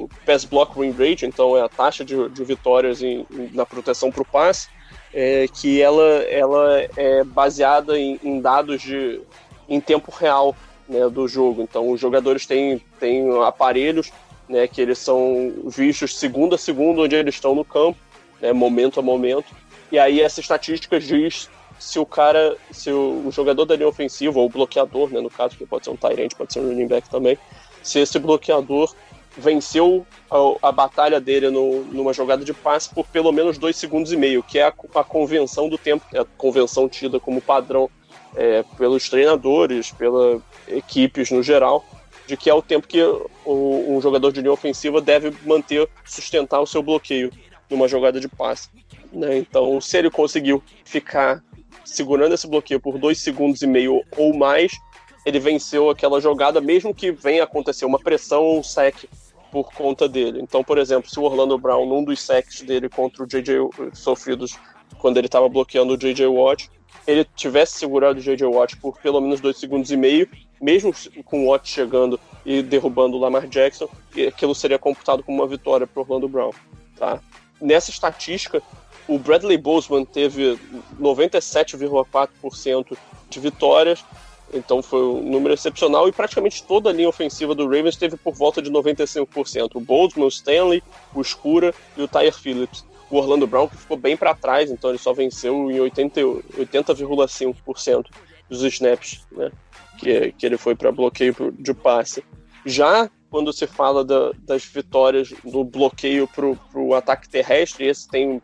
o 0.04 0.10
Pass 0.24 0.44
Block 0.44 0.78
Win 0.78 0.90
Rate, 0.90 1.26
então 1.26 1.56
é 1.56 1.60
a 1.60 1.68
taxa 1.68 2.04
de, 2.04 2.28
de 2.30 2.44
vitórias 2.44 3.02
em, 3.02 3.26
na 3.52 3.64
proteção 3.64 4.10
para 4.10 4.22
o 4.22 4.24
passe, 4.24 4.68
é, 5.12 5.46
que 5.46 5.80
ela, 5.80 6.22
ela 6.24 6.80
é 6.96 7.22
baseada 7.22 7.98
em, 7.98 8.18
em 8.24 8.40
dados 8.40 8.82
de, 8.82 9.20
em 9.68 9.80
tempo 9.80 10.10
real 10.10 10.54
né, 10.88 11.08
do 11.08 11.26
jogo. 11.26 11.62
Então 11.62 11.90
os 11.90 12.00
jogadores 12.00 12.46
têm, 12.46 12.80
têm 12.98 13.28
aparelhos 13.42 14.12
né, 14.48 14.66
que 14.66 14.80
eles 14.80 14.98
são 14.98 15.52
vistos 15.66 16.16
segundo 16.16 16.54
a 16.54 16.58
segundo 16.58 17.02
onde 17.02 17.16
eles 17.16 17.34
estão 17.34 17.54
no 17.54 17.64
campo, 17.64 17.98
né, 18.40 18.52
momento 18.52 19.00
a 19.00 19.02
momento, 19.02 19.52
e 19.90 19.98
aí 19.98 20.20
essa 20.20 20.40
estatística 20.40 20.98
diz 20.98 21.48
se 21.78 21.98
o 21.98 22.06
cara, 22.06 22.56
se 22.70 22.90
o, 22.90 23.30
jogador 23.30 23.64
da 23.64 23.76
linha 23.76 23.88
ofensiva, 23.88 24.38
ou 24.38 24.46
o 24.46 24.50
bloqueador, 24.50 25.10
né, 25.10 25.20
no 25.20 25.30
caso, 25.30 25.56
que 25.56 25.66
pode 25.66 25.84
ser 25.84 25.90
um 25.90 25.96
Tyrant, 25.96 26.34
pode 26.34 26.52
ser 26.52 26.60
um 26.60 26.68
running 26.68 26.86
back 26.86 27.08
também, 27.10 27.38
se 27.82 28.00
esse 28.00 28.18
bloqueador 28.18 28.94
venceu 29.36 30.06
a, 30.30 30.68
a 30.68 30.72
batalha 30.72 31.20
dele 31.20 31.50
no, 31.50 31.84
numa 31.84 32.12
jogada 32.12 32.44
de 32.44 32.54
passe 32.54 32.88
por 32.88 33.06
pelo 33.06 33.30
menos 33.30 33.58
dois 33.58 33.76
segundos 33.76 34.10
e 34.10 34.16
meio, 34.16 34.42
que 34.42 34.58
é 34.58 34.64
a, 34.64 34.72
a 34.94 35.04
convenção 35.04 35.68
do 35.68 35.76
tempo, 35.76 36.04
é 36.14 36.20
a 36.20 36.24
convenção 36.24 36.88
tida 36.88 37.20
como 37.20 37.42
padrão 37.42 37.90
é, 38.36 38.62
pelos 38.76 39.08
treinadores, 39.08 39.90
pelas 39.90 40.40
equipes 40.68 41.30
no 41.30 41.42
geral, 41.42 41.84
de 42.26 42.36
que 42.36 42.50
é 42.50 42.54
o 42.54 42.62
tempo 42.62 42.86
que 42.86 43.02
o, 43.02 43.96
um 43.96 44.00
jogador 44.00 44.32
de 44.32 44.40
linha 44.40 44.52
ofensiva 44.52 45.00
deve 45.00 45.32
manter, 45.44 45.88
sustentar 46.04 46.60
o 46.60 46.66
seu 46.66 46.82
bloqueio 46.82 47.32
numa 47.70 47.88
jogada 47.88 48.20
de 48.20 48.28
passe. 48.28 48.68
Né? 49.12 49.38
Então, 49.38 49.80
se 49.80 49.96
ele 49.96 50.10
conseguiu 50.10 50.62
ficar 50.84 51.42
segurando 51.84 52.34
esse 52.34 52.46
bloqueio 52.46 52.80
por 52.80 52.98
dois 52.98 53.18
segundos 53.18 53.62
e 53.62 53.66
meio 53.66 54.02
ou 54.16 54.36
mais, 54.36 54.72
ele 55.24 55.40
venceu 55.40 55.88
aquela 55.90 56.20
jogada, 56.20 56.60
mesmo 56.60 56.94
que 56.94 57.10
venha 57.10 57.44
acontecer 57.44 57.84
uma 57.84 57.98
pressão 57.98 58.42
ou 58.42 58.58
um 58.60 58.62
sec 58.62 59.04
por 59.50 59.72
conta 59.72 60.08
dele. 60.08 60.40
Então, 60.40 60.62
por 60.62 60.78
exemplo, 60.78 61.08
se 61.08 61.18
o 61.18 61.22
Orlando 61.22 61.58
Brown, 61.58 61.86
num 61.86 62.04
dos 62.04 62.20
sacks 62.20 62.62
dele 62.62 62.88
contra 62.88 63.24
o 63.24 63.26
J.J. 63.26 63.58
sofridos 63.94 64.58
quando 64.98 65.16
ele 65.16 65.26
estava 65.26 65.48
bloqueando 65.48 65.94
o 65.94 65.96
J.J. 65.96 66.26
Watt, 66.26 66.70
ele 67.06 67.26
tivesse 67.36 67.78
segurado 67.78 68.18
o 68.18 68.22
J.J. 68.22 68.46
Watt 68.46 68.76
por 68.76 68.98
pelo 68.98 69.20
menos 69.20 69.40
dois 69.40 69.56
segundos 69.58 69.90
e 69.90 69.96
meio, 69.96 70.28
mesmo 70.60 70.92
com 71.24 71.44
o 71.44 71.50
Watt 71.50 71.68
chegando 71.68 72.18
e 72.44 72.62
derrubando 72.62 73.16
o 73.16 73.20
Lamar 73.20 73.46
Jackson, 73.46 73.88
aquilo 74.26 74.54
seria 74.54 74.78
computado 74.78 75.22
como 75.22 75.38
uma 75.38 75.48
vitória 75.48 75.86
para 75.86 76.02
Orlando 76.02 76.28
Brown. 76.28 76.52
Tá? 76.96 77.20
Nessa 77.60 77.90
estatística, 77.90 78.62
o 79.08 79.18
Bradley 79.18 79.56
Bozeman 79.56 80.04
teve 80.04 80.58
97,4% 81.00 82.96
de 83.28 83.40
vitórias, 83.40 84.04
então 84.52 84.82
foi 84.82 85.02
um 85.02 85.22
número 85.22 85.54
excepcional 85.54 86.08
e 86.08 86.12
praticamente 86.12 86.62
toda 86.62 86.90
a 86.90 86.92
linha 86.92 87.08
ofensiva 87.08 87.54
do 87.54 87.64
Ravens 87.64 87.96
teve 87.96 88.16
por 88.16 88.34
volta 88.34 88.62
de 88.62 88.70
95%. 88.70 89.70
O 89.74 89.80
Boldman, 89.80 90.26
o 90.26 90.28
Stanley, 90.28 90.82
o 91.14 91.20
Escura 91.20 91.74
e 91.96 92.02
o 92.02 92.08
Tyre 92.08 92.32
Phillips. 92.32 92.84
O 93.10 93.16
Orlando 93.18 93.46
Brown 93.46 93.68
que 93.68 93.76
ficou 93.76 93.96
bem 93.96 94.16
para 94.16 94.34
trás, 94.34 94.70
então 94.70 94.90
ele 94.90 94.98
só 94.98 95.12
venceu 95.12 95.70
em 95.70 95.76
80,5% 95.76 97.54
80, 97.56 98.10
dos 98.48 98.62
snaps 98.62 99.24
né, 99.32 99.50
que, 99.98 100.32
que 100.32 100.46
ele 100.46 100.56
foi 100.56 100.74
para 100.74 100.90
bloqueio 100.90 101.34
de 101.58 101.72
passe. 101.74 102.24
Já 102.64 103.10
quando 103.30 103.52
se 103.52 103.66
fala 103.66 104.04
da, 104.04 104.32
das 104.38 104.64
vitórias 104.64 105.32
do 105.44 105.62
bloqueio 105.62 106.28
para 106.28 106.80
o 106.80 106.94
ataque 106.94 107.28
terrestre, 107.28 107.86
esse 107.86 108.08
tem, 108.08 108.40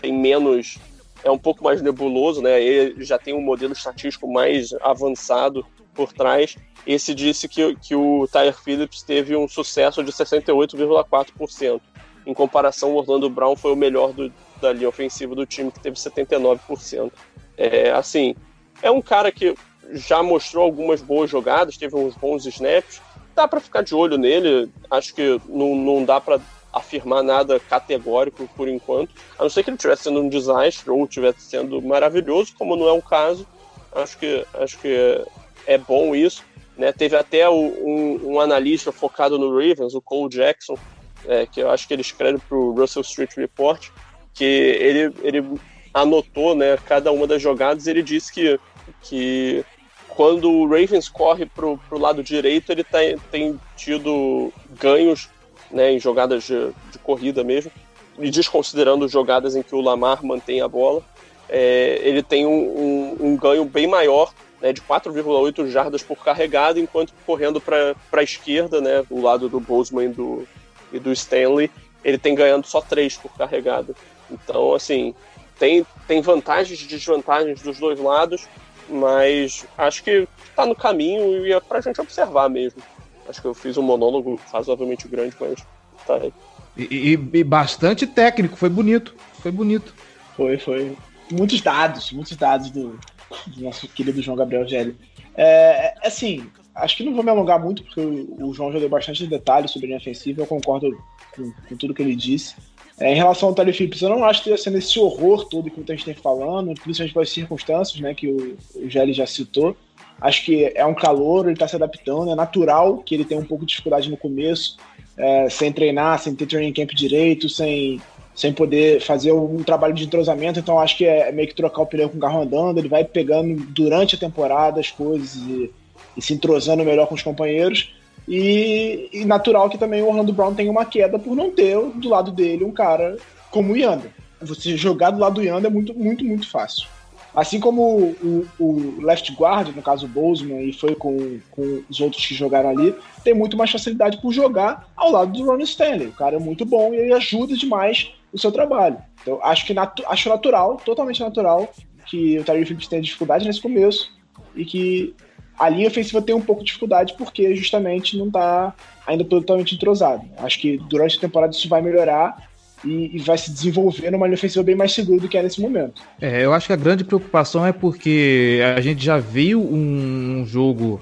tem 0.00 0.12
menos 0.12 0.78
é 1.22 1.30
um 1.30 1.38
pouco 1.38 1.62
mais 1.62 1.82
nebuloso, 1.82 2.40
né? 2.40 2.62
Ele 2.62 3.04
já 3.04 3.18
tem 3.18 3.34
um 3.34 3.42
modelo 3.42 3.72
estatístico 3.72 4.30
mais 4.30 4.72
avançado 4.80 5.64
por 5.94 6.12
trás. 6.12 6.56
Esse 6.86 7.14
disse 7.14 7.46
que, 7.46 7.76
que 7.76 7.94
o 7.94 8.26
Tyler 8.30 8.56
Phillips 8.56 9.02
teve 9.02 9.36
um 9.36 9.46
sucesso 9.46 10.02
de 10.02 10.12
68,4%. 10.12 11.80
Em 12.26 12.34
comparação, 12.34 12.92
o 12.92 12.96
Orlando 12.96 13.30
Brown 13.30 13.56
foi 13.56 13.72
o 13.72 13.76
melhor 13.76 14.12
do, 14.12 14.32
da 14.60 14.72
linha 14.72 14.88
ofensiva 14.88 15.34
do 15.34 15.46
time, 15.46 15.70
que 15.70 15.80
teve 15.80 15.96
79%. 15.96 17.10
É, 17.56 17.90
assim, 17.90 18.34
é 18.82 18.90
um 18.90 19.02
cara 19.02 19.32
que 19.32 19.54
já 19.92 20.22
mostrou 20.22 20.64
algumas 20.64 21.02
boas 21.02 21.30
jogadas, 21.30 21.76
teve 21.76 21.96
uns 21.96 22.14
bons 22.14 22.46
snaps. 22.46 23.00
Dá 23.34 23.48
para 23.48 23.60
ficar 23.60 23.82
de 23.82 23.94
olho 23.94 24.18
nele. 24.18 24.70
Acho 24.90 25.14
que 25.14 25.40
não, 25.48 25.74
não 25.74 26.04
dá 26.04 26.20
para 26.20 26.40
afirmar 26.72 27.22
nada 27.22 27.58
categórico 27.58 28.48
por 28.56 28.68
enquanto, 28.68 29.12
a 29.38 29.42
não 29.42 29.50
ser 29.50 29.64
que 29.64 29.70
ele 29.70 29.76
estivesse 29.76 30.04
sendo 30.04 30.20
um 30.20 30.28
desastre 30.28 30.90
ou 30.90 31.04
estivesse 31.04 31.42
sendo 31.42 31.82
maravilhoso, 31.82 32.54
como 32.56 32.76
não 32.76 32.88
é 32.88 32.92
o 32.92 33.02
caso. 33.02 33.46
Acho 33.92 34.16
que, 34.18 34.46
acho 34.54 34.78
que 34.78 35.24
é 35.66 35.76
bom 35.76 36.14
isso. 36.14 36.44
Né? 36.76 36.92
Teve 36.92 37.16
até 37.16 37.48
um, 37.50 38.20
um, 38.24 38.40
analista 38.40 38.92
focado 38.92 39.38
no 39.38 39.50
Ravens, 39.50 39.94
o 39.94 40.00
Cole 40.00 40.30
Jackson, 40.30 40.78
é, 41.26 41.46
que 41.46 41.60
eu 41.60 41.70
acho 41.70 41.86
que 41.86 41.94
ele 41.94 42.02
escreve 42.02 42.38
para 42.48 42.56
o 42.56 42.72
Russell 42.72 43.02
Street 43.02 43.34
Report, 43.36 43.88
que 44.34 44.44
ele, 44.44 45.14
ele 45.22 45.60
anotou 45.92 46.54
né, 46.54 46.78
cada 46.86 47.12
uma 47.12 47.26
das 47.26 47.42
jogadas 47.42 47.86
e 47.86 47.90
ele 47.90 48.02
disse 48.02 48.32
que, 48.32 48.58
que 49.02 49.64
quando 50.08 50.50
o 50.50 50.66
Ravens 50.66 51.08
corre 51.08 51.46
para 51.46 51.66
o 51.66 51.78
lado 51.98 52.22
direito, 52.22 52.70
ele 52.70 52.84
tá, 52.84 52.98
tem 53.30 53.58
tido 53.76 54.52
ganhos 54.78 55.28
né, 55.70 55.92
em 55.92 56.00
jogadas 56.00 56.44
de, 56.44 56.72
de 56.90 56.98
corrida 56.98 57.44
mesmo, 57.44 57.70
e 58.18 58.30
desconsiderando 58.30 59.08
jogadas 59.08 59.56
em 59.56 59.62
que 59.62 59.74
o 59.74 59.80
Lamar 59.80 60.24
mantém 60.24 60.60
a 60.60 60.68
bola, 60.68 61.02
é, 61.48 62.00
ele 62.02 62.22
tem 62.22 62.46
um, 62.46 62.52
um, 62.52 63.16
um, 63.20 63.36
ganho 63.36 63.64
bem 63.64 63.86
maior, 63.86 64.32
né, 64.60 64.72
de 64.72 64.80
4,8 64.82 65.68
jardas 65.68 66.02
por 66.02 66.16
carregada, 66.22 66.78
enquanto 66.78 67.14
correndo 67.24 67.60
para 67.60 67.94
a 68.12 68.22
esquerda, 68.22 68.80
né, 68.80 69.04
o 69.08 69.20
lado 69.20 69.48
do 69.48 69.58
Bozeman 69.58 70.06
e 70.06 70.08
do, 70.08 70.46
e 70.92 70.98
do 70.98 71.12
Stanley, 71.12 71.70
ele 72.04 72.18
tem 72.18 72.34
ganhando 72.34 72.66
só 72.66 72.80
3 72.80 73.16
por 73.16 73.30
carregada. 73.36 73.94
Então, 74.30 74.74
assim, 74.74 75.14
tem, 75.58 75.86
tem 76.06 76.20
vantagens 76.20 76.80
e 76.82 76.86
desvantagens 76.86 77.60
dos 77.62 77.78
dois 77.78 77.98
lados, 78.00 78.48
mas 78.88 79.66
acho 79.76 80.02
que 80.02 80.26
está 80.48 80.64
no 80.66 80.74
caminho 80.74 81.46
e 81.46 81.52
é 81.52 81.60
para 81.60 81.78
a 81.78 81.80
gente 81.80 82.00
observar 82.00 82.48
mesmo. 82.48 82.82
Acho 83.28 83.40
que 83.40 83.46
eu 83.46 83.54
fiz 83.54 83.76
um 83.76 83.82
monólogo 83.82 84.40
razoavelmente 84.52 85.06
grande, 85.06 85.36
mas 85.38 85.64
tá 86.06 86.16
aí. 86.16 86.32
E, 86.76 87.12
e, 87.12 87.38
e, 87.38 87.44
bastante 87.44 88.06
técnico, 88.06 88.56
foi 88.56 88.68
bonito. 88.68 89.14
Foi 89.40 89.50
bonito. 89.50 89.94
Foi, 90.36 90.58
foi. 90.58 90.96
Muitos 91.30 91.60
dados, 91.60 92.10
muitos 92.12 92.36
dados 92.36 92.70
do, 92.70 92.98
do 93.46 93.62
nosso 93.62 93.86
querido 93.88 94.22
João 94.22 94.36
Gabriel 94.36 94.66
Gelli. 94.66 94.96
É, 95.36 95.44
é, 95.44 95.94
assim, 96.06 96.50
acho 96.74 96.96
que 96.96 97.04
não 97.04 97.14
vou 97.14 97.22
me 97.22 97.30
alongar 97.30 97.62
muito, 97.62 97.82
porque 97.82 98.00
o, 98.00 98.52
João 98.54 98.72
já 98.72 98.78
deu 98.78 98.88
bastante 98.88 99.26
detalhes 99.26 99.70
sobre 99.70 99.86
a 99.86 99.88
linha 99.88 99.98
ofensiva, 99.98 100.42
eu 100.42 100.46
concordo 100.46 100.90
com, 101.34 101.52
com 101.68 101.76
tudo 101.76 101.94
que 101.94 102.02
ele 102.02 102.16
disse. 102.16 102.54
É, 102.98 103.12
em 103.12 103.16
relação 103.16 103.48
ao 103.48 103.54
Tyler 103.54 103.74
Phillips, 103.74 104.02
eu 104.02 104.10
não 104.10 104.24
acho 104.24 104.42
que 104.42 104.50
esteja 104.50 104.62
sendo 104.62 104.78
esse 104.78 104.98
horror 104.98 105.46
todo 105.46 105.70
que 105.70 105.76
muita 105.76 105.94
gente 105.94 106.04
tem 106.04 106.14
falando, 106.14 106.74
principalmente 106.74 107.14
pelas 107.14 107.30
circunstâncias 107.30 107.98
né, 107.98 108.14
que 108.14 108.28
o, 108.28 108.58
o 108.74 108.90
Gelli 108.90 109.14
já 109.14 109.26
citou. 109.26 109.74
Acho 110.20 110.44
que 110.44 110.70
é 110.74 110.84
um 110.84 110.94
calor, 110.94 111.46
ele 111.46 111.54
está 111.54 111.66
se 111.66 111.74
adaptando, 111.74 112.30
é 112.30 112.34
natural 112.34 112.98
que 112.98 113.14
ele 113.14 113.24
tenha 113.24 113.40
um 113.40 113.44
pouco 113.44 113.64
de 113.64 113.70
dificuldade 113.70 114.10
no 114.10 114.18
começo, 114.18 114.76
é, 115.16 115.48
sem 115.48 115.72
treinar, 115.72 116.18
sem 116.18 116.34
ter 116.34 116.46
training 116.46 116.74
camp 116.74 116.90
direito, 116.90 117.48
sem, 117.48 117.98
sem 118.34 118.52
poder 118.52 119.00
fazer 119.00 119.32
um 119.32 119.62
trabalho 119.62 119.94
de 119.94 120.04
entrosamento. 120.04 120.58
Então 120.58 120.78
acho 120.78 120.98
que 120.98 121.06
é 121.06 121.32
meio 121.32 121.48
que 121.48 121.54
trocar 121.54 121.80
o 121.80 121.86
pneu 121.86 122.10
com 122.10 122.18
o 122.18 122.20
carro 122.20 122.42
andando, 122.42 122.78
ele 122.78 122.88
vai 122.88 123.02
pegando 123.02 123.64
durante 123.70 124.14
a 124.14 124.18
temporada 124.18 124.78
as 124.78 124.90
coisas 124.90 125.36
e, 125.36 125.72
e 126.20 126.22
se 126.22 126.34
entrosando 126.34 126.84
melhor 126.84 127.08
com 127.08 127.14
os 127.14 127.22
companheiros. 127.22 127.92
E, 128.28 129.08
e, 129.12 129.24
natural 129.24 129.68
que 129.68 129.78
também 129.78 130.02
o 130.02 130.08
Orlando 130.08 130.32
Brown 130.32 130.54
tenha 130.54 130.70
uma 130.70 130.84
queda 130.84 131.18
por 131.18 131.34
não 131.34 131.50
ter 131.50 131.76
do 131.76 132.08
lado 132.08 132.30
dele 132.30 132.62
um 132.62 132.70
cara 132.70 133.16
como 133.50 133.72
o 133.72 133.76
Yanda. 133.76 134.12
Você 134.42 134.76
jogar 134.76 135.10
do 135.10 135.18
lado 135.18 135.34
do 135.34 135.42
Yanda 135.42 135.66
é 135.66 135.70
muito, 135.70 135.92
muito, 135.98 136.24
muito 136.24 136.48
fácil. 136.48 136.86
Assim 137.34 137.58
como 137.60 137.82
o, 138.22 138.46
o, 138.58 139.00
left 139.00 139.32
guard, 139.34 139.74
no 139.74 139.82
caso 139.82 140.04
o 140.04 140.08
Bozeman, 140.08 140.62
e 140.62 140.72
foi 140.72 140.94
com, 140.94 141.38
com 141.50 141.82
os 141.88 142.00
outros 142.00 142.24
que 142.24 142.34
jogaram 142.34 142.70
ali, 142.70 142.94
tem 143.24 143.32
muito 143.32 143.56
mais 143.56 143.70
facilidade 143.70 144.20
por 144.20 144.32
jogar 144.32 144.88
ao 144.96 145.10
lado 145.10 145.32
do 145.32 145.44
Ron 145.44 145.58
Stanley. 145.60 146.08
O 146.08 146.12
cara 146.12 146.36
é 146.36 146.40
muito 146.40 146.64
bom 146.64 146.92
e 146.92 146.98
ele 146.98 147.14
ajuda 147.14 147.56
demais 147.56 148.12
o 148.32 148.38
seu 148.38 148.52
trabalho. 148.52 148.98
Então 149.22 149.40
acho 149.42 149.64
que 149.64 149.74
natu 149.74 150.02
acho 150.06 150.28
natural, 150.28 150.76
totalmente 150.84 151.20
natural, 151.20 151.72
que 152.06 152.38
o 152.38 152.44
Tyree 152.44 152.64
Phillips 152.64 152.88
tenha 152.88 153.02
dificuldade 153.02 153.46
nesse 153.46 153.60
começo 153.60 154.12
e 154.54 154.64
que 154.64 155.14
a 155.60 155.68
linha 155.68 155.88
ofensiva 155.88 156.22
tem 156.22 156.34
um 156.34 156.40
pouco 156.40 156.62
de 156.62 156.68
dificuldade 156.68 157.14
porque 157.18 157.54
justamente 157.54 158.16
não 158.16 158.28
está 158.28 158.74
ainda 159.06 159.22
totalmente 159.24 159.74
entrosado. 159.74 160.22
Acho 160.38 160.58
que 160.58 160.78
durante 160.88 161.18
a 161.18 161.20
temporada 161.20 161.52
isso 161.54 161.68
vai 161.68 161.82
melhorar 161.82 162.48
e, 162.82 163.14
e, 163.14 163.18
vai 163.18 163.36
se 163.36 163.52
desenvolver 163.52 164.10
numa 164.10 164.26
linha 164.26 164.36
ofensiva 164.36 164.62
bem 164.62 164.74
mais 164.74 164.92
segura 164.92 165.20
do 165.20 165.28
que 165.28 165.36
é 165.36 165.42
nesse 165.42 165.60
momento. 165.60 166.00
É, 166.18 166.42
eu 166.42 166.54
acho 166.54 166.66
que 166.66 166.72
a 166.72 166.76
grande 166.76 167.04
preocupação 167.04 167.66
é 167.66 167.72
porque 167.72 168.60
a 168.74 168.80
gente 168.80 169.04
já 169.04 169.18
viu 169.18 169.60
um 169.60 170.46
jogo 170.46 170.98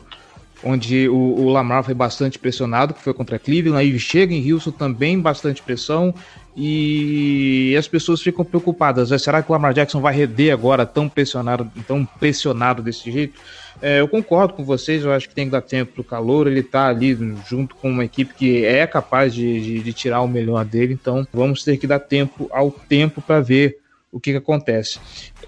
onde 0.65 1.09
o, 1.09 1.15
o 1.15 1.49
Lamar 1.51 1.85
foi 1.85 1.95
bastante 1.95 2.37
pressionado, 2.37 2.93
que 2.93 3.01
foi 3.01 3.15
contra 3.15 3.39
Cleveland, 3.39 3.79
aí 3.79 3.97
chega 3.97 4.35
em 4.35 4.53
Houston 4.53 4.73
também 4.73 5.21
bastante 5.21 5.63
pressão 5.63 6.13
e 6.57 7.77
as 7.79 7.87
pessoas 7.87 8.21
ficam 8.21 8.45
preocupadas. 8.45 9.11
Será 9.23 9.41
que 9.41 9.49
o 9.49 9.53
Lamar 9.53 9.73
Jackson 9.73 10.01
vai 10.01 10.13
render 10.13 10.51
agora 10.51 10.85
tão 10.85 11.09
pressionado, 11.09 11.71
tão 11.87 12.05
pressionado 12.05 12.83
desse 12.83 13.13
jeito? 13.13 13.39
É, 13.81 14.01
eu 14.01 14.09
concordo 14.09 14.55
com 14.55 14.65
vocês, 14.65 15.05
eu 15.05 15.13
acho 15.13 15.29
que 15.29 15.35
tem 15.35 15.47
que 15.47 15.53
dar 15.53 15.63
tempo 15.63 15.93
pro 15.93 16.05
calor, 16.05 16.47
ele 16.47 16.63
tá 16.63 16.89
ali 16.89 17.17
junto 17.49 17.77
com 17.77 17.89
uma 17.89 18.05
equipe 18.05 18.35
que 18.35 18.65
é 18.65 18.87
capaz 18.87 19.33
de, 19.33 19.61
de, 19.61 19.79
de 19.81 19.93
tirar 19.93 20.21
o 20.21 20.29
melhor 20.29 20.65
dele, 20.65 20.95
então 20.95 21.27
vamos 21.33 21.63
ter 21.63 21.77
que 21.77 21.87
dar 21.87 22.01
tempo 22.01 22.49
ao 22.53 22.71
tempo 22.71 23.21
para 23.21 23.41
ver 23.41 23.79
o 24.11 24.19
que, 24.19 24.33
que 24.33 24.39
acontece. 24.39 24.99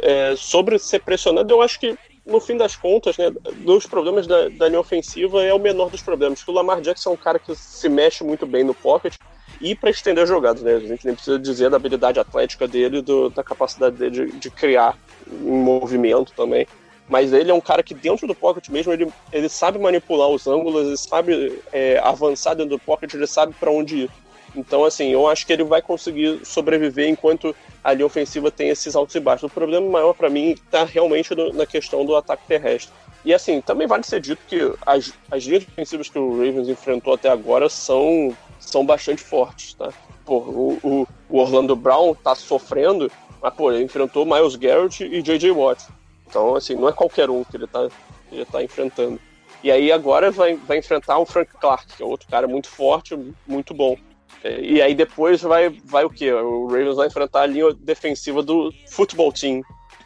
É, 0.01 0.35
sobre 0.37 0.79
ser 0.79 1.01
pressionado, 1.01 1.53
eu 1.53 1.63
acho 1.63 1.81
que 1.81 1.97
no 2.27 2.41
fim 2.41 2.57
das 2.57 2.77
contas, 2.77 3.17
né, 3.19 3.33
dos 3.65 3.87
problemas 3.87 4.27
da, 4.27 4.49
da 4.49 4.69
linha 4.69 4.81
ofensiva 4.81 5.43
é 5.43 5.53
o 5.53 5.59
menor 5.59 5.91
dos 5.91 6.03
problemas. 6.03 6.47
O 6.47 6.53
Lamar 6.53 6.81
Jackson 6.81 7.11
é 7.11 7.13
um 7.15 7.17
cara 7.17 7.39
que 7.39 7.55
se 7.57 7.89
mexe 7.89 8.23
muito 8.23 8.47
bem 8.47 8.63
no 8.63 8.75
pocket 8.75 9.17
e 9.61 9.75
para 9.75 9.91
estender 9.91 10.27
jogadas, 10.27 10.63
né? 10.63 10.75
A 10.75 10.81
gente 10.81 11.05
nem 11.05 11.15
precisa 11.15 11.39
dizer 11.39 11.71
da 11.71 11.77
habilidade 11.77 12.21
atlética 12.21 12.69
dele, 12.69 13.03
do, 13.03 13.29
da 13.31 13.43
capacidade 13.43 13.97
dele 13.97 14.27
de, 14.27 14.39
de 14.39 14.51
criar 14.51 14.97
em 15.31 15.51
movimento 15.51 16.33
também. 16.35 16.67
Mas 17.11 17.33
ele 17.33 17.51
é 17.51 17.55
um 17.55 17.61
cara 17.61 17.83
que 17.83 17.93
dentro 17.93 18.25
do 18.25 18.37
pocket 18.37 18.69
mesmo, 18.69 18.93
ele, 18.93 19.13
ele 19.33 19.49
sabe 19.49 19.81
manipular 19.81 20.29
os 20.29 20.47
ângulos, 20.47 20.87
ele 20.87 20.97
sabe 20.97 21.61
é, 21.73 21.99
avançar 21.99 22.55
dentro 22.55 22.71
do 22.71 22.79
pocket, 22.79 23.13
ele 23.13 23.27
sabe 23.27 23.53
para 23.59 23.69
onde 23.69 24.05
ir. 24.05 24.11
Então, 24.55 24.85
assim, 24.85 25.09
eu 25.11 25.27
acho 25.27 25.45
que 25.45 25.53
ele 25.53 25.65
vai 25.65 25.83
conseguir 25.83 26.41
sobreviver 26.45 27.09
enquanto 27.09 27.55
a 27.83 27.93
linha 27.93 28.07
ofensiva 28.07 28.51
tem 28.51 28.69
esses 28.69 28.95
altos 28.95 29.15
e 29.17 29.21
baixos. 29.21 29.51
O 29.51 29.55
problema 29.55 29.89
maior 29.89 30.15
para 30.15 30.31
mim 30.31 30.51
está 30.51 30.85
realmente 30.85 31.35
no, 31.35 31.53
na 31.53 31.67
questão 31.67 32.05
do 32.05 32.15
ataque 32.15 32.47
terrestre. 32.47 32.93
E 33.25 33.35
assim, 33.35 33.61
também 33.61 33.89
vale 33.89 34.05
ser 34.05 34.21
dito 34.21 34.41
que 34.49 34.73
as, 34.87 35.13
as 35.31 35.43
linhas 35.43 35.65
defensivas 35.65 36.09
que 36.09 36.19
o 36.19 36.31
Ravens 36.31 36.69
enfrentou 36.69 37.15
até 37.15 37.29
agora 37.29 37.69
são, 37.69 38.37
são 38.59 38.87
bastante 38.87 39.23
fortes, 39.23 39.75
tá? 39.75 39.93
Pô, 40.25 40.39
o, 40.39 40.79
o, 40.83 41.09
o 41.29 41.39
Orlando 41.39 41.75
Brown 41.75 42.15
tá 42.15 42.35
sofrendo, 42.35 43.11
mas 43.43 43.53
pô, 43.53 43.73
ele 43.73 43.85
enfrentou 43.85 44.25
Miles 44.25 44.55
Garrett 44.57 45.05
e 45.05 45.21
J.J. 45.21 45.51
Watt. 45.51 45.85
Então, 46.31 46.55
assim, 46.55 46.77
não 46.77 46.89
é 46.89 46.93
qualquer 46.93 47.29
um 47.29 47.43
que 47.43 47.57
ele 47.57 47.67
tá, 47.67 47.89
que 48.29 48.37
ele 48.37 48.45
tá 48.45 48.63
enfrentando. 48.63 49.21
E 49.63 49.71
aí 49.71 49.93
agora 49.93 50.31
vai, 50.31 50.55
vai 50.57 50.79
enfrentar 50.79 51.19
o 51.19 51.27
Frank 51.27 51.51
Clark, 51.61 51.97
que 51.97 52.03
é 52.03 52.07
outro 52.07 52.29
cara 52.29 52.47
muito 52.49 52.69
forte, 52.69 53.19
muito 53.47 53.75
bom. 53.75 53.97
E 54.43 54.81
aí 54.81 54.95
depois 54.95 55.43
vai, 55.43 55.69
vai 55.85 56.05
o 56.05 56.09
quê? 56.09 56.33
O 56.33 56.67
Ravens 56.69 56.97
vai 56.97 57.09
enfrentar 57.09 57.43
a 57.43 57.47
linha 57.47 57.75
defensiva 57.75 58.43
do 58.43 58.73
futebol 58.89 59.31
team. 59.31 59.61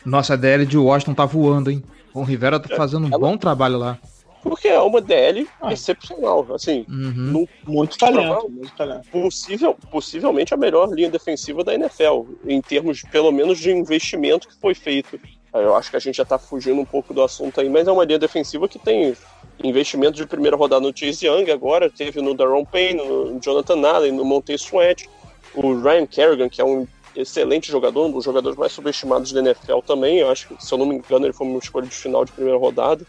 Nossa, 0.05 0.35
a 0.35 0.37
DL 0.37 0.67
de 0.67 0.77
Washington 0.77 1.15
tá 1.15 1.25
voando, 1.25 1.71
hein? 1.71 1.85
O 2.13 2.23
Rivera 2.23 2.59
tá 2.59 2.75
fazendo 2.75 3.07
um 3.07 3.11
Ela... 3.11 3.19
bom 3.19 3.37
trabalho 3.37 3.79
lá. 3.79 3.99
Porque 4.43 4.69
é 4.69 4.79
uma 4.79 5.01
DL 5.01 5.49
ah. 5.63 5.73
excepcional, 5.73 6.47
assim. 6.53 6.85
Uhum. 6.89 7.13
No, 7.15 7.49
muito 7.67 7.97
talento, 7.97 8.51
muito 8.51 8.75
talento. 8.77 9.09
Possível, 9.09 9.75
possivelmente 9.91 10.53
a 10.53 10.57
melhor 10.57 10.91
linha 10.91 11.09
defensiva 11.09 11.65
da 11.65 11.75
NFL, 11.75 12.25
em 12.47 12.61
termos, 12.61 13.01
pelo 13.03 13.33
menos, 13.33 13.59
de 13.59 13.71
investimento 13.71 14.49
que 14.49 14.61
foi 14.61 14.75
feito. 14.75 15.19
Eu 15.55 15.77
acho 15.77 15.91
que 15.91 15.97
a 15.97 16.01
gente 16.01 16.17
já 16.17 16.25
tá 16.25 16.37
fugindo 16.37 16.81
um 16.81 16.85
pouco 16.85 17.15
do 17.15 17.23
assunto 17.23 17.61
aí, 17.61 17.69
mas 17.69 17.87
é 17.87 17.93
uma 17.93 18.05
linha 18.05 18.19
defensiva 18.19 18.69
que 18.69 18.79
tem 18.79 19.17
investimento 19.63 20.17
de 20.17 20.27
primeira 20.27 20.57
rodada 20.57 20.85
no 20.85 20.97
Chase 20.97 21.27
Young 21.27 21.49
agora, 21.51 21.89
teve 21.89 22.21
no 22.21 22.35
Daron 22.35 22.65
Payne, 22.65 22.95
no 22.95 23.39
Jonathan 23.41 23.87
Allen, 23.87 24.13
no 24.13 24.25
Monte 24.25 24.55
Sweat, 24.55 25.09
o 25.55 25.81
Ryan 25.81 26.07
Kerrigan, 26.07 26.49
que 26.49 26.61
é 26.61 26.65
um 26.65 26.87
excelente 27.15 27.71
jogador, 27.71 28.07
um 28.07 28.11
dos 28.11 28.25
jogadores 28.25 28.59
mais 28.59 28.73
subestimados 28.73 29.31
da 29.33 29.41
NFL 29.41 29.79
também, 29.87 30.19
eu 30.19 30.31
acho 30.31 30.49
que, 30.49 30.65
se 30.65 30.73
eu 30.75 30.79
não 30.79 30.87
me 30.87 30.97
engano, 30.97 31.27
ele 31.27 31.33
foi 31.33 31.47
uma 31.47 31.59
escolha 31.59 31.87
de 31.87 31.95
final 31.95 32.25
de 32.25 32.33
primeira 32.33 32.59
rodada. 32.59 33.07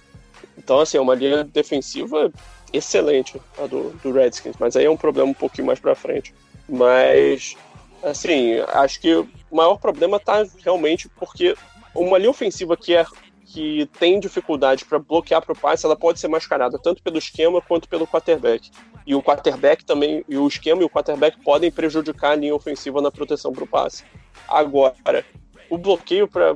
Então, 0.56 0.80
assim, 0.80 0.98
é 0.98 1.02
uma 1.02 1.16
linha 1.16 1.44
defensiva 1.44 2.32
excelente 2.72 3.42
a 3.58 3.66
do, 3.66 3.90
do 4.04 4.12
Redskins, 4.12 4.56
mas 4.60 4.76
aí 4.76 4.86
é 4.86 4.90
um 4.90 4.98
problema 4.98 5.30
um 5.30 5.34
pouquinho 5.34 5.66
mais 5.66 5.80
pra 5.80 5.96
frente. 5.96 6.34
Mas, 6.70 7.56
assim, 8.04 8.60
acho 8.74 9.00
que 9.02 9.16
o 9.16 9.28
maior 9.52 9.78
problema 9.78 10.20
tá 10.20 10.46
realmente 10.64 11.10
porque 11.10 11.56
uma 11.96 12.18
linha 12.18 12.30
ofensiva 12.30 12.76
que 12.76 12.96
é 12.96 13.06
que 13.46 13.88
tem 14.00 14.20
dificuldade 14.20 14.84
para 14.84 15.00
bloquear 15.00 15.42
para 15.42 15.54
o 15.54 15.58
passe, 15.58 15.86
ela 15.86 15.96
pode 15.96 16.20
ser 16.20 16.28
mascarada 16.28 16.78
tanto 16.78 17.02
pelo 17.02 17.18
esquema 17.18 17.62
quanto 17.62 17.88
pelo 17.88 18.06
quarterback. 18.08 18.70
E 19.06 19.14
o 19.16 19.22
quarterback 19.22 19.86
também, 19.86 20.26
e 20.28 20.38
o 20.38 20.48
esquema 20.48 20.82
e 20.82 20.86
o 20.86 20.90
quarterback 20.90 21.40
podem 21.42 21.72
prejudicar 21.72 22.32
a 22.32 22.36
linha 22.36 22.56
ofensiva 22.56 23.02
na 23.02 23.12
proteção 23.12 23.54
para 23.54 23.64
o 23.64 23.68
passe. 23.68 24.04
Agora, 24.48 25.24
o 25.70 25.78
bloqueio 25.78 26.28
para 26.28 26.56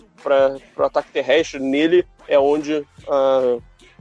o 0.78 0.84
ataque 0.84 1.12
terrestre, 1.12 1.60
nele 1.60 2.06
é 2.28 2.40
onde 2.40 2.86
a, 3.08 3.58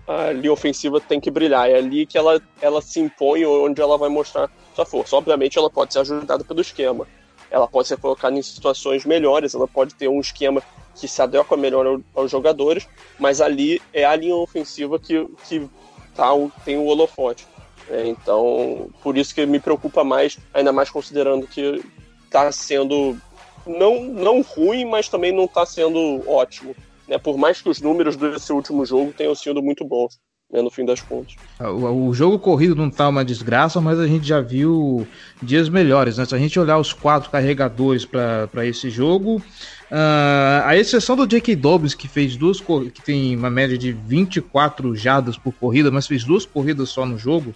a 0.07 0.33
linha 0.33 0.53
ofensiva 0.53 1.01
tem 1.01 1.21
que 1.21 1.31
brilhar. 1.31 1.71
É 1.71 1.77
ali 1.77 2.07
que 2.07 2.17
ela, 2.17 2.41
ela 2.61 2.81
se 2.81 2.99
impõe, 2.99 3.45
onde 3.45 3.81
ela 3.81 3.99
vai 3.99 4.09
mostrar 4.09 4.51
sua 4.75 4.87
força. 4.87 5.15
Obviamente, 5.15 5.59
ela 5.59 5.71
pode 5.71 5.93
ser 5.93 6.01
ajudada 6.01 6.43
pelo 6.43 6.61
esquema. 6.61 7.07
Ela 7.51 7.67
pode 7.67 7.89
ser 7.89 7.97
colocada 7.99 8.37
em 8.37 8.43
situações 8.43 9.05
melhores, 9.05 9.55
ela 9.55 9.67
pode 9.67 9.95
ter 9.95 10.09
um 10.09 10.21
esquema 10.21 10.63
que 10.95 11.07
se 11.07 11.23
adequa 11.23 11.57
melhor 11.57 12.01
aos 12.15 12.31
jogadores, 12.31 12.89
mas 13.19 13.41
ali 13.41 13.81
é 13.93 14.05
a 14.05 14.17
linha 14.17 14.35
ofensiva 14.35 14.99
que, 14.99 15.27
que 15.49 15.69
tá, 16.15 16.31
tem 16.65 16.77
o 16.77 16.85
holofote. 16.85 17.47
É, 17.89 18.07
então, 18.07 18.91
por 19.03 19.17
isso 19.17 19.35
que 19.35 19.47
me 19.47 19.61
preocupa 19.61 20.05
mais, 20.05 20.39
ainda 20.53 20.73
mais 20.73 20.91
considerando 20.91 21.47
que 21.47 21.83
está 22.25 22.53
sendo 22.53 23.17
não, 23.67 24.03
não 24.03 24.43
ruim, 24.43 24.85
mas 24.85 25.09
também 25.09 25.33
não 25.33 25.45
está 25.45 25.65
sendo 25.65 26.23
ótimo. 26.29 26.75
Né? 27.07 27.19
Por 27.19 27.37
mais 27.39 27.63
que 27.63 27.69
os 27.69 27.81
números 27.81 28.17
desse 28.17 28.53
último 28.53 28.85
jogo 28.85 29.13
tenham 29.13 29.35
sido 29.35 29.63
muito 29.63 29.85
bons. 29.85 30.19
Né, 30.51 30.63
no 30.63 30.71
fim 30.71 30.85
das 30.85 31.03
contas. 31.03 31.37
O, 31.61 32.09
o, 32.09 32.15
jogo 32.15 32.39
corrido 32.39 32.75
não 32.75 32.89
tá 32.89 33.07
uma 33.07 33.23
desgraça, 33.23 33.83
mas 33.83 34.01
a 34.01 34.07
gente 34.07 34.27
já 34.27 34.41
viu 34.41 35.07
dias 35.43 35.69
melhores. 35.69 36.17
Né? 36.17 36.25
Se 36.25 36.35
a 36.35 36.39
gente 36.39 36.59
olhar 36.59 36.79
os 36.79 36.93
quatro 36.93 37.29
carregadores 37.31 38.07
para 38.07 38.65
esse 38.65 38.89
jogo, 38.89 39.43
Uh, 39.91 40.61
a 40.67 40.77
exceção 40.77 41.17
do 41.17 41.27
J.K. 41.27 41.57
Dobbs, 41.57 41.95
que 41.95 42.07
fez 42.07 42.37
duas 42.37 42.61
que 42.61 43.01
tem 43.03 43.35
uma 43.35 43.49
média 43.49 43.79
de 43.79 43.91
24 43.91 44.95
jadas 44.95 45.39
por 45.39 45.53
corrida, 45.55 45.91
mas 45.91 46.07
fez 46.07 46.25
duas 46.25 46.45
corridas 46.45 46.91
só 46.91 47.07
no 47.07 47.17
jogo. 47.17 47.55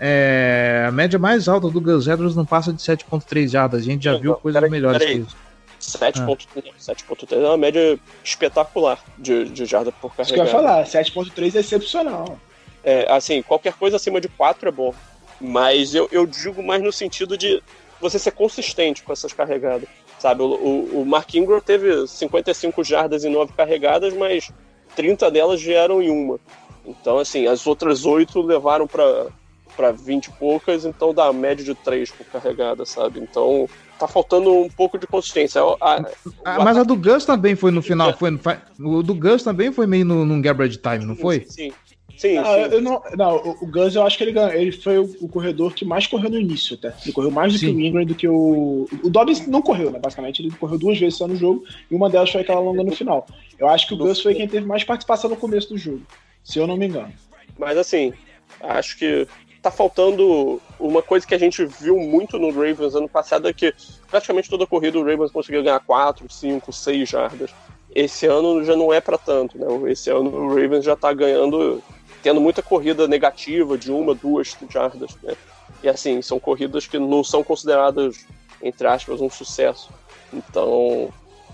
É, 0.00 0.86
a 0.88 0.92
média 0.92 1.18
mais 1.18 1.48
alta 1.48 1.68
do 1.68 1.80
Gus 1.80 2.08
Edwards 2.08 2.34
não 2.34 2.44
passa 2.44 2.72
de 2.72 2.82
7.3 2.82 3.48
jadas. 3.48 3.82
A 3.82 3.84
gente 3.84 4.04
já 4.04 4.16
viu 4.16 4.34
coisas 4.34 4.60
peraí, 4.60 4.70
melhores 4.70 4.98
peraí. 4.98 5.16
que 5.16 5.20
isso. 5.22 5.36
7.3 5.80 7.28
ah. 7.30 7.34
é 7.34 7.48
uma 7.48 7.56
média 7.56 7.98
espetacular 8.24 9.02
de, 9.16 9.44
de 9.46 9.64
jarda 9.64 9.92
por 9.92 10.14
carregada. 10.14 10.22
Isso 10.22 10.34
que 10.34 10.40
eu 10.40 10.44
ia 10.44 10.50
falar, 10.50 10.84
7.3 10.84 11.54
é 11.54 11.60
excepcional. 11.60 12.38
É, 12.82 13.10
assim, 13.12 13.42
qualquer 13.42 13.74
coisa 13.74 13.96
acima 13.96 14.20
de 14.20 14.28
4 14.28 14.68
é 14.68 14.72
bom. 14.72 14.94
Mas 15.40 15.94
eu, 15.94 16.08
eu 16.10 16.26
digo 16.26 16.62
mais 16.62 16.82
no 16.82 16.92
sentido 16.92 17.36
de 17.36 17.62
você 18.00 18.18
ser 18.18 18.32
consistente 18.32 19.02
com 19.02 19.12
essas 19.12 19.32
carregadas. 19.32 19.88
Sabe, 20.18 20.42
o, 20.42 20.46
o, 20.46 21.02
o 21.02 21.06
Mark 21.06 21.32
Ingram 21.34 21.60
teve 21.60 22.06
55 22.06 22.82
jardas 22.82 23.22
e 23.22 23.28
9 23.28 23.52
carregadas, 23.52 24.12
mas 24.14 24.50
30 24.96 25.30
delas 25.30 25.62
vieram 25.62 26.02
em 26.02 26.10
uma. 26.10 26.40
Então, 26.84 27.18
assim, 27.18 27.46
as 27.46 27.66
outras 27.66 28.04
8 28.04 28.40
levaram 28.42 28.86
para 28.86 29.92
20 29.92 30.26
e 30.26 30.30
poucas, 30.32 30.84
então 30.84 31.14
dá 31.14 31.32
média 31.32 31.64
de 31.64 31.74
3 31.74 32.10
por 32.10 32.26
carregada, 32.26 32.84
sabe? 32.84 33.20
Então, 33.20 33.68
tá 33.98 34.08
faltando 34.08 34.52
um 34.52 34.68
pouco 34.68 34.98
de 34.98 35.06
consistência. 35.06 35.60
A, 35.80 36.02
a, 36.44 36.64
mas 36.64 36.76
a 36.76 36.82
do 36.82 36.96
Gus 36.96 37.24
também 37.24 37.54
foi 37.54 37.70
no 37.70 37.82
final. 37.82 38.16
Foi, 38.16 38.38
o 38.78 39.02
do 39.02 39.14
Gus 39.14 39.42
também 39.42 39.72
foi 39.72 39.86
meio 39.86 40.04
no, 40.04 40.24
num 40.24 40.40
garbage 40.40 40.78
time, 40.78 41.04
não 41.04 41.16
foi? 41.16 41.44
Sim, 41.48 41.72
Sim, 42.18 42.36
ah, 42.36 42.44
sim. 42.44 42.74
Eu 42.74 42.82
não, 42.82 43.00
não, 43.16 43.36
o 43.60 43.66
Guns 43.66 43.94
eu 43.94 44.02
acho 44.04 44.18
que 44.18 44.24
ele 44.24 44.32
ganhou. 44.32 44.52
Ele 44.52 44.72
foi 44.72 44.98
o, 44.98 45.04
o, 45.20 45.28
corredor 45.28 45.72
que 45.72 45.84
mais 45.84 46.04
correu 46.08 46.28
no 46.28 46.38
início, 46.38 46.74
até. 46.74 46.92
Ele 47.04 47.12
correu 47.12 47.30
mais 47.30 47.52
do 47.52 47.58
sim. 47.60 47.66
que 47.66 47.72
o 47.72 47.80
Ingram, 47.80 48.04
do 48.04 48.14
que 48.14 48.26
o. 48.26 48.88
O 49.04 49.08
Dobbins 49.08 49.46
não 49.46 49.62
correu, 49.62 49.92
né? 49.92 50.00
Basicamente, 50.00 50.42
ele 50.42 50.50
correu 50.50 50.76
duas 50.76 50.98
vezes 50.98 51.16
só 51.16 51.28
no 51.28 51.36
jogo 51.36 51.64
e 51.88 51.94
uma 51.94 52.10
delas 52.10 52.30
foi 52.30 52.40
aquela 52.40 52.58
longa 52.58 52.82
no 52.82 52.90
final. 52.90 53.24
Eu 53.56 53.68
acho 53.68 53.86
que 53.86 53.94
o 53.94 53.96
Gus 53.96 54.20
foi 54.20 54.34
quem 54.34 54.48
teve 54.48 54.66
mais 54.66 54.82
participação 54.82 55.30
no 55.30 55.36
começo 55.36 55.68
do 55.68 55.78
jogo, 55.78 56.02
se 56.42 56.58
eu 56.58 56.66
não 56.66 56.76
me 56.76 56.88
engano. 56.88 57.12
Mas 57.56 57.78
assim, 57.78 58.12
acho 58.60 58.98
que 58.98 59.28
tá 59.62 59.70
faltando 59.70 60.60
uma 60.78 61.02
coisa 61.02 61.26
que 61.26 61.34
a 61.34 61.38
gente 61.38 61.64
viu 61.64 61.98
muito 61.98 62.38
no 62.38 62.50
Ravens 62.50 62.94
ano 62.94 63.08
passado 63.08 63.48
é 63.48 63.52
que 63.52 63.74
praticamente 64.10 64.48
toda 64.48 64.66
corrida 64.66 64.98
o 64.98 65.04
Ravens 65.04 65.30
conseguia 65.30 65.62
ganhar 65.62 65.80
4, 65.80 66.26
5, 66.32 66.72
6 66.72 67.08
jardas. 67.08 67.50
Esse 67.94 68.26
ano 68.26 68.64
já 68.64 68.76
não 68.76 68.92
é 68.92 69.00
para 69.00 69.18
tanto, 69.18 69.58
né? 69.58 69.90
Esse 69.90 70.10
ano 70.10 70.30
o 70.30 70.48
Ravens 70.48 70.84
já 70.84 70.94
tá 70.94 71.12
ganhando 71.12 71.82
tendo 72.22 72.40
muita 72.40 72.62
corrida 72.62 73.06
negativa 73.06 73.78
de 73.78 73.92
uma, 73.92 74.14
duas 74.14 74.56
jardas, 74.68 75.16
né? 75.22 75.36
E 75.82 75.88
assim, 75.88 76.20
são 76.20 76.38
corridas 76.38 76.86
que 76.86 76.98
não 76.98 77.22
são 77.22 77.44
consideradas, 77.44 78.26
entre 78.62 78.86
aspas, 78.86 79.20
um 79.20 79.30
sucesso. 79.30 79.90
Então, 80.32 81.10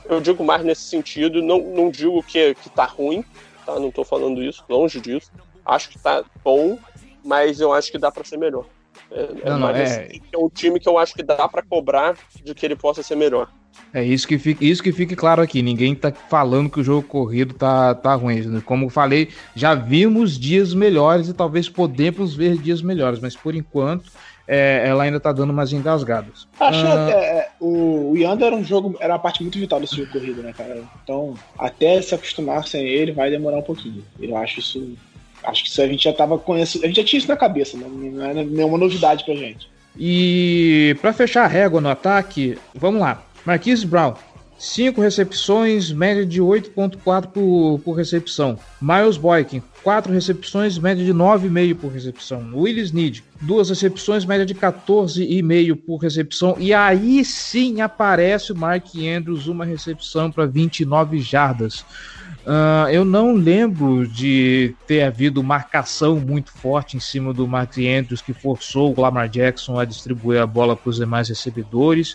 eu 0.07 0.21
digo 0.21 0.43
mais 0.43 0.65
nesse 0.65 0.83
sentido, 0.83 1.43
não, 1.43 1.59
não 1.59 1.91
digo 1.91 2.23
que, 2.23 2.55
que 2.55 2.71
tá 2.71 2.85
ruim, 2.85 3.25
tá? 3.67 3.79
Não 3.79 3.91
tô 3.91 4.05
falando 4.05 4.43
isso, 4.43 4.65
longe 4.69 5.01
disso. 5.01 5.31
Acho 5.65 5.91
que 5.91 5.99
tá 5.99 6.25
bom, 6.43 6.79
mas 7.25 7.61
eu 7.61 7.73
acho 7.73 7.91
que 7.91 7.99
dá 7.99 8.11
para 8.11 8.25
ser 8.25 8.37
melhor. 8.37 8.67
É, 9.11 9.23
é 9.43 9.51
não, 9.51 9.59
não, 9.59 9.71
é... 9.71 10.09
é 10.33 10.39
um 10.39 10.49
time 10.49 10.79
que 10.79 10.89
eu 10.89 10.99
acho 10.99 11.15
que 11.15 11.23
dá 11.23 11.49
para 11.49 11.63
cobrar 11.63 12.17
de 12.43 12.55
que 12.55 12.65
ele 12.67 12.77
possa 12.77 13.03
ser 13.03 13.17
melhor. 13.17 13.49
É 13.93 14.03
isso 14.03 14.27
que 14.27 14.39
fique, 14.39 14.69
isso 14.69 14.83
que 14.83 14.93
fique 14.93 15.17
claro 15.17 15.43
aqui. 15.43 15.63
Ninguém 15.63 15.95
tá 15.95 16.13
falando 16.13 16.71
que 16.71 16.81
o 16.81 16.85
jogo 16.85 17.07
corrido 17.07 17.55
tá, 17.55 17.95
tá 17.95 18.15
ruim. 18.15 18.61
Como 18.61 18.89
falei, 18.89 19.29
já 19.55 19.75
vimos 19.75 20.39
dias 20.39 20.75
melhores 20.75 21.29
e 21.29 21.35
talvez 21.35 21.69
podemos 21.69 22.35
ver 22.35 22.57
dias 22.57 22.83
melhores, 22.83 23.21
mas 23.21 23.37
por 23.37 23.55
enquanto 23.55 24.11
é, 24.47 24.85
ela 24.87 25.05
ainda 25.05 25.19
tá 25.19 25.33
dando 25.33 25.51
umas 25.51 25.73
engasgadas. 25.73 26.47
Acho 26.59 26.87
ah, 26.87 27.11
é, 27.11 27.49
o, 27.61 28.13
o 28.13 28.17
Yanda 28.17 28.47
era 28.47 28.55
um 28.55 28.65
jogo, 28.65 28.97
era 29.01 29.15
uma 29.15 29.19
parte 29.19 29.43
muito 29.43 29.59
vital 29.59 29.81
desse 29.81 29.97
jogo 29.97 30.13
corrido, 30.13 30.43
né, 30.43 30.53
cara? 30.53 30.83
Então, 31.03 31.35
até 31.59 32.01
se 32.03 32.15
acostumar 32.15 32.67
sem 32.67 32.85
ele 32.85 33.13
vai 33.13 33.31
demorar 33.31 33.59
um 33.59 33.63
pouquinho. 33.63 34.05
Eu 34.21 34.37
acho 34.37 34.61
isso. 34.61 34.97
Acho 35.47 35.63
que 35.63 35.69
isso 35.69 35.83
a 35.83 35.87
gente 35.87 36.05
já 36.05 36.13
tava 36.13 36.39
conhecendo. 36.39 36.85
A 36.85 36.87
gente 36.87 36.97
já 36.97 37.05
tinha 37.05 37.19
isso 37.19 37.29
na 37.29 37.37
cabeça, 37.37 37.77
né? 37.77 37.87
não 37.89 38.25
é 38.25 38.35
nenhuma 38.35 38.79
novidade 38.79 39.25
pra 39.25 39.35
gente. 39.35 39.69
E 39.99 40.97
para 41.01 41.13
fechar 41.13 41.45
a 41.45 41.49
régua 41.49 41.81
no 41.81 41.89
ataque, 41.89 42.59
vamos 42.75 43.01
lá. 43.01 43.23
Marquise 43.45 43.87
Brown, 43.87 44.15
5 44.59 45.01
recepções, 45.01 45.93
média 45.93 46.25
de 46.25 46.41
8.4 46.41 47.27
por, 47.27 47.81
por 47.85 47.93
recepção. 47.93 48.59
Miles 48.81 49.17
Boykin, 49.17 49.63
4 49.83 50.13
recepções, 50.13 50.79
média 50.79 51.05
de 51.05 51.13
9,5 51.13 51.75
por 51.77 51.93
recepção. 51.93 52.51
Willis 52.55 52.91
Need, 52.91 53.23
2 53.43 53.69
recepções, 53.69 54.25
média 54.25 54.47
de 54.47 54.55
14,5 54.55 55.77
por 55.77 55.99
recepção. 55.99 56.57
E 56.59 56.73
aí 56.73 57.25
sim 57.25 57.83
aparece 57.83 58.53
o 58.53 58.57
Mark 58.57 58.87
Andrews, 58.97 59.47
uma 59.47 59.65
recepção 59.65 60.31
para 60.31 60.47
29 60.47 61.21
jardas. 61.21 61.85
Uh, 62.45 62.91
eu 62.91 63.07
não 63.07 63.33
lembro 63.33 64.07
de 64.07 64.75
ter 64.87 65.03
havido 65.03 65.43
marcação 65.43 66.17
muito 66.17 66.53
forte 66.53 66.95
em 66.95 67.01
cima 67.01 67.33
do 67.33 67.49
Mark 67.49 67.79
Andrews 67.79 68.21
que 68.21 68.35
forçou 68.35 68.95
o 68.95 69.01
Lamar 69.01 69.31
Jackson 69.31 69.79
a 69.79 69.85
distribuir 69.87 70.43
a 70.43 70.47
bola 70.47 70.77
para 70.77 70.91
os 70.91 70.97
demais 70.97 71.31
recebedores. 71.31 72.15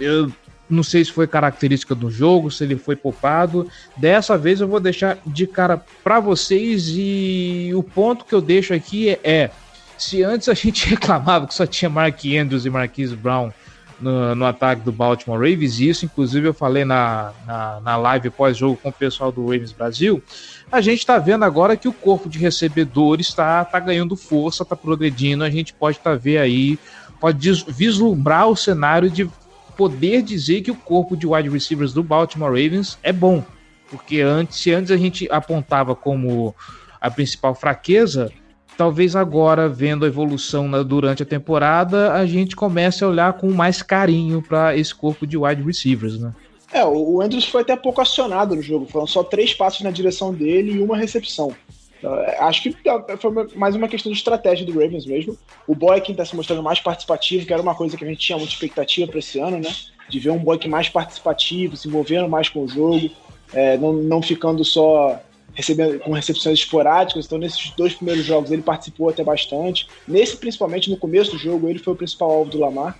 Eu 0.00 0.32
não 0.68 0.82
sei 0.82 1.04
se 1.04 1.12
foi 1.12 1.26
característica 1.26 1.94
do 1.94 2.10
jogo, 2.10 2.50
se 2.50 2.64
ele 2.64 2.76
foi 2.76 2.96
poupado. 2.96 3.68
Dessa 3.96 4.38
vez 4.38 4.62
eu 4.62 4.68
vou 4.68 4.80
deixar 4.80 5.18
de 5.26 5.46
cara 5.46 5.76
para 6.02 6.20
vocês 6.20 6.88
e 6.88 7.70
o 7.74 7.82
ponto 7.82 8.24
que 8.24 8.34
eu 8.34 8.40
deixo 8.40 8.72
aqui 8.72 9.10
é, 9.10 9.20
é, 9.22 9.50
se 9.98 10.22
antes 10.22 10.48
a 10.48 10.54
gente 10.54 10.88
reclamava 10.88 11.46
que 11.46 11.54
só 11.54 11.66
tinha 11.66 11.90
Mark 11.90 12.18
Andrews 12.24 12.64
e 12.64 12.70
Marquise 12.70 13.14
Brown 13.14 13.50
no, 14.00 14.34
no, 14.34 14.44
ataque 14.44 14.82
do 14.82 14.92
Baltimore 14.92 15.38
Ravens, 15.38 15.80
e 15.80 15.88
isso 15.88 16.04
inclusive 16.04 16.48
eu 16.48 16.54
falei 16.54 16.84
na, 16.84 17.32
na, 17.46 17.80
na 17.80 17.96
live 17.96 18.30
pós-jogo 18.30 18.78
com 18.82 18.90
o 18.90 18.92
pessoal 18.92 19.32
do 19.32 19.42
Ravens 19.42 19.72
Brasil, 19.72 20.22
a 20.70 20.80
gente 20.80 20.98
está 20.98 21.18
vendo 21.18 21.44
agora 21.44 21.76
que 21.76 21.88
o 21.88 21.92
corpo 21.92 22.28
de 22.28 22.38
recebedores 22.38 23.28
está 23.28 23.64
tá 23.64 23.80
ganhando 23.80 24.16
força, 24.16 24.62
está 24.62 24.76
progredindo, 24.76 25.44
a 25.44 25.50
gente 25.50 25.72
pode 25.72 25.98
estar 25.98 26.10
tá 26.12 26.16
ver 26.16 26.38
aí, 26.38 26.78
pode 27.20 27.50
vislumbrar 27.68 28.48
o 28.48 28.56
cenário 28.56 29.10
de 29.10 29.30
poder 29.76 30.22
dizer 30.22 30.62
que 30.62 30.70
o 30.70 30.76
corpo 30.76 31.16
de 31.16 31.26
wide 31.26 31.48
receivers 31.48 31.92
do 31.92 32.02
Baltimore 32.02 32.50
Ravens 32.50 32.98
é 33.02 33.12
bom. 33.12 33.44
Porque 33.90 34.20
antes, 34.20 34.58
se 34.58 34.72
antes 34.72 34.90
a 34.90 34.96
gente 34.96 35.28
apontava 35.30 35.94
como 35.94 36.54
a 37.00 37.10
principal 37.10 37.54
fraqueza, 37.54 38.32
talvez 38.76 39.16
agora, 39.16 39.68
vendo 39.68 40.04
a 40.04 40.08
evolução 40.08 40.68
na, 40.68 40.82
durante 40.82 41.22
a 41.22 41.26
temporada, 41.26 42.12
a 42.12 42.26
gente 42.26 42.54
comece 42.54 43.02
a 43.02 43.08
olhar 43.08 43.32
com 43.34 43.50
mais 43.50 43.82
carinho 43.82 44.42
para 44.42 44.76
esse 44.76 44.94
corpo 44.94 45.26
de 45.26 45.36
wide 45.36 45.62
receivers, 45.62 46.18
né? 46.20 46.32
É, 46.72 46.84
o 46.84 47.20
Andrews 47.22 47.46
foi 47.46 47.62
até 47.62 47.76
pouco 47.76 48.00
acionado 48.00 48.54
no 48.54 48.62
jogo, 48.62 48.86
foram 48.86 49.06
só 49.06 49.22
três 49.22 49.54
passos 49.54 49.82
na 49.82 49.90
direção 49.90 50.34
dele 50.34 50.72
e 50.72 50.82
uma 50.82 50.96
recepção. 50.96 51.54
É, 52.02 52.38
acho 52.40 52.62
que 52.62 52.76
foi 53.18 53.30
mais 53.54 53.74
uma 53.74 53.88
questão 53.88 54.12
de 54.12 54.18
estratégia 54.18 54.66
do 54.66 54.72
Ravens 54.72 55.06
mesmo. 55.06 55.38
O 55.66 55.74
Boykin 55.74 56.12
está 56.12 56.24
se 56.24 56.36
mostrando 56.36 56.62
mais 56.62 56.80
participativo, 56.80 57.46
que 57.46 57.52
era 57.52 57.62
uma 57.62 57.74
coisa 57.74 57.96
que 57.96 58.04
a 58.04 58.08
gente 58.08 58.20
tinha 58.20 58.36
muita 58.36 58.52
expectativa 58.52 59.06
para 59.08 59.18
esse 59.18 59.38
ano, 59.38 59.58
né? 59.58 59.72
De 60.08 60.18
ver 60.18 60.30
um 60.30 60.38
Boykin 60.38 60.68
mais 60.68 60.88
participativo, 60.88 61.76
se 61.76 61.88
envolvendo 61.88 62.28
mais 62.28 62.48
com 62.48 62.64
o 62.64 62.68
jogo, 62.68 63.10
é, 63.52 63.78
não, 63.78 63.92
não 63.92 64.20
ficando 64.20 64.64
só 64.64 65.20
recebendo 65.56 65.98
com 65.98 66.12
recepções 66.12 66.60
esporádicas. 66.60 67.24
Então, 67.24 67.38
nesses 67.38 67.70
dois 67.70 67.94
primeiros 67.94 68.24
jogos, 68.24 68.52
ele 68.52 68.62
participou 68.62 69.08
até 69.08 69.24
bastante. 69.24 69.88
Nesse, 70.06 70.36
principalmente, 70.36 70.90
no 70.90 70.96
começo 70.98 71.32
do 71.32 71.38
jogo, 71.38 71.68
ele 71.68 71.78
foi 71.78 71.94
o 71.94 71.96
principal 71.96 72.30
alvo 72.30 72.50
do 72.50 72.58
Lamar. 72.58 72.96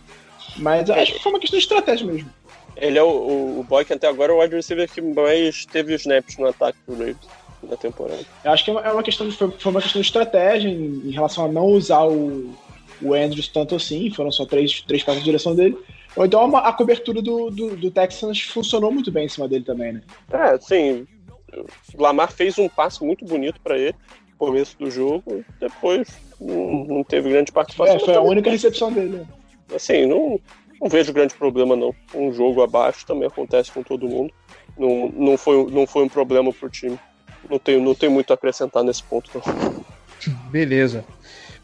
Mas 0.57 0.89
acho 0.89 1.13
que 1.13 1.23
foi 1.23 1.33
uma 1.33 1.39
questão 1.39 1.59
de 1.59 1.65
estratégia 1.65 2.07
mesmo. 2.07 2.31
Ele 2.77 2.99
é 2.99 3.03
o, 3.03 3.09
o, 3.09 3.61
o 3.61 3.63
Boykin 3.63 3.95
até 3.95 4.09
agora 4.09 4.33
é 4.33 4.35
o 4.35 4.41
wide 4.41 4.55
receiver 4.55 4.91
que 4.91 5.01
mais 5.01 5.67
teve 5.67 5.95
os 5.95 6.01
snaps 6.01 6.37
no 6.39 6.49
ataque 6.49 6.79
do 6.87 6.93
Ravens 6.95 7.17
da 7.63 7.77
temporada. 7.77 8.21
Eu 8.45 8.53
acho 8.53 8.65
que 8.65 8.71
é 8.71 8.93
uma 8.93 9.03
questão 9.03 9.29
de, 9.29 9.37
foi 9.37 9.51
uma 9.67 9.83
questão 9.83 10.01
de 10.01 10.07
estratégia 10.07 10.69
em, 10.69 11.03
em 11.05 11.11
relação 11.11 11.45
a 11.45 11.49
não 11.49 11.67
usar 11.67 12.05
o, 12.05 12.55
o 13.03 13.15
Andrews 13.15 13.49
tanto 13.49 13.75
assim, 13.75 14.11
foram 14.11 14.31
só 14.31 14.45
três, 14.47 14.83
três 14.83 15.03
passos 15.03 15.21
na 15.21 15.25
direção 15.25 15.55
dele. 15.55 15.77
Ou 16.15 16.25
então 16.25 16.57
a, 16.57 16.69
a 16.69 16.73
cobertura 16.73 17.21
do, 17.21 17.51
do, 17.51 17.77
do, 17.77 17.91
Texans 17.91 18.41
funcionou 18.41 18.91
muito 18.91 19.11
bem 19.11 19.27
em 19.27 19.29
cima 19.29 19.49
dele 19.49 19.65
também, 19.65 19.93
né? 19.93 20.03
É, 20.31 20.59
sim. 20.59 21.07
O 21.95 22.03
Lamar 22.03 22.33
fez 22.33 22.59
um 22.59 22.69
passe 22.69 23.05
muito 23.05 23.25
bonito 23.25 23.61
para 23.61 23.79
ele 23.79 23.95
no 24.31 24.37
começo 24.37 24.77
do 24.79 24.91
jogo, 24.91 25.45
depois 25.61 26.09
não, 26.41 26.85
não 26.85 27.05
teve 27.05 27.31
grande 27.31 27.53
participação. 27.53 27.97
É, 27.97 28.01
foi 28.01 28.15
a 28.15 28.21
única 28.21 28.51
recepção 28.51 28.93
dele. 28.93 29.19
Né? 29.19 29.27
Assim, 29.75 30.07
não, 30.07 30.41
não 30.81 30.89
vejo 30.89 31.13
grande 31.13 31.35
problema 31.35 31.75
não. 31.75 31.95
Um 32.15 32.33
jogo 32.33 32.63
abaixo 32.63 33.07
também 33.07 33.27
acontece 33.27 33.73
com 33.73 33.83
todo 33.83 34.09
mundo. 34.09 34.33
Não, 34.77 35.09
não, 35.09 35.39
foi, 35.39 35.71
não 35.71 35.87
foi 35.87 36.05
um 36.05 36.09
problema 36.09 36.53
pro 36.53 36.69
time 36.69 36.99
não 37.49 37.59
tenho, 37.59 37.83
não 37.83 37.95
tenho 37.95 38.13
muito 38.13 38.31
a 38.31 38.35
acrescentar 38.35 38.83
nesse 38.83 39.03
ponto. 39.03 39.31
Não. 39.35 39.85
Beleza. 40.51 41.05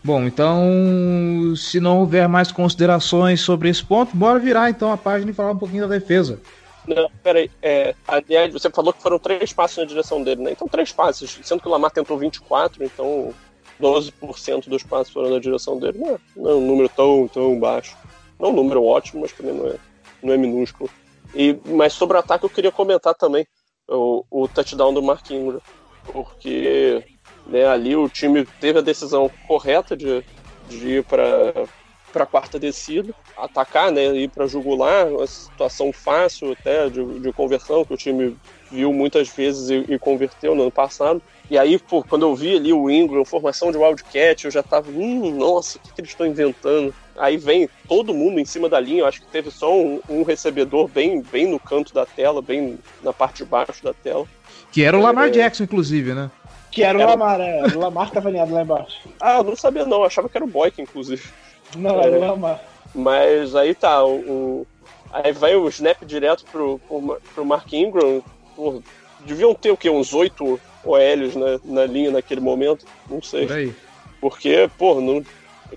Bom, 0.05 0.25
então, 0.25 1.55
se 1.57 1.79
não 1.79 2.01
houver 2.01 2.29
mais 2.29 2.51
considerações 2.51 3.41
sobre 3.41 3.69
esse 3.69 3.85
ponto, 3.85 4.17
bora 4.17 4.39
virar 4.39 4.69
então 4.69 4.91
a 4.93 4.97
página 4.97 5.31
e 5.31 5.35
falar 5.35 5.53
um 5.53 5.59
pouquinho 5.59 5.87
da 5.87 5.97
defesa. 5.97 6.41
Não, 6.87 7.11
peraí. 7.23 7.51
É, 7.63 7.95
aliás, 8.07 8.53
você 8.53 8.71
falou 8.71 8.93
que 8.93 9.03
foram 9.03 9.19
três 9.19 9.53
passes 9.53 9.79
na 9.79 9.85
direção 9.85 10.23
dele, 10.23 10.43
né? 10.43 10.53
Então, 10.53 10.67
três 10.67 10.93
passes. 10.93 11.39
Sendo 11.43 11.61
que 11.61 11.69
o 11.69 11.71
Lamar 11.71 11.91
tentou 11.91 12.19
24, 12.19 12.85
então 12.85 13.33
12% 13.81 14.69
dos 14.69 14.83
passes 14.83 15.13
foram 15.13 15.31
na 15.31 15.39
direção 15.39 15.79
dele. 15.79 15.99
Não 15.99 16.15
é, 16.15 16.19
não 16.37 16.51
é 16.51 16.55
um 16.55 16.67
número 16.67 16.89
tão, 16.89 17.29
tão 17.29 17.59
baixo. 17.59 17.97
Não 18.39 18.49
é 18.49 18.53
um 18.53 18.57
número 18.57 18.85
ótimo, 18.85 19.23
mas 19.23 19.33
também 19.33 19.55
não 19.55 19.69
é, 19.69 19.77
não 20.23 20.33
é 20.35 20.37
minúsculo. 20.37 20.91
E, 21.35 21.59
mas 21.67 21.93
sobre 21.93 22.17
o 22.17 22.21
ataque 22.21 22.45
eu 22.45 22.51
queria 22.51 22.73
comentar 22.73 23.15
também 23.15 23.47
o, 23.89 24.25
o 24.31 24.49
touchdown 24.49 24.93
do 24.93 25.03
Mark 25.03 25.31
Ingram, 25.31 25.61
porque 26.05 27.05
né, 27.47 27.67
ali 27.67 27.97
o 27.97 28.09
time 28.09 28.45
teve 28.61 28.79
a 28.79 28.83
decisão 28.83 29.31
correta 29.47 29.97
de, 29.97 30.25
de 30.69 30.89
ir 30.89 31.05
para 31.05 31.67
para 32.13 32.25
a 32.25 32.27
quarta 32.27 32.59
descida, 32.59 33.15
atacar, 33.37 33.91
né, 33.91 34.05
ir 34.17 34.29
para 34.29 34.47
jugular, 34.47 35.09
uma 35.09 35.27
situação 35.27 35.93
fácil 35.93 36.53
até 36.53 36.89
de, 36.89 37.21
de, 37.21 37.33
conversão 37.33 37.85
que 37.85 37.95
o 37.95 37.97
time 37.97 38.37
viu 38.71 38.93
muitas 38.93 39.29
vezes 39.29 39.71
e, 39.71 39.95
e, 39.95 39.99
converteu 39.99 40.55
no 40.55 40.63
ano 40.63 40.71
passado. 40.71 41.23
E 41.51 41.59
aí, 41.59 41.79
pô, 41.79 42.03
quando 42.03 42.23
eu 42.23 42.35
vi 42.35 42.57
ali 42.57 42.73
o 42.73 42.91
Ingram, 42.91 43.25
formação 43.25 43.71
de 43.71 43.79
Wildcat, 43.79 44.45
eu 44.45 44.51
já 44.51 44.63
tava, 44.63 44.91
hum, 44.91 45.37
nossa, 45.37 45.79
o 45.79 45.81
que, 45.81 45.93
que 45.93 46.01
eles 46.01 46.11
estão 46.11 46.27
inventando? 46.27 46.95
Aí 47.17 47.37
vem 47.37 47.69
todo 47.87 48.15
mundo 48.15 48.39
em 48.39 48.45
cima 48.45 48.69
da 48.69 48.81
linha. 48.81 49.01
Eu 49.01 49.07
acho 49.07 49.21
que 49.21 49.27
teve 49.27 49.51
só 49.51 49.77
um, 49.77 50.01
um, 50.09 50.23
recebedor 50.23 50.89
bem, 50.89 51.21
bem 51.21 51.47
no 51.47 51.61
canto 51.61 51.93
da 51.93 52.07
tela, 52.07 52.41
bem 52.41 52.79
na 53.03 53.13
parte 53.13 53.39
de 53.39 53.45
baixo 53.45 53.85
da 53.85 53.93
tela. 53.93 54.27
Que 54.71 54.83
era 54.83 54.97
o 54.97 55.03
Lamar 55.03 55.29
é... 55.29 55.31
Jackson, 55.31 55.65
inclusive, 55.65 56.15
né? 56.15 56.31
Que 56.71 56.83
era 56.83 56.97
o 56.97 57.07
Lamar, 57.07 57.39
é. 57.39 57.65
O 57.75 57.79
Lamar 57.79 58.11
tava 58.11 58.31
alinhado 58.31 58.55
lá 58.55 58.63
embaixo. 58.63 58.97
Ah, 59.21 59.37
eu 59.37 59.45
não 59.45 59.55
sabia 59.55 59.85
não. 59.85 59.99
Eu 59.99 60.05
achava 60.05 60.29
que 60.29 60.37
era 60.39 60.45
o 60.45 60.49
Boyk, 60.49 60.81
inclusive. 60.81 61.23
Não, 61.77 62.01
é. 62.01 62.07
Lamar. 62.07 62.61
Mas 62.95 63.55
aí 63.55 63.75
tá, 63.75 64.05
o, 64.05 64.17
o, 64.17 64.67
aí 65.13 65.33
vai 65.33 65.57
o 65.57 65.69
snap 65.69 66.05
direto 66.05 66.45
pro, 66.51 66.79
pro, 66.79 67.21
pro 67.35 67.45
Mark 67.45 67.73
Ingram. 67.73 68.23
Pô, 68.55 68.83
deviam 69.21 69.55
ter 69.55 69.71
o 69.71 69.77
quê? 69.77 69.89
Uns 69.89 70.13
oito 70.13 70.61
OLs 70.85 71.35
na, 71.37 71.61
na 71.65 71.87
linha 71.87 72.11
naquele 72.11 72.41
momento? 72.41 72.85
Não 73.09 73.23
sei. 73.23 73.47
Por 73.47 73.57
aí. 73.57 73.75
Porque, 74.21 74.71
pô, 74.79 75.01
não, 75.01 75.25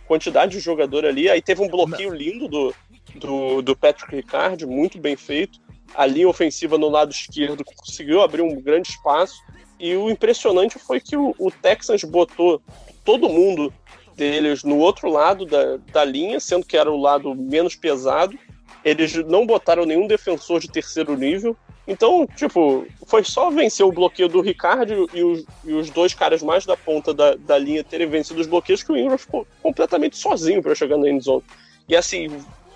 quantidade 0.07 0.53
de 0.53 0.59
jogador 0.59 1.05
ali. 1.05 1.29
Aí 1.29 1.41
teve 1.41 1.61
um 1.61 1.69
bloqueio 1.69 2.13
lindo 2.13 2.47
do, 2.47 2.75
do, 3.15 3.61
do 3.61 3.75
Patrick 3.75 4.15
Ricard, 4.15 4.65
muito 4.65 4.99
bem 4.99 5.15
feito. 5.15 5.59
A 5.93 6.05
linha 6.05 6.27
ofensiva 6.27 6.77
no 6.77 6.89
lado 6.89 7.11
esquerdo 7.11 7.63
conseguiu 7.63 8.21
abrir 8.21 8.41
um 8.41 8.59
grande 8.61 8.89
espaço. 8.89 9.35
E 9.79 9.95
o 9.95 10.09
impressionante 10.09 10.79
foi 10.79 10.99
que 10.99 11.15
o, 11.17 11.35
o 11.37 11.51
Texans 11.51 12.03
botou 12.03 12.61
todo 13.03 13.29
mundo 13.29 13.73
deles 14.15 14.63
no 14.63 14.77
outro 14.77 15.09
lado 15.09 15.45
da, 15.45 15.77
da 15.91 16.03
linha, 16.03 16.39
sendo 16.39 16.65
que 16.65 16.77
era 16.77 16.91
o 16.91 16.99
lado 16.99 17.35
menos 17.35 17.75
pesado. 17.75 18.37
Eles 18.83 19.13
não 19.25 19.45
botaram 19.45 19.85
nenhum 19.85 20.07
defensor 20.07 20.59
de 20.59 20.69
terceiro 20.69 21.15
nível. 21.17 21.55
Então, 21.87 22.27
tipo, 22.35 22.85
foi 23.05 23.23
só 23.23 23.51
vencer 23.51 23.85
o 23.85 23.91
bloqueio 23.91 24.27
do 24.27 24.41
Ricardo 24.41 25.07
e 25.13 25.23
os, 25.23 25.45
e 25.63 25.73
os 25.73 25.89
dois 25.91 26.13
caras 26.13 26.41
mais 26.41 26.65
da 26.65 26.75
ponta 26.75 27.13
da, 27.13 27.35
da 27.35 27.57
linha 27.57 27.83
terem 27.83 28.07
vencido 28.07 28.41
os 28.41 28.47
bloqueios 28.47 28.81
que 28.81 28.91
o 28.91 28.97
Ingram 28.97 29.17
ficou 29.17 29.45
completamente 29.61 30.17
sozinho 30.17 30.63
para 30.63 30.73
chegar 30.73 30.97
na 30.97 31.09
endzone. 31.09 31.43
E 31.87 31.95
assim, 31.95 32.27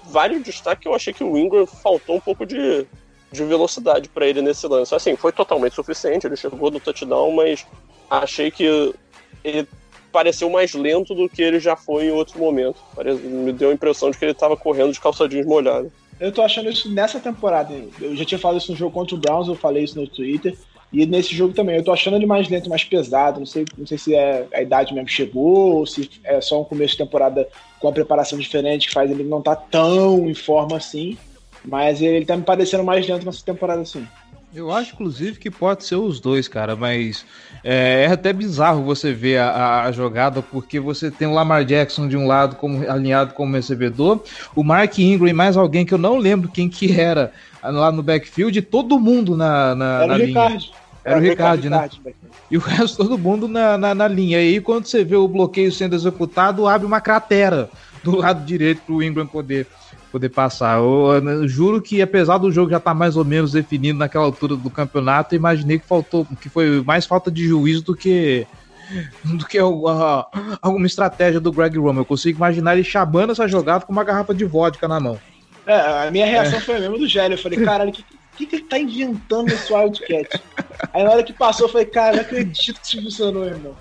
vale 0.04 0.36
o 0.36 0.44
destaque 0.44 0.88
eu 0.88 0.94
achei 0.94 1.12
que 1.12 1.24
o 1.24 1.38
Ingram 1.38 1.66
faltou 1.66 2.18
um 2.18 2.20
pouco 2.20 2.46
de, 2.46 2.86
de 3.32 3.44
velocidade 3.44 4.10
para 4.10 4.28
ele 4.28 4.44
nesse 4.44 4.68
lance. 4.68 4.94
Assim, 4.94 5.16
foi 5.16 5.32
totalmente 5.32 5.74
suficiente, 5.74 6.28
ele 6.28 6.36
chegou 6.36 6.70
no 6.70 6.80
touchdown, 6.80 7.32
mas 7.32 7.66
achei 8.10 8.52
que 8.52 8.94
ele 9.44 9.68
pareceu 10.12 10.50
mais 10.50 10.74
lento 10.74 11.14
do 11.14 11.30
que 11.30 11.42
ele 11.42 11.60
já 11.60 11.76
foi 11.76 12.06
em 12.06 12.12
outro 12.12 12.40
momento. 12.40 12.78
Me 13.24 13.52
deu 13.52 13.70
a 13.70 13.74
impressão 13.74 14.12
de 14.12 14.18
que 14.18 14.26
ele 14.26 14.32
estava 14.32 14.58
correndo 14.58 14.92
de 14.92 15.00
calçadinhos 15.00 15.46
molhados. 15.46 15.92
Eu 16.20 16.32
tô 16.32 16.42
achando 16.42 16.70
isso 16.70 16.92
nessa 16.92 17.20
temporada. 17.20 17.74
Eu 18.02 18.16
já 18.16 18.26
tinha 18.26 18.40
falado 18.40 18.58
isso 18.58 18.72
no 18.72 18.78
jogo 18.78 18.94
contra 18.94 19.16
o 19.16 19.20
Browns, 19.20 19.48
eu 19.48 19.56
falei 19.56 19.84
isso 19.84 20.00
no 20.00 20.08
Twitter. 20.08 20.56
E 20.92 21.06
nesse 21.06 21.36
jogo 21.36 21.54
também, 21.54 21.78
eu 21.78 21.84
tô 21.84 21.92
achando 21.92 22.18
ele 22.18 22.26
mais 22.26 22.50
lento, 22.50 22.70
mais 22.70 22.84
pesado. 22.84 23.40
Não 23.40 23.46
sei, 23.46 23.64
não 23.78 23.86
sei 23.86 23.98
se 23.98 24.16
é 24.16 24.46
a 24.54 24.62
idade 24.62 24.94
mesmo 24.94 25.08
chegou, 25.08 25.78
ou 25.78 25.86
se 25.86 26.10
é 26.24 26.42
só 26.42 26.60
um 26.60 26.66
começo 26.66 26.94
de 26.94 26.98
temporada 26.98 27.48
com 27.80 27.88
a 27.88 27.92
preparação 27.92 28.38
diferente 28.40 28.88
que 28.88 28.94
faz 28.94 29.10
ele 29.10 29.24
não 29.24 29.42
tá 29.42 29.56
tão 29.56 30.30
em 30.30 30.34
forma 30.34 30.76
assim. 30.76 31.18
Mas 31.64 32.02
ele, 32.02 32.18
ele 32.18 32.26
tá 32.26 32.36
me 32.36 32.44
parecendo 32.44 32.84
mais 32.84 33.08
lento 33.08 33.26
nessa 33.26 33.46
temporada 33.46 33.82
assim. 33.82 34.06
Eu 34.54 34.72
acho, 34.72 34.94
inclusive, 34.94 35.40
que 35.40 35.52
pode 35.52 35.86
ser 35.86 35.96
os 35.96 36.20
dois, 36.20 36.48
cara, 36.48 36.76
mas 36.76 37.24
é, 37.64 38.06
é 38.06 38.08
até 38.08 38.32
bizarro 38.32 38.84
você 38.84 39.14
ver 39.14 39.38
a, 39.38 39.84
a, 39.84 39.92
jogada, 39.92 40.42
porque 40.42 40.80
você 40.80 41.12
tem 41.12 41.28
o 41.28 41.34
Lamar 41.34 41.66
Jackson 41.66 42.08
de 42.08 42.18
um 42.18 42.28
lado 42.28 42.56
como 42.56 42.90
alinhado 42.90 43.34
como 43.34 43.56
recebedor, 43.56 44.22
o 44.56 44.64
Mark 44.64 44.98
Ingram 45.00 45.28
e 45.28 45.34
mais 45.34 45.58
alguém 45.58 45.86
que 45.86 45.94
eu 45.94 45.98
não 45.98 46.18
lembro 46.18 46.50
quem 46.50 46.70
que 46.70 47.00
era 47.00 47.32
lá 47.64 47.92
no 47.92 48.02
backfield, 48.02 48.58
e 48.58 48.62
todo 48.62 49.00
mundo 49.00 49.36
na, 49.36 49.76
na, 49.76 50.04
era 50.04 50.08
na 50.08 50.14
o 50.14 50.18
linha. 50.18 50.28
Ricardo. 50.28 50.66
Era, 51.04 51.16
era 51.16 51.20
o 51.20 51.30
Ricardo, 51.30 51.70
né? 51.70 51.78
Ricardo, 51.78 52.16
e 52.52 52.58
o 52.58 52.60
resto 52.60 52.98
todo 52.98 53.18
mundo 53.18 53.48
na, 53.48 53.78
na, 53.78 53.96
na 53.96 54.08
linha. 54.08 54.42
E 54.42 54.56
aí, 54.56 54.62
quando 54.62 54.86
você 54.86 55.04
vê 55.04 55.16
o 55.16 55.28
bloqueio 55.28 55.72
sendo 55.72 55.96
executado, 55.96 56.68
abre 56.68 56.86
uma 56.86 57.00
cratera 57.00 57.70
do 58.04 58.16
lado 58.16 58.46
direito 58.46 58.82
para 58.86 58.96
o 58.96 59.04
Ingram 59.04 59.28
poder 59.28 59.68
poder 60.12 60.30
passar. 60.30 60.78
Eu, 60.78 61.12
eu, 61.26 61.48
juro 61.48 61.82
que 61.82 62.02
apesar 62.02 62.38
do 62.38 62.52
jogo 62.52 62.70
já 62.70 62.78
estar 62.78 62.92
tá 62.92 62.96
mais 62.96 63.16
ou 63.16 63.26
menos 63.26 63.52
definido 63.52 64.00
naquela 64.00 64.26
altura 64.26 64.56
do 64.56 64.70
campeonato, 64.70 65.36
imaginei 65.36 65.80
que 65.80 65.86
faltou, 65.86 66.28
que 66.42 66.50
foi 66.50 66.82
mais 66.82 67.06
falta 67.06 67.32
de 67.32 67.48
juízo 67.48 67.84
do 67.84 67.96
que 67.96 68.46
do 69.24 69.46
que 69.46 69.58
alguma, 69.58 70.26
alguma 70.62 70.88
estratégia 70.88 71.40
do 71.40 71.52
Greg 71.52 71.78
Roman. 71.78 72.02
Eu 72.02 72.06
consigo 72.06 72.38
imaginar 72.38 72.74
ele 72.74 72.84
chamando 72.84 73.32
essa 73.32 73.48
jogada 73.48 73.86
com 73.86 73.92
uma 73.92 74.04
garrafa 74.04 74.34
de 74.34 74.46
vodka 74.46 74.88
na 74.88 75.00
mão. 75.00 75.20
É, 75.66 76.08
a 76.08 76.12
minha 76.12 76.26
reação 76.26 76.58
é. 76.58 76.62
foi 76.62 76.78
a 76.78 76.80
mesma 76.80 76.98
do 76.98 77.08
Gélio. 77.08 77.36
Eu 77.36 77.42
falei, 77.42 77.64
caralho, 77.64 77.92
o 77.92 77.94
que, 77.94 78.02
que, 78.02 78.18
que 78.46 78.56
ele 78.58 78.66
tá 78.66 78.78
inventando 78.78 79.48
nesse 79.48 79.74
Wildcat? 79.74 80.42
Aí 80.94 81.04
na 81.04 81.12
hora 81.12 81.24
que 81.24 81.34
passou, 81.34 81.68
eu 81.68 81.72
falei, 81.72 81.86
cara, 81.86 82.18
não 82.18 82.22
acredito 82.22 82.80
que 82.80 82.88
isso 82.88 83.02
funcionou, 83.02 83.46
irmão. 83.46 83.76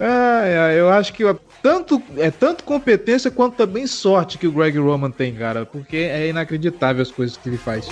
Ah, 0.00 0.72
eu 0.72 0.90
acho 0.90 1.12
que 1.12 1.22
tanto, 1.62 2.02
é 2.18 2.30
tanto 2.30 2.64
competência 2.64 3.30
quanto 3.30 3.56
também 3.56 3.86
sorte 3.86 4.38
que 4.38 4.46
o 4.46 4.52
Greg 4.52 4.78
Roman 4.78 5.10
tem, 5.10 5.34
cara, 5.34 5.64
porque 5.64 5.96
é 5.96 6.28
inacreditável 6.28 7.02
as 7.02 7.10
coisas 7.10 7.36
que 7.36 7.48
ele 7.48 7.58
faz. 7.58 7.88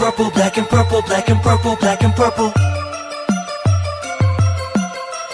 Purple, 0.00 0.30
black 0.30 0.58
and 0.58 0.66
purple, 0.66 1.02
black 1.02 1.30
and 1.30 1.42
purple, 1.42 1.76
black 1.76 2.02
and 2.02 2.14
purple. 2.16 2.52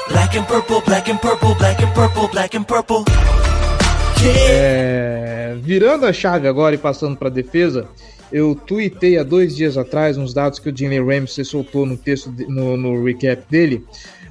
Black 0.09 0.37
and 0.37 0.45
purple, 0.45 0.81
black 0.81 1.09
and 1.09 1.21
purple, 1.21 1.55
black 1.55 1.81
and 1.81 1.95
purple, 1.95 2.29
black 2.29 2.57
and 2.57 2.64
purple. 2.64 3.05
É, 4.51 5.57
virando 5.62 6.05
a 6.05 6.12
chave 6.12 6.49
agora 6.49 6.75
e 6.75 6.79
passando 6.79 7.17
para 7.17 7.29
defesa, 7.29 7.87
eu 8.33 8.57
tuitei 8.57 9.19
há 9.19 9.23
dois 9.23 9.55
dias 9.55 9.79
atrás 9.79 10.19
uns 10.19 10.35
dados 10.35 10.59
que 10.59 10.69
o 10.69 10.77
Jimmy 10.77 10.99
Ramsey 10.99 11.45
soltou 11.45 11.87
no 11.87 11.97
texto 11.97 12.35
no, 12.49 12.77
no 12.77 13.05
recap 13.05 13.45
dele. 13.49 13.85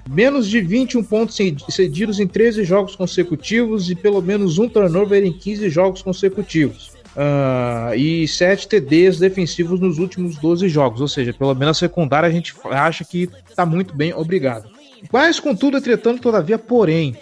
Menos 0.09 0.49
de 0.49 0.59
21 0.59 1.01
pontos 1.03 1.37
cedidos 1.69 2.19
em 2.19 2.27
13 2.27 2.65
jogos 2.65 2.93
consecutivos 2.93 3.89
e 3.89 3.95
pelo 3.95 4.21
menos 4.21 4.59
um 4.59 4.67
turnover 4.67 5.23
em 5.23 5.31
15 5.31 5.69
jogos 5.69 6.01
consecutivos. 6.01 6.94
Uh, 7.15 7.95
e 7.95 8.27
7 8.27 8.67
TDs 8.67 9.19
defensivos 9.19 9.79
nos 9.79 9.99
últimos 9.99 10.37
12 10.37 10.67
jogos, 10.67 10.99
ou 10.99 11.07
seja, 11.07 11.33
pelo 11.33 11.55
menos 11.55 11.77
a 11.77 11.79
secundária 11.79 12.27
a 12.27 12.31
gente 12.31 12.53
acha 12.65 13.05
que 13.05 13.29
está 13.49 13.65
muito 13.65 13.95
bem, 13.95 14.13
obrigado. 14.13 14.69
Mas, 15.11 15.39
contudo, 15.39 15.77
entretanto, 15.77 16.21
todavia, 16.21 16.57
porém, 16.57 17.15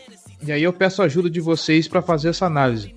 e 0.46 0.52
aí 0.52 0.64
eu 0.64 0.74
peço 0.74 1.02
a 1.02 1.06
ajuda 1.06 1.30
de 1.30 1.40
vocês 1.40 1.88
para 1.88 2.02
fazer 2.02 2.28
essa 2.30 2.48
análise. 2.48 2.96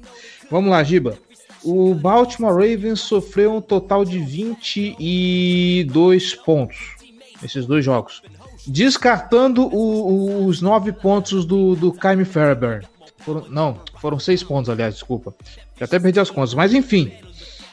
Vamos 0.51 0.71
lá, 0.71 0.83
Giba. 0.83 1.17
O 1.63 1.95
Baltimore 1.95 2.55
Ravens 2.55 3.01
sofreu 3.01 3.57
um 3.57 3.61
total 3.61 4.03
de 4.05 4.19
22 4.19 6.35
pontos 6.35 6.97
nesses 7.43 7.67
dois 7.67 7.85
jogos. 7.85 8.23
Descartando 8.67 9.67
o, 9.67 10.41
o, 10.41 10.47
os 10.47 10.63
9 10.63 10.93
pontos 10.93 11.45
do, 11.45 11.77
do 11.77 11.93
Fairbairn. 12.25 12.87
Foram, 13.27 13.45
não, 13.51 13.81
foram 14.01 14.21
6 14.21 14.45
pontos, 14.45 14.71
aliás, 14.71 14.95
desculpa. 14.95 15.35
Já 15.77 15.85
até 15.85 15.99
perdi 15.99 16.21
as 16.21 16.31
contas, 16.31 16.55
mas 16.55 16.73
enfim. 16.73 17.13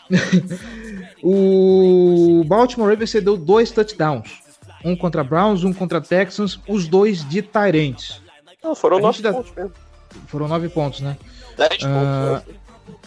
o 1.21 2.43
Baltimore 2.47 2.89
Ravens 2.89 3.11
cedeu 3.11 3.37
dois 3.37 3.69
touchdowns. 3.69 4.41
Um 4.83 4.95
contra 4.95 5.23
Browns, 5.23 5.63
um 5.63 5.71
contra 5.71 6.01
Texans, 6.01 6.59
os 6.67 6.87
dois 6.87 7.23
de 7.29 7.43
Tyrants. 7.43 8.19
Não, 8.63 8.73
foram 8.73 8.99
nove 8.99 9.21
pontos 9.21 9.53
mesmo. 9.55 9.71
Foram 10.25 10.47
nove 10.47 10.69
pontos, 10.69 11.01
né? 11.01 11.17
Dez 11.55 11.83
uh, 11.83 12.41
pontos. 12.41 12.55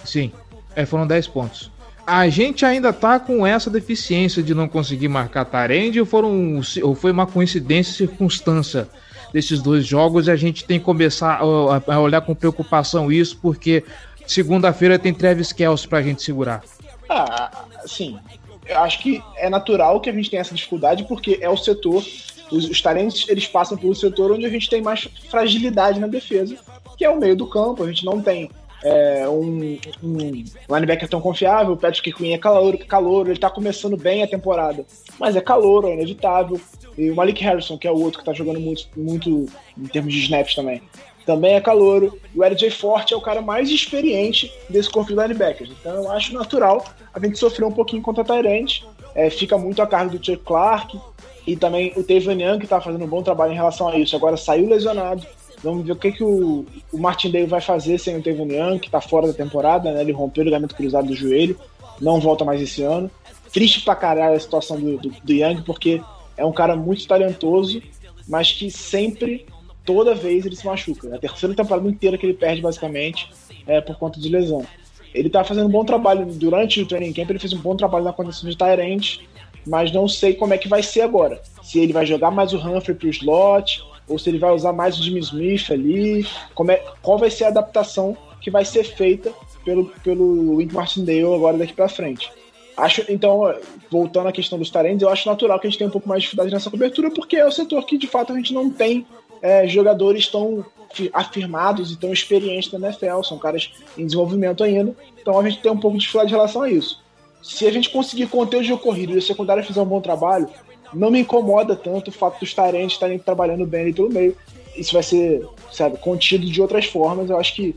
Sim, 0.04 0.30
é, 0.76 0.86
foram 0.86 1.04
dez 1.04 1.26
pontos. 1.26 1.72
A 2.06 2.28
gente 2.28 2.64
ainda 2.64 2.92
tá 2.92 3.18
com 3.18 3.44
essa 3.44 3.68
deficiência 3.68 4.40
de 4.40 4.54
não 4.54 4.68
conseguir 4.68 5.08
marcar 5.08 5.44
Tarend 5.46 5.98
ou, 5.98 6.06
foram, 6.06 6.60
ou 6.84 6.94
foi 6.94 7.10
uma 7.10 7.26
coincidência 7.26 7.90
e 7.90 8.06
circunstância 8.06 8.88
desses 9.32 9.60
dois 9.62 9.86
jogos 9.86 10.26
e 10.26 10.30
a 10.30 10.36
gente 10.36 10.64
tem 10.64 10.78
que 10.78 10.84
começar 10.84 11.40
a, 11.40 11.98
olhar 11.98 12.20
com 12.20 12.34
preocupação 12.34 13.10
isso, 13.10 13.38
porque 13.40 13.84
segunda-feira 14.26 14.98
tem 14.98 15.12
Travis 15.12 15.52
Kelce 15.52 15.86
pra 15.86 16.02
gente 16.02 16.22
segurar. 16.22 16.62
Ah, 17.08 17.64
sim. 17.86 18.18
Eu 18.66 18.80
acho 18.80 19.00
que 19.00 19.22
é 19.36 19.48
natural 19.48 20.00
que 20.00 20.10
a 20.10 20.12
gente 20.12 20.28
tenha 20.28 20.40
essa 20.40 20.54
dificuldade, 20.54 21.04
porque 21.04 21.38
é 21.40 21.48
o 21.48 21.56
setor 21.56 22.02
os, 22.50 22.68
os 22.68 22.80
talentos 22.80 23.28
eles 23.28 23.46
passam 23.46 23.76
pelo 23.76 23.94
setor 23.94 24.32
onde 24.32 24.46
a 24.46 24.48
gente 24.48 24.68
tem 24.68 24.80
mais 24.80 25.08
fragilidade 25.28 25.98
na 25.98 26.06
defesa, 26.06 26.56
que 26.96 27.04
é 27.04 27.10
o 27.10 27.18
meio 27.18 27.36
do 27.36 27.46
campo. 27.46 27.82
A 27.82 27.88
gente 27.88 28.04
não 28.04 28.20
tem 28.20 28.50
é, 28.86 29.28
um, 29.28 29.78
um 30.02 30.44
linebacker 30.74 31.08
tão 31.08 31.20
confiável. 31.20 31.74
O 31.74 31.76
Patrick 31.76 32.12
Queen 32.12 32.34
é 32.34 32.38
calor, 32.38 32.76
calor, 32.78 33.28
ele 33.28 33.38
tá 33.38 33.50
começando 33.50 33.96
bem 33.96 34.22
a 34.22 34.28
temporada, 34.28 34.84
mas 35.18 35.36
é 35.36 35.40
calor, 35.40 35.84
é 35.84 35.94
inevitável. 35.94 36.60
E 36.96 37.10
o 37.10 37.16
Malik 37.16 37.42
Harrison, 37.42 37.76
que 37.76 37.86
é 37.86 37.90
o 37.90 38.00
outro 38.00 38.20
que 38.20 38.24
tá 38.24 38.32
jogando 38.32 38.60
muito, 38.60 38.88
muito 38.96 39.46
em 39.76 39.86
termos 39.86 40.12
de 40.12 40.20
snaps 40.20 40.54
também, 40.54 40.80
também 41.26 41.54
é 41.54 41.60
calor. 41.60 42.16
O 42.34 42.44
LJ 42.44 42.70
Forte 42.70 43.12
é 43.12 43.16
o 43.16 43.20
cara 43.20 43.42
mais 43.42 43.68
experiente 43.68 44.52
desse 44.70 44.88
corpo 44.88 45.12
de 45.12 45.20
linebackers. 45.20 45.70
Então 45.70 46.04
eu 46.04 46.10
acho 46.10 46.32
natural 46.32 46.84
a 47.12 47.18
gente 47.18 47.38
sofrer 47.38 47.64
um 47.66 47.72
pouquinho 47.72 48.02
contra 48.02 48.22
a 48.22 48.24
Tyrant. 48.24 48.82
É, 49.14 49.30
fica 49.30 49.58
muito 49.58 49.80
a 49.82 49.86
cargo 49.86 50.16
do 50.16 50.24
Chuck 50.24 50.44
Clark, 50.44 50.98
e 51.46 51.56
também 51.56 51.92
o 51.96 52.02
Tevin 52.02 52.42
Young, 52.42 52.58
que 52.58 52.64
está 52.64 52.80
fazendo 52.80 53.04
um 53.04 53.08
bom 53.08 53.22
trabalho 53.22 53.52
em 53.52 53.56
relação 53.56 53.88
a 53.88 53.96
isso. 53.96 54.16
Agora 54.16 54.36
saiu 54.36 54.68
lesionado. 54.68 55.24
Vamos 55.66 55.84
ver 55.84 55.92
o 55.92 55.96
que, 55.96 56.12
que 56.12 56.22
o, 56.22 56.64
o 56.92 56.98
Martindale 56.98 57.46
vai 57.46 57.60
fazer 57.60 57.98
sem 57.98 58.16
o 58.16 58.22
Tevin 58.22 58.52
Young, 58.52 58.78
que 58.78 58.86
está 58.86 59.00
fora 59.00 59.26
da 59.26 59.32
temporada, 59.32 59.90
né? 59.90 60.00
Ele 60.00 60.12
rompeu 60.12 60.42
o 60.42 60.44
ligamento 60.44 60.76
cruzado 60.76 61.08
do 61.08 61.16
joelho, 61.16 61.58
não 62.00 62.20
volta 62.20 62.44
mais 62.44 62.62
esse 62.62 62.84
ano. 62.84 63.10
Triste 63.52 63.80
pra 63.80 63.96
caralho 63.96 64.36
a 64.36 64.38
situação 64.38 64.78
do, 64.78 64.96
do, 64.96 65.08
do 65.08 65.32
Young, 65.32 65.62
porque 65.62 66.00
é 66.36 66.44
um 66.44 66.52
cara 66.52 66.76
muito 66.76 67.04
talentoso, 67.08 67.82
mas 68.28 68.52
que 68.52 68.70
sempre, 68.70 69.44
toda 69.84 70.14
vez, 70.14 70.46
ele 70.46 70.54
se 70.54 70.64
machuca. 70.64 71.08
É 71.08 71.16
a 71.16 71.18
terceira 71.18 71.52
temporada 71.52 71.88
inteira 71.88 72.16
que 72.16 72.24
ele 72.26 72.34
perde, 72.34 72.62
basicamente, 72.62 73.28
é 73.66 73.80
por 73.80 73.98
conta 73.98 74.20
de 74.20 74.28
lesão. 74.28 74.64
Ele 75.12 75.28
tá 75.28 75.42
fazendo 75.42 75.66
um 75.66 75.72
bom 75.72 75.84
trabalho 75.84 76.26
durante 76.26 76.80
o 76.80 76.86
training 76.86 77.12
camp, 77.12 77.30
ele 77.30 77.40
fez 77.40 77.52
um 77.52 77.60
bom 77.60 77.74
trabalho 77.74 78.04
na 78.04 78.12
condição 78.12 78.48
de 78.48 78.56
Tyrant, 78.56 79.18
mas 79.66 79.90
não 79.90 80.06
sei 80.06 80.34
como 80.34 80.54
é 80.54 80.58
que 80.58 80.68
vai 80.68 80.84
ser 80.84 81.00
agora. 81.00 81.42
Se 81.60 81.80
ele 81.80 81.92
vai 81.92 82.06
jogar 82.06 82.30
mais 82.30 82.52
o 82.52 82.56
Humphrey 82.56 82.96
pro 82.96 83.08
slot, 83.08 83.82
ou 84.08 84.18
se 84.18 84.28
ele 84.28 84.38
vai 84.38 84.52
usar 84.52 84.72
mais 84.72 84.98
o 84.98 85.02
Jimmy 85.02 85.20
Smith 85.20 85.70
ali, 85.70 86.26
como 86.54 86.70
é, 86.70 86.82
qual 87.02 87.18
vai 87.18 87.30
ser 87.30 87.44
a 87.44 87.48
adaptação 87.48 88.16
que 88.40 88.50
vai 88.50 88.64
ser 88.64 88.84
feita 88.84 89.32
pelo, 89.64 89.86
pelo 90.04 90.56
Wink 90.56 90.74
Martindale 90.74 91.34
agora 91.34 91.58
daqui 91.58 91.72
para 91.72 91.88
frente. 91.88 92.30
Acho, 92.76 93.04
então, 93.08 93.54
voltando 93.90 94.28
à 94.28 94.32
questão 94.32 94.58
dos 94.58 94.70
talentos, 94.70 95.02
eu 95.02 95.08
acho 95.08 95.28
natural 95.28 95.58
que 95.58 95.66
a 95.66 95.70
gente 95.70 95.78
tenha 95.78 95.88
um 95.88 95.92
pouco 95.92 96.08
mais 96.08 96.20
de 96.20 96.26
dificuldade 96.26 96.54
nessa 96.54 96.70
cobertura, 96.70 97.10
porque 97.10 97.36
é 97.36 97.46
o 97.46 97.50
setor 97.50 97.84
que 97.84 97.96
de 97.96 98.06
fato 98.06 98.32
a 98.32 98.36
gente 98.36 98.52
não 98.52 98.70
tem 98.70 99.06
é, 99.40 99.66
jogadores 99.66 100.28
tão 100.28 100.64
afirmados 101.12 101.90
e 101.90 101.96
tão 101.96 102.12
experientes 102.12 102.70
na 102.72 102.88
NFL, 102.88 103.22
são 103.22 103.38
caras 103.38 103.72
em 103.98 104.04
desenvolvimento 104.04 104.62
ainda, 104.62 104.94
então 105.20 105.38
a 105.38 105.48
gente 105.48 105.60
tem 105.60 105.72
um 105.72 105.78
pouco 105.78 105.96
de 105.96 106.02
dificuldade 106.02 106.32
em 106.32 106.36
relação 106.36 106.62
a 106.62 106.70
isso 106.70 107.04
se 107.46 107.64
a 107.64 107.70
gente 107.70 107.90
conseguir 107.90 108.26
conter 108.26 108.58
o 108.58 108.64
jogo 108.64 108.82
corrido 108.82 109.14
e 109.14 109.18
a 109.18 109.22
secundária 109.22 109.62
fizer 109.62 109.80
um 109.80 109.86
bom 109.86 110.00
trabalho, 110.00 110.48
não 110.92 111.10
me 111.10 111.20
incomoda 111.20 111.74
tanto 111.74 112.08
o 112.08 112.12
fato 112.12 112.40
dos 112.40 112.54
Tyrants 112.54 112.92
estarem 112.92 113.18
trabalhando 113.18 113.66
bem 113.66 113.82
ali 113.82 113.92
pelo 113.92 114.10
meio. 114.10 114.36
Isso 114.76 114.92
vai 114.92 115.02
ser, 115.02 115.46
sabe, 115.72 115.96
contido 115.98 116.46
de 116.46 116.60
outras 116.60 116.86
formas. 116.86 117.30
Eu 117.30 117.38
acho 117.38 117.54
que 117.54 117.74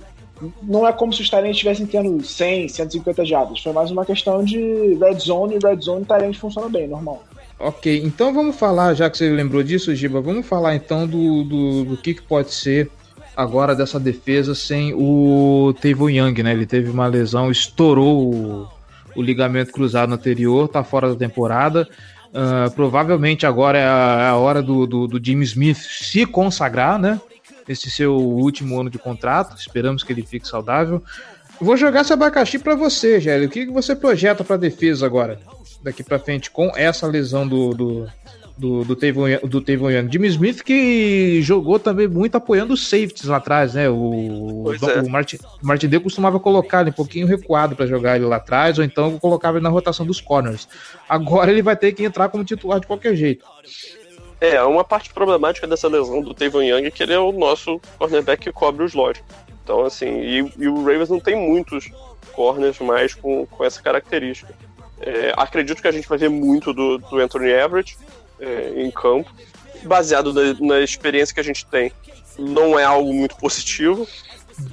não 0.63 0.87
é 0.87 0.93
como 0.93 1.11
se 1.11 1.21
os 1.21 1.29
Tyrants 1.29 1.51
estivessem 1.51 1.85
tendo 1.85 2.23
100, 2.23 2.69
150 2.69 3.25
jardas. 3.25 3.59
Foi 3.61 3.73
mais 3.73 3.91
uma 3.91 4.05
questão 4.05 4.43
de 4.43 4.95
red 4.95 5.19
zone 5.19 5.55
e 5.55 5.59
red 5.65 5.81
zone 5.81 6.05
Tyrant 6.05 6.35
funciona 6.35 6.69
bem, 6.69 6.87
normal. 6.87 7.23
Ok, 7.59 8.01
então 8.05 8.33
vamos 8.33 8.55
falar, 8.55 8.93
já 8.93 9.09
que 9.09 9.17
você 9.17 9.29
lembrou 9.29 9.61
disso, 9.61 9.93
Giba, 9.93 10.21
vamos 10.21 10.47
falar 10.47 10.75
então 10.75 11.05
do, 11.05 11.43
do, 11.43 11.83
do 11.83 11.97
que, 11.97 12.13
que 12.13 12.21
pode 12.21 12.53
ser 12.53 12.89
agora 13.35 13.75
dessa 13.75 13.99
defesa 13.99 14.55
sem 14.55 14.93
o 14.93 15.73
Tavon 15.81 16.09
Young, 16.09 16.41
né? 16.41 16.53
Ele 16.53 16.65
teve 16.65 16.89
uma 16.89 17.07
lesão, 17.07 17.51
estourou 17.51 18.69
o 19.15 19.21
ligamento 19.21 19.73
cruzado 19.73 20.13
anterior, 20.13 20.67
tá 20.69 20.83
fora 20.83 21.09
da 21.09 21.15
temporada. 21.15 21.87
Uh, 22.29 22.69
provavelmente 22.71 23.45
agora 23.45 23.77
é 23.77 23.85
a, 23.85 24.17
é 24.21 24.27
a 24.27 24.35
hora 24.35 24.61
do, 24.61 24.85
do, 24.85 25.07
do, 25.07 25.23
Jimmy 25.23 25.43
Smith 25.43 25.77
se 25.77 26.25
consagrar, 26.27 26.99
né? 26.99 27.19
Esse 27.67 27.89
seu 27.89 28.15
último 28.15 28.79
ano 28.79 28.89
de 28.89 28.99
contrato. 28.99 29.57
Esperamos 29.57 30.03
que 30.03 30.13
ele 30.13 30.25
fique 30.25 30.47
saudável. 30.47 31.03
Vou 31.59 31.75
jogar 31.75 32.01
esse 32.01 32.13
abacaxi 32.13 32.57
para 32.59 32.75
você, 32.75 33.19
Gélio. 33.19 33.47
O 33.47 33.51
que 33.51 33.65
você 33.65 33.95
projeta 33.95 34.43
para 34.43 34.57
defesa 34.57 35.05
agora, 35.05 35.39
daqui 35.83 36.03
para 36.03 36.19
frente, 36.19 36.49
com 36.49 36.71
essa 36.75 37.05
lesão 37.05 37.47
do, 37.47 37.73
do, 37.73 38.07
do, 38.59 38.83
do, 38.83 38.95
Tavon, 38.95 39.27
do 39.43 39.61
Tavon 39.61 39.89
Young. 39.89 40.11
Jimmy 40.11 40.27
Smith 40.27 40.61
que 40.63 41.41
jogou 41.41 41.79
também 41.79 42.07
muito 42.07 42.35
apoiando 42.35 42.73
os 42.73 42.87
safeties 42.87 43.25
lá 43.25 43.37
atrás, 43.37 43.73
né? 43.73 43.89
O, 43.89 44.65
é. 44.73 45.01
o 45.01 45.09
Martin, 45.09 45.37
Martin 45.61 45.87
Day 45.87 45.99
costumava 45.99 46.39
colocar 46.39 46.81
ele 46.81 46.89
um 46.89 46.93
pouquinho 46.93 47.25
recuado 47.25 47.75
para 47.75 47.85
jogar 47.85 48.17
ele 48.17 48.25
lá 48.25 48.35
atrás, 48.35 48.77
ou 48.77 48.83
então 48.83 49.17
colocava 49.17 49.57
ele 49.57 49.63
na 49.63 49.69
rotação 49.69 50.05
dos 50.05 50.19
corners. 50.19 50.67
Agora 51.07 51.49
ele 51.49 51.61
vai 51.61 51.75
ter 51.75 51.93
que 51.93 52.03
entrar 52.03 52.27
como 52.27 52.43
titular 52.43 52.81
de 52.81 52.87
qualquer 52.87 53.15
jeito. 53.15 53.45
É, 54.41 54.61
uma 54.63 54.83
parte 54.83 55.13
problemática 55.13 55.65
dessa 55.65 55.87
lesão 55.87 56.21
do 56.21 56.33
Tavon 56.33 56.61
Young 56.61 56.85
é 56.85 56.91
que 56.91 57.01
ele 57.01 57.13
é 57.13 57.19
o 57.19 57.31
nosso 57.31 57.79
cornerback 57.97 58.43
que 58.43 58.51
cobre 58.51 58.83
os 58.83 58.91
slot. 58.91 59.23
Então, 59.63 59.85
assim, 59.85 60.19
e, 60.21 60.53
e, 60.57 60.67
o 60.67 60.83
Ravens 60.83 61.09
não 61.09 61.19
tem 61.19 61.35
muitos 61.35 61.91
corners 62.33 62.79
mais 62.79 63.13
com, 63.13 63.45
com 63.45 63.63
essa 63.63 63.81
característica. 63.81 64.53
É, 65.01 65.33
acredito 65.37 65.81
que 65.81 65.87
a 65.87 65.91
gente 65.91 66.09
vai 66.09 66.17
ver 66.17 66.29
muito 66.29 66.73
do, 66.73 66.97
do 66.97 67.19
Anthony 67.19 67.49
Everett 67.51 67.97
é, 68.39 68.73
em 68.83 68.91
campo, 68.91 69.31
baseado 69.83 70.33
na, 70.33 70.41
na, 70.59 70.79
experiência 70.79 71.33
que 71.33 71.39
a 71.39 71.43
gente 71.43 71.65
tem. 71.65 71.91
Não 72.37 72.77
é 72.77 72.83
algo 72.83 73.13
muito 73.13 73.35
positivo. 73.35 74.07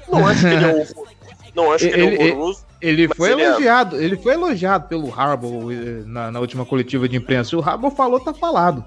Não 0.08 0.26
acho 0.26 0.40
que 0.40 0.46
ele 0.46 0.64
é, 0.64 0.68
um, 0.68 0.86
não 1.54 1.72
acho 1.72 1.88
que 1.88 1.94
ele, 1.94 2.06
ele 2.06 2.16
é 2.16 2.32
horroroso. 2.32 2.66
Ele 2.80 3.08
foi 3.08 3.32
ele 3.32 3.42
é 3.42 3.46
elogiado, 3.46 3.96
é... 3.96 4.04
ele 4.04 4.16
foi 4.16 4.34
elogiado 4.34 4.88
pelo 4.88 5.12
Harbaugh 5.12 5.72
eh, 5.72 6.02
na, 6.04 6.30
na 6.30 6.40
última 6.40 6.66
coletiva 6.66 7.08
de 7.08 7.16
imprensa. 7.16 7.56
O 7.56 7.60
Harbaugh 7.60 7.90
falou, 7.90 8.20
tá 8.20 8.34
falado. 8.34 8.84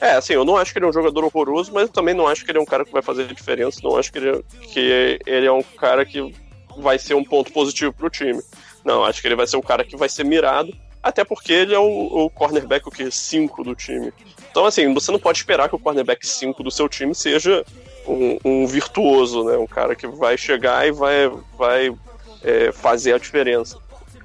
É, 0.00 0.12
assim, 0.12 0.34
eu 0.34 0.44
não 0.44 0.56
acho 0.56 0.72
que 0.72 0.78
ele 0.78 0.86
é 0.86 0.88
um 0.88 0.92
jogador 0.92 1.24
horroroso, 1.24 1.72
mas 1.72 1.84
eu 1.84 1.88
também 1.88 2.14
não 2.14 2.26
acho 2.26 2.44
que 2.44 2.50
ele 2.50 2.58
é 2.58 2.60
um 2.60 2.66
cara 2.66 2.84
que 2.84 2.92
vai 2.92 3.02
fazer 3.02 3.26
diferença. 3.32 3.80
Não 3.82 3.96
acho 3.96 4.12
que 4.12 4.18
ele, 4.18 4.30
é, 4.30 4.42
que 4.72 5.20
ele 5.26 5.46
é 5.46 5.52
um 5.52 5.62
cara 5.62 6.04
que 6.04 6.34
vai 6.78 6.98
ser 6.98 7.14
um 7.14 7.24
ponto 7.24 7.52
positivo 7.52 7.92
pro 7.92 8.10
time. 8.10 8.42
Não, 8.84 9.04
acho 9.04 9.20
que 9.20 9.28
ele 9.28 9.36
vai 9.36 9.46
ser 9.46 9.56
um 9.56 9.62
cara 9.62 9.84
que 9.84 9.96
vai 9.96 10.08
ser 10.08 10.24
mirado, 10.24 10.72
até 11.08 11.24
porque 11.24 11.52
ele 11.52 11.74
é 11.74 11.78
o, 11.78 12.24
o 12.24 12.30
cornerback 12.30 12.86
o 12.88 12.90
que 12.90 13.10
5 13.10 13.64
do 13.64 13.74
time. 13.74 14.12
Então, 14.50 14.64
assim, 14.64 14.92
você 14.92 15.12
não 15.12 15.18
pode 15.18 15.38
esperar 15.38 15.68
que 15.68 15.76
o 15.76 15.78
cornerback 15.78 16.26
5 16.26 16.62
do 16.62 16.70
seu 16.70 16.88
time 16.88 17.14
seja 17.14 17.64
um, 18.06 18.38
um, 18.44 18.66
virtuoso, 18.66 19.44
né? 19.44 19.56
Um 19.56 19.66
cara 19.66 19.94
que 19.94 20.06
vai 20.06 20.36
chegar 20.36 20.86
e 20.86 20.92
vai, 20.92 21.30
vai 21.56 21.94
é, 22.42 22.72
fazer 22.72 23.14
a 23.14 23.18
diferença. 23.18 23.78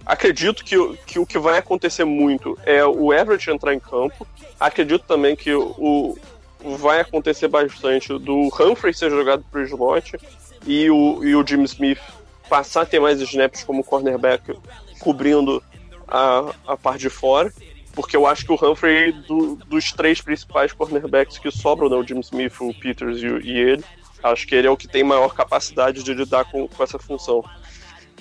Acredito 0.06 0.64
que, 0.64 0.76
que 1.06 1.20
o 1.20 1.26
que 1.26 1.38
vai 1.38 1.58
acontecer 1.58 2.06
muito 2.06 2.58
é 2.66 2.84
o 2.84 3.14
Everett 3.14 3.50
entrar 3.50 3.74
em 3.74 3.80
campo 3.80 4.26
Acredito 4.62 5.04
também 5.08 5.36
que 5.36 5.52
o, 5.56 6.16
vai 6.78 7.00
acontecer 7.00 7.48
bastante 7.48 8.16
do 8.20 8.48
Humphrey 8.48 8.94
ser 8.94 9.10
jogado 9.10 9.44
pro 9.50 9.64
slot 9.64 10.20
e 10.68 10.88
o, 10.88 11.24
e 11.24 11.36
o 11.36 11.46
Jim 11.46 11.64
Smith 11.64 11.98
passar 12.48 12.82
a 12.82 12.86
ter 12.86 13.00
mais 13.00 13.20
snaps 13.20 13.64
como 13.64 13.84
cornerback 13.84 14.56
cobrindo 15.00 15.64
a, 16.12 16.54
a 16.68 16.78
parte 16.78 17.02
de 17.02 17.10
fora. 17.10 17.52
Porque 17.94 18.16
eu 18.16 18.26
acho 18.26 18.46
que 18.46 18.52
o 18.52 18.56
Humphrey, 18.56 19.12
do, 19.12 19.56
dos 19.68 19.92
três 19.92 20.22
principais 20.22 20.72
cornerbacks 20.72 21.38
que 21.38 21.52
sobram, 21.52 21.90
né, 21.90 21.96
o 21.96 22.06
Jim 22.06 22.20
Smith, 22.20 22.54
o 22.62 22.74
Peters 22.74 23.22
e, 23.22 23.26
e, 23.26 23.58
ele, 23.58 23.84
acho 24.24 24.48
que 24.48 24.56
ele 24.56 24.68
é 24.68 24.72
o 24.72 24.78
que 24.78 24.88
tem 24.88 25.04
maior 25.04 25.34
capacidade 25.34 26.02
de 26.02 26.14
lidar 26.14 26.46
com, 26.46 26.68
com 26.68 26.84
essa 26.84 26.98
função. 26.98 27.44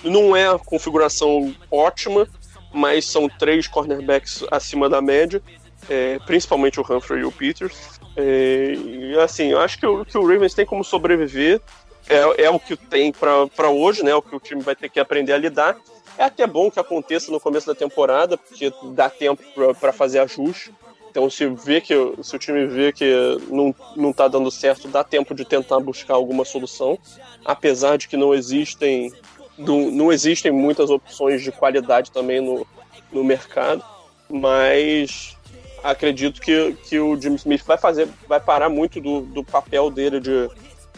Não 0.02 0.34
é 0.34 0.48
a 0.48 0.58
configuração 0.58 1.54
ótima, 1.70 2.26
mas 2.72 3.04
são 3.04 3.28
três 3.28 3.68
cornerbacks 3.68 4.44
acima 4.50 4.88
da 4.88 5.00
média 5.00 5.40
é, 5.88 6.18
principalmente 6.20 6.80
o 6.80 6.84
Humphrey 6.88 7.20
e 7.20 7.24
o 7.24 7.32
Peters. 7.32 8.00
É, 8.16 8.74
e 8.74 9.18
assim, 9.18 9.48
eu 9.48 9.60
acho 9.60 9.78
que 9.78 9.86
o, 9.86 10.04
que 10.04 10.18
o 10.18 10.26
Ravens 10.26 10.54
tem 10.54 10.66
como 10.66 10.84
sobreviver, 10.84 11.60
é, 12.08 12.44
é 12.44 12.50
o 12.50 12.58
que 12.58 12.76
tem 12.76 13.12
para 13.12 13.70
hoje, 13.70 14.02
né? 14.02 14.10
É 14.10 14.14
o 14.14 14.22
que 14.22 14.34
o 14.34 14.40
time 14.40 14.62
vai 14.62 14.74
ter 14.74 14.88
que 14.88 15.00
aprender 15.00 15.32
a 15.32 15.38
lidar. 15.38 15.76
É 16.18 16.24
até 16.24 16.46
bom 16.46 16.70
que 16.70 16.78
aconteça 16.78 17.30
no 17.30 17.40
começo 17.40 17.66
da 17.66 17.74
temporada, 17.74 18.36
porque 18.36 18.72
dá 18.92 19.08
tempo 19.08 19.42
para 19.78 19.92
fazer 19.92 20.18
ajuste. 20.20 20.72
Então, 21.10 21.28
se 21.28 21.46
vê 21.48 21.80
que 21.80 21.94
se 22.22 22.36
o 22.36 22.38
time 22.38 22.66
vê 22.66 22.92
que 22.92 23.38
não, 23.48 23.74
não 23.96 24.12
tá 24.12 24.28
dando 24.28 24.50
certo, 24.50 24.86
dá 24.86 25.02
tempo 25.02 25.34
de 25.34 25.44
tentar 25.44 25.80
buscar 25.80 26.14
alguma 26.14 26.44
solução. 26.44 26.98
Apesar 27.44 27.98
de 27.98 28.06
que 28.06 28.16
não 28.16 28.32
existem 28.32 29.12
não, 29.60 29.90
não 29.90 30.12
existem 30.12 30.50
muitas 30.50 30.90
opções 30.90 31.42
de 31.42 31.52
qualidade 31.52 32.10
também 32.10 32.40
no, 32.40 32.66
no 33.12 33.22
mercado, 33.22 33.84
mas 34.28 35.36
acredito 35.82 36.40
que, 36.40 36.76
que 36.88 36.98
o 36.98 37.20
Jimmy 37.20 37.36
Smith 37.36 37.64
vai 37.64 37.76
fazer, 37.76 38.08
vai 38.28 38.40
parar 38.40 38.68
muito 38.68 39.00
do, 39.00 39.20
do 39.22 39.44
papel 39.44 39.90
dele 39.90 40.20
de, 40.20 40.48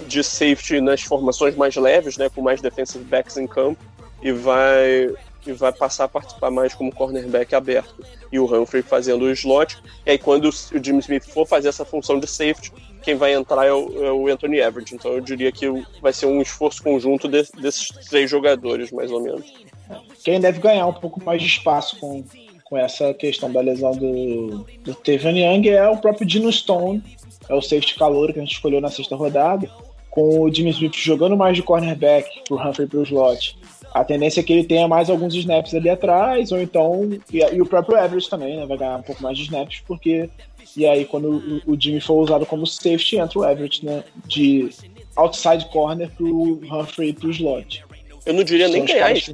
de 0.06 0.22
safety 0.22 0.80
nas 0.80 1.02
formações 1.02 1.56
mais 1.56 1.74
leves, 1.76 2.16
né, 2.16 2.28
com 2.28 2.40
mais 2.40 2.60
defensive 2.60 3.04
backs 3.04 3.36
em 3.36 3.46
campo, 3.46 3.82
e 4.22 4.32
vai 4.32 5.12
e 5.46 5.52
vai 5.52 5.72
passar 5.72 6.04
a 6.04 6.08
participar 6.08 6.50
mais 6.50 6.74
como 6.74 6.94
cornerback 6.94 7.54
aberto. 7.54 7.94
E 8.30 8.38
o 8.38 8.44
Humphrey 8.44 8.82
fazendo 8.82 9.24
o 9.24 9.30
slot. 9.32 9.76
E 10.06 10.12
aí, 10.12 10.18
quando 10.18 10.48
o 10.48 10.52
Jimmy 10.82 11.00
Smith 11.00 11.24
for 11.24 11.46
fazer 11.46 11.68
essa 11.68 11.84
função 11.84 12.18
de 12.18 12.26
safety, 12.26 12.72
quem 13.02 13.16
vai 13.16 13.34
entrar 13.34 13.66
é 13.66 13.72
o, 13.72 14.04
é 14.04 14.12
o 14.12 14.28
Anthony 14.28 14.58
Everett. 14.58 14.94
Então, 14.94 15.12
eu 15.12 15.20
diria 15.20 15.50
que 15.50 15.66
vai 16.00 16.12
ser 16.12 16.26
um 16.26 16.40
esforço 16.40 16.82
conjunto 16.82 17.28
de, 17.28 17.42
desses 17.60 17.88
três 18.08 18.30
jogadores, 18.30 18.92
mais 18.92 19.10
ou 19.10 19.20
menos. 19.20 19.52
Quem 20.24 20.40
deve 20.40 20.60
ganhar 20.60 20.86
um 20.86 20.92
pouco 20.92 21.22
mais 21.22 21.42
de 21.42 21.48
espaço 21.48 21.98
com, 21.98 22.24
com 22.64 22.78
essa 22.78 23.12
questão 23.12 23.52
da 23.52 23.60
lesão 23.60 23.92
do, 23.92 24.64
do 24.84 24.96
Young 25.04 25.68
é 25.68 25.88
o 25.88 25.98
próprio 25.98 26.26
Dino 26.26 26.50
Stone, 26.52 27.02
é 27.48 27.54
o 27.54 27.60
safety 27.60 27.96
calor 27.96 28.32
que 28.32 28.38
a 28.38 28.42
gente 28.42 28.54
escolheu 28.54 28.80
na 28.80 28.88
sexta 28.88 29.16
rodada, 29.16 29.68
com 30.10 30.40
o 30.40 30.54
Jimmy 30.54 30.70
Smith 30.70 30.94
jogando 30.94 31.36
mais 31.36 31.56
de 31.56 31.62
cornerback 31.62 32.42
pro 32.46 32.56
Humphrey 32.56 32.86
pro 32.86 33.02
slot. 33.02 33.58
A 33.92 34.04
tendência 34.04 34.40
é 34.40 34.42
que 34.42 34.52
ele 34.52 34.64
tenha 34.64 34.88
mais 34.88 35.10
alguns 35.10 35.34
snaps 35.34 35.74
ali 35.74 35.90
atrás, 35.90 36.50
ou 36.50 36.60
então. 36.60 37.10
E, 37.30 37.38
e 37.38 37.60
o 37.60 37.66
próprio 37.66 37.98
Everett 37.98 38.30
também, 38.30 38.56
né? 38.56 38.66
Vai 38.66 38.78
ganhar 38.78 38.96
um 38.96 39.02
pouco 39.02 39.22
mais 39.22 39.36
de 39.36 39.44
snaps, 39.44 39.82
porque. 39.86 40.28
E 40.74 40.86
aí, 40.86 41.04
quando 41.04 41.62
o, 41.66 41.72
o 41.72 41.80
Jimmy 41.80 42.00
for 42.00 42.14
usado 42.14 42.46
como 42.46 42.66
safety, 42.66 43.18
entra 43.18 43.38
o 43.38 43.44
Everett, 43.44 43.84
né? 43.84 44.02
De 44.26 44.70
outside 45.16 45.66
corner 45.66 46.10
pro 46.10 46.60
Humphrey 46.70 47.10
e 47.10 47.12
pro 47.12 47.30
slot. 47.30 47.84
Eu 48.24 48.34
não 48.34 48.44
diria 48.44 48.66
São 48.66 48.76
nem 48.76 48.84
ganhar 48.84 49.12
isso. 49.12 49.32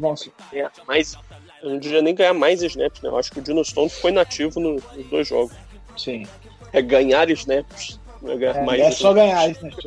É, 0.52 0.68
mas 0.86 1.16
eu 1.62 1.70
não 1.70 1.78
diria 1.78 2.02
nem 2.02 2.14
ganhar 2.14 2.34
mais 2.34 2.62
snaps, 2.62 3.00
né? 3.02 3.08
Eu 3.08 3.16
acho 3.16 3.30
que 3.30 3.38
o 3.38 3.42
Dino 3.42 3.64
Stone 3.64 3.90
foi 3.90 4.10
nativo 4.10 4.58
no, 4.58 4.74
nos 4.74 5.06
dois 5.08 5.28
jogos. 5.28 5.54
Sim. 5.96 6.26
É 6.72 6.82
ganhar 6.82 7.30
snaps. 7.30 8.00
Não 8.22 8.32
é 8.32 8.36
ganhar 8.36 8.56
é, 8.56 8.64
mais 8.64 8.80
é 8.80 8.90
só 8.90 9.12
ganhar 9.12 9.48
snaps. 9.50 9.84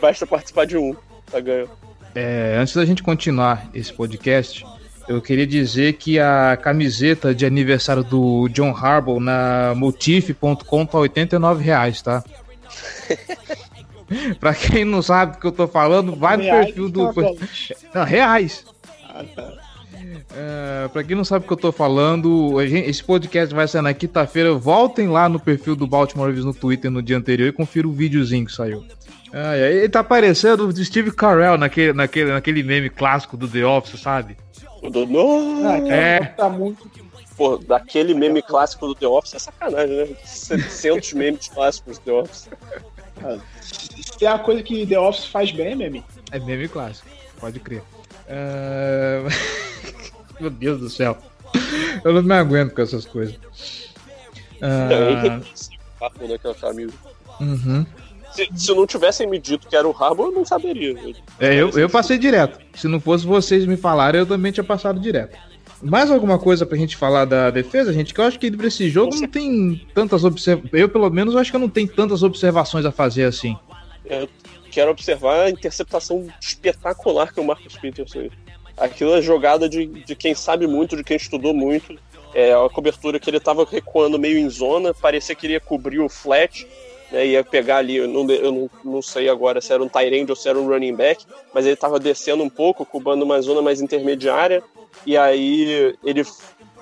Basta 0.00 0.26
participar 0.26 0.66
de 0.66 0.76
um, 0.76 0.94
tá 1.30 1.40
ganhando. 1.40 1.70
É, 2.16 2.56
antes 2.58 2.74
da 2.74 2.82
gente 2.86 3.02
continuar 3.02 3.68
esse 3.74 3.92
podcast, 3.92 4.64
eu 5.06 5.20
queria 5.20 5.46
dizer 5.46 5.92
que 5.92 6.18
a 6.18 6.56
camiseta 6.56 7.34
de 7.34 7.44
aniversário 7.44 8.02
do 8.02 8.48
John 8.48 8.74
Harbaugh 8.74 9.20
na 9.20 9.74
motif.com 9.76 10.86
tá 10.86 10.98
89 10.98 11.62
reais, 11.62 12.00
tá? 12.00 12.24
pra 14.40 14.54
quem 14.54 14.82
não 14.82 15.02
sabe 15.02 15.32
do 15.32 15.38
que 15.38 15.46
eu 15.46 15.52
tô 15.52 15.68
falando, 15.68 16.16
vai 16.16 16.38
no 16.38 16.44
perfil 16.44 16.88
do. 16.88 17.12
Tá 17.12 17.22
não, 17.94 18.04
reais. 18.04 18.64
Ah, 19.10 19.22
tá. 19.22 19.52
É, 20.34 20.88
pra 20.88 21.04
quem 21.04 21.16
não 21.16 21.24
sabe 21.24 21.44
o 21.44 21.48
que 21.48 21.52
eu 21.52 21.58
tô 21.58 21.70
falando, 21.70 22.56
gente, 22.66 22.88
esse 22.88 23.04
podcast 23.04 23.54
vai 23.54 23.68
sair 23.68 23.82
na 23.82 23.92
quinta-feira. 23.92 24.54
Voltem 24.54 25.08
lá 25.08 25.28
no 25.28 25.38
perfil 25.38 25.76
do 25.76 25.86
Baltimore 25.86 26.28
Ravens 26.28 26.46
no 26.46 26.54
Twitter 26.54 26.90
no 26.90 27.02
dia 27.02 27.18
anterior 27.18 27.46
e 27.46 27.52
confira 27.52 27.86
o 27.86 27.92
videozinho 27.92 28.46
que 28.46 28.52
saiu. 28.52 28.82
Ah, 29.38 29.54
ele 29.54 29.86
tá 29.90 30.02
parecendo 30.02 30.66
o 30.66 30.74
Steve 30.74 31.12
Carell 31.12 31.58
naquele, 31.58 31.92
naquele, 31.92 32.32
naquele 32.32 32.62
meme 32.62 32.88
clássico 32.88 33.36
do 33.36 33.46
The 33.46 33.66
Office, 33.66 34.00
sabe? 34.00 34.34
O 34.80 34.88
do 34.88 35.06
no... 35.06 35.68
ah, 35.68 35.76
é. 35.92 36.24
Tá 36.24 36.48
muito... 36.48 36.90
Pô, 37.36 37.58
daquele 37.58 38.14
meme 38.14 38.40
clássico 38.40 38.86
do 38.86 38.94
The 38.94 39.06
Office 39.06 39.34
é 39.34 39.38
sacanagem, 39.38 39.94
né? 39.94 40.16
700 40.24 41.12
memes 41.20 41.48
clássicos 41.48 41.98
do 41.98 42.04
The 42.04 42.12
Office. 42.12 42.48
Ah, 43.22 43.38
se 43.60 44.24
é 44.24 44.28
a 44.28 44.38
coisa 44.38 44.62
que 44.62 44.86
The 44.86 44.98
Office 44.98 45.26
faz 45.26 45.52
bem, 45.52 45.72
é 45.72 45.74
meme. 45.74 46.02
É 46.32 46.38
meme 46.38 46.66
clássico, 46.66 47.06
pode 47.38 47.60
crer. 47.60 47.82
Uh... 48.26 49.28
Meu 50.40 50.48
Deus 50.48 50.80
do 50.80 50.88
céu. 50.88 51.18
Eu 52.02 52.14
não 52.14 52.22
me 52.22 52.34
aguento 52.34 52.74
com 52.74 52.80
essas 52.80 53.04
coisas. 53.04 53.36
Uh... 54.62 55.44
Uhum. 57.38 57.84
Se, 58.36 58.48
se 58.54 58.74
não 58.74 58.86
tivessem 58.86 59.26
me 59.26 59.38
dito 59.38 59.66
que 59.66 59.74
era 59.74 59.88
o 59.88 59.90
Harbour, 59.90 60.26
eu 60.26 60.32
não 60.32 60.44
saberia. 60.44 60.94
É, 61.40 61.54
eu, 61.54 61.70
eu 61.70 61.88
passei 61.88 62.18
direto. 62.18 62.60
Se 62.74 62.86
não 62.86 63.00
fosse 63.00 63.26
vocês 63.26 63.64
me 63.64 63.76
falarem, 63.76 64.20
eu 64.20 64.26
também 64.26 64.52
tinha 64.52 64.62
passado 64.62 65.00
direto. 65.00 65.36
Mais 65.82 66.10
alguma 66.10 66.38
coisa 66.38 66.64
pra 66.64 66.76
gente 66.76 66.96
falar 66.96 67.24
da 67.24 67.50
defesa, 67.50 67.92
gente? 67.92 68.14
Que 68.14 68.20
eu 68.20 68.24
acho 68.24 68.38
que 68.38 68.50
pra 68.50 68.66
esse 68.66 68.88
jogo 68.88 69.14
não 69.14 69.28
tem 69.28 69.86
tantas 69.94 70.24
observações. 70.24 70.72
Eu, 70.72 70.88
pelo 70.88 71.08
menos, 71.10 71.36
acho 71.36 71.50
que 71.50 71.56
eu 71.56 71.60
não 71.60 71.68
tenho 71.68 71.88
tantas 71.88 72.22
observações 72.22 72.84
a 72.84 72.92
fazer 72.92 73.24
assim. 73.24 73.56
Eu 74.04 74.28
quero 74.70 74.90
observar 74.90 75.42
a 75.42 75.50
interceptação 75.50 76.26
espetacular 76.40 77.32
que 77.32 77.40
o 77.40 77.44
Marcos 77.44 77.76
Peters 77.76 78.12
fez. 78.12 78.32
Aquilo 78.76 79.14
é 79.14 79.22
jogada 79.22 79.68
de, 79.68 79.86
de 79.86 80.14
quem 80.14 80.34
sabe 80.34 80.66
muito, 80.66 80.96
de 80.96 81.04
quem 81.04 81.16
estudou 81.16 81.54
muito. 81.54 81.98
É 82.34 82.52
a 82.52 82.68
cobertura 82.68 83.18
que 83.18 83.30
ele 83.30 83.38
estava 83.38 83.64
recuando 83.64 84.18
meio 84.18 84.38
em 84.38 84.48
zona, 84.50 84.92
parecia 84.92 85.34
que 85.34 85.46
iria 85.46 85.60
cobrir 85.60 86.00
o 86.00 86.08
flat. 86.08 86.66
Né, 87.10 87.26
ia 87.26 87.44
pegar 87.44 87.78
ali, 87.78 87.96
eu 87.96 88.08
não, 88.08 88.28
eu 88.30 88.70
não, 88.84 89.02
sei 89.02 89.28
agora 89.28 89.60
se 89.60 89.72
era 89.72 89.82
um 89.82 89.88
tight 89.88 90.28
ou 90.28 90.36
se 90.36 90.48
era 90.48 90.58
um 90.58 90.66
running 90.66 90.94
back, 90.94 91.24
mas 91.54 91.64
ele 91.64 91.74
estava 91.74 91.98
descendo 91.98 92.42
um 92.42 92.50
pouco, 92.50 92.84
cubando 92.84 93.24
uma 93.24 93.40
zona 93.40 93.62
mais 93.62 93.80
intermediária, 93.80 94.62
e 95.04 95.16
aí 95.16 95.94
ele 96.02 96.24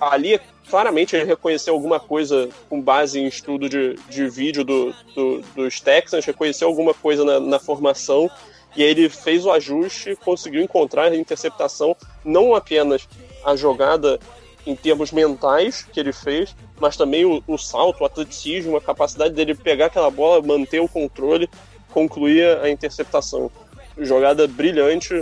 ali 0.01 0.41
claramente 0.69 1.15
ele 1.15 1.25
reconheceu 1.25 1.75
alguma 1.75 2.01
coisa 2.01 2.49
com 2.69 2.81
base 2.81 3.21
em 3.21 3.27
estudo 3.27 3.69
de, 3.69 3.95
de 4.09 4.29
vídeo 4.29 4.65
do, 4.65 4.95
do, 5.15 5.41
dos 5.55 5.81
Texans, 5.81 6.25
reconheceu 6.25 6.69
alguma 6.69 6.95
coisa 6.95 7.25
na, 7.25 7.39
na 7.39 7.59
formação 7.59 8.31
e 8.77 8.83
aí 8.83 8.91
ele 8.91 9.09
fez 9.09 9.47
o 9.47 9.53
ajuste, 9.53 10.17
conseguiu 10.17 10.63
encontrar 10.63 11.13
a 11.13 11.17
interceptação, 11.17 11.97
não 12.25 12.55
apenas 12.55 13.09
a 13.45 13.55
jogada 13.55 14.19
em 14.67 14.75
termos 14.75 15.13
mentais 15.13 15.83
que 15.83 16.01
ele 16.01 16.13
fez, 16.13 16.55
mas 16.81 16.97
também 16.97 17.25
o, 17.25 17.43
o 17.47 17.59
salto, 17.59 18.03
o 18.03 18.07
atleticismo, 18.07 18.77
a 18.77 18.81
capacidade 18.81 19.35
dele 19.35 19.55
pegar 19.55 19.87
aquela 19.87 20.11
bola, 20.11 20.45
manter 20.45 20.81
o 20.81 20.89
controle, 20.89 21.49
concluir 21.93 22.59
a 22.59 22.71
interceptação. 22.71 23.51
Jogada 23.99 24.47
brilhante, 24.49 25.15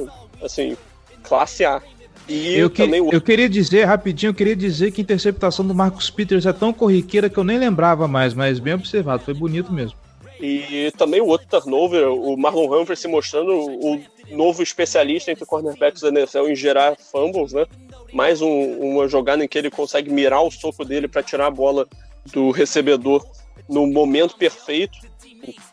assim, 0.42 0.76
classe 1.22 1.64
A. 1.64 1.82
E 2.28 2.54
eu, 2.54 2.70
que, 2.70 2.82
o... 2.82 3.12
eu 3.12 3.20
queria 3.20 3.48
dizer, 3.48 3.84
rapidinho, 3.84 4.30
eu 4.30 4.34
queria 4.34 4.54
dizer 4.54 4.92
que 4.92 5.00
a 5.00 5.04
interceptação 5.04 5.66
do 5.66 5.74
Marcos 5.74 6.08
Peters 6.08 6.46
é 6.46 6.52
tão 6.52 6.72
corriqueira 6.72 7.28
que 7.28 7.36
eu 7.36 7.44
nem 7.44 7.58
lembrava 7.58 8.06
mais, 8.06 8.32
mas 8.32 8.58
bem 8.58 8.74
observado, 8.74 9.24
foi 9.24 9.34
bonito 9.34 9.72
mesmo. 9.72 9.98
E 10.40 10.92
também 10.96 11.20
o 11.20 11.26
outro 11.26 11.46
turnover, 11.46 12.08
o 12.08 12.36
Marlon 12.36 12.80
Humphrey 12.80 12.96
se 12.96 13.06
mostrando 13.06 13.52
o 13.52 14.00
novo 14.32 14.62
especialista 14.62 15.30
entre 15.30 15.46
cornerbacks 15.46 16.02
da 16.02 16.08
NFL 16.08 16.48
em 16.48 16.56
gerar 16.56 16.96
fumbles, 16.96 17.52
né? 17.52 17.66
Mais 18.12 18.42
um, 18.42 18.78
uma 18.78 19.08
jogada 19.08 19.44
em 19.44 19.48
que 19.48 19.58
ele 19.58 19.70
consegue 19.70 20.10
mirar 20.10 20.42
o 20.42 20.50
soco 20.50 20.84
dele 20.84 21.08
para 21.08 21.22
tirar 21.22 21.46
a 21.46 21.50
bola 21.50 21.86
do 22.26 22.50
recebedor 22.50 23.24
no 23.68 23.86
momento 23.86 24.36
perfeito. 24.36 24.98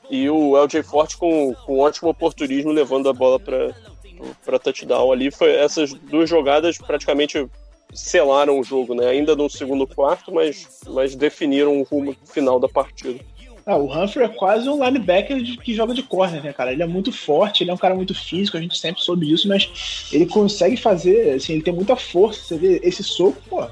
E 0.10 0.30
o 0.30 0.58
LJ 0.58 0.84
Forte 0.84 1.18
com, 1.18 1.54
com 1.66 1.80
ótimo 1.80 2.10
oportunismo 2.10 2.72
levando 2.72 3.10
a 3.10 3.14
bola 3.14 3.40
para 3.40 4.60
touchdown 4.60 5.12
ali. 5.12 5.32
Foi, 5.32 5.52
essas 5.52 5.94
duas 5.94 6.30
jogadas 6.30 6.78
praticamente 6.78 7.48
selaram 7.94 8.60
o 8.60 8.64
jogo, 8.64 8.94
né? 8.94 9.08
Ainda 9.08 9.36
no 9.36 9.50
segundo 9.50 9.86
quarto, 9.88 10.34
mas, 10.34 10.82
mas 10.88 11.16
definiram 11.16 11.80
o 11.80 11.84
rumo 11.84 12.16
final 12.26 12.60
da 12.60 12.68
partida. 12.68 13.20
Ah, 13.66 13.78
o 13.78 13.92
Humphrey 13.92 14.26
é 14.26 14.30
quase 14.30 14.68
um 14.70 14.84
linebacker 14.84 15.42
que 15.62 15.74
joga 15.74 15.94
de 15.94 16.02
corner, 16.04 16.44
né, 16.44 16.54
cara? 16.54 16.72
Ele 16.72 16.84
é 16.84 16.88
muito 16.88 17.12
forte, 17.12 17.64
ele 17.64 17.72
é 17.72 17.74
um 17.74 17.78
cara 17.78 17.96
muito 17.96 18.16
físico, 18.16 18.58
a 18.58 18.62
gente 18.62 18.78
sempre 18.78 19.02
soube 19.02 19.28
disso, 19.28 19.48
mas 19.48 20.10
ele 20.12 20.26
consegue 20.26 20.78
fazer, 20.78 21.36
assim, 21.36 21.54
ele 21.54 21.62
tem 21.62 21.74
muita 21.74 21.96
força. 21.96 22.42
Você 22.42 22.58
vê 22.58 22.80
esse 22.84 23.04
soco, 23.04 23.42
pô. 23.50 23.66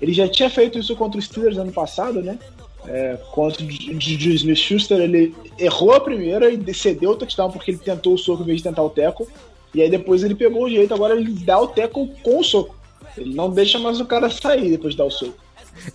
Ele 0.00 0.12
já 0.12 0.28
tinha 0.28 0.50
feito 0.50 0.78
isso 0.78 0.96
contra 0.96 1.18
os 1.18 1.24
Steelers 1.24 1.56
ano 1.56 1.72
passado, 1.72 2.20
né? 2.20 2.38
É, 2.86 3.16
contra 3.32 3.64
o 3.64 3.70
Juju 3.70 4.30
Smith 4.32 4.58
Schuster, 4.58 4.98
ele 4.98 5.34
errou 5.58 5.92
a 5.92 6.00
primeira 6.00 6.50
e 6.50 6.74
cedeu 6.74 7.10
o 7.10 7.16
touchdown 7.16 7.50
porque 7.50 7.70
ele 7.70 7.78
tentou 7.78 8.14
o 8.14 8.18
soco 8.18 8.42
em 8.42 8.46
vez 8.46 8.58
de 8.58 8.64
tentar 8.64 8.82
o 8.82 8.90
teco. 8.90 9.26
E 9.74 9.80
aí 9.80 9.88
depois 9.88 10.22
ele 10.22 10.34
pegou 10.34 10.64
o 10.64 10.70
jeito, 10.70 10.92
agora 10.92 11.14
ele 11.14 11.30
dá 11.30 11.58
o 11.58 11.68
teco 11.68 12.08
com 12.22 12.38
o 12.38 12.44
soco. 12.44 12.76
Ele 13.16 13.34
não 13.34 13.50
deixa 13.50 13.78
mais 13.78 14.00
o 14.00 14.04
cara 14.04 14.28
sair 14.28 14.70
depois 14.70 14.92
de 14.92 14.98
dar 14.98 15.04
o 15.04 15.10
soco. 15.10 15.34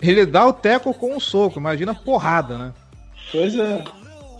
Ele 0.00 0.26
dá 0.26 0.46
o 0.46 0.52
teco 0.52 0.92
com 0.92 1.16
o 1.16 1.20
soco, 1.20 1.58
imagina 1.58 1.94
porrada, 1.94 2.58
né? 2.58 2.72
Pois 3.30 3.54
é. 3.56 3.84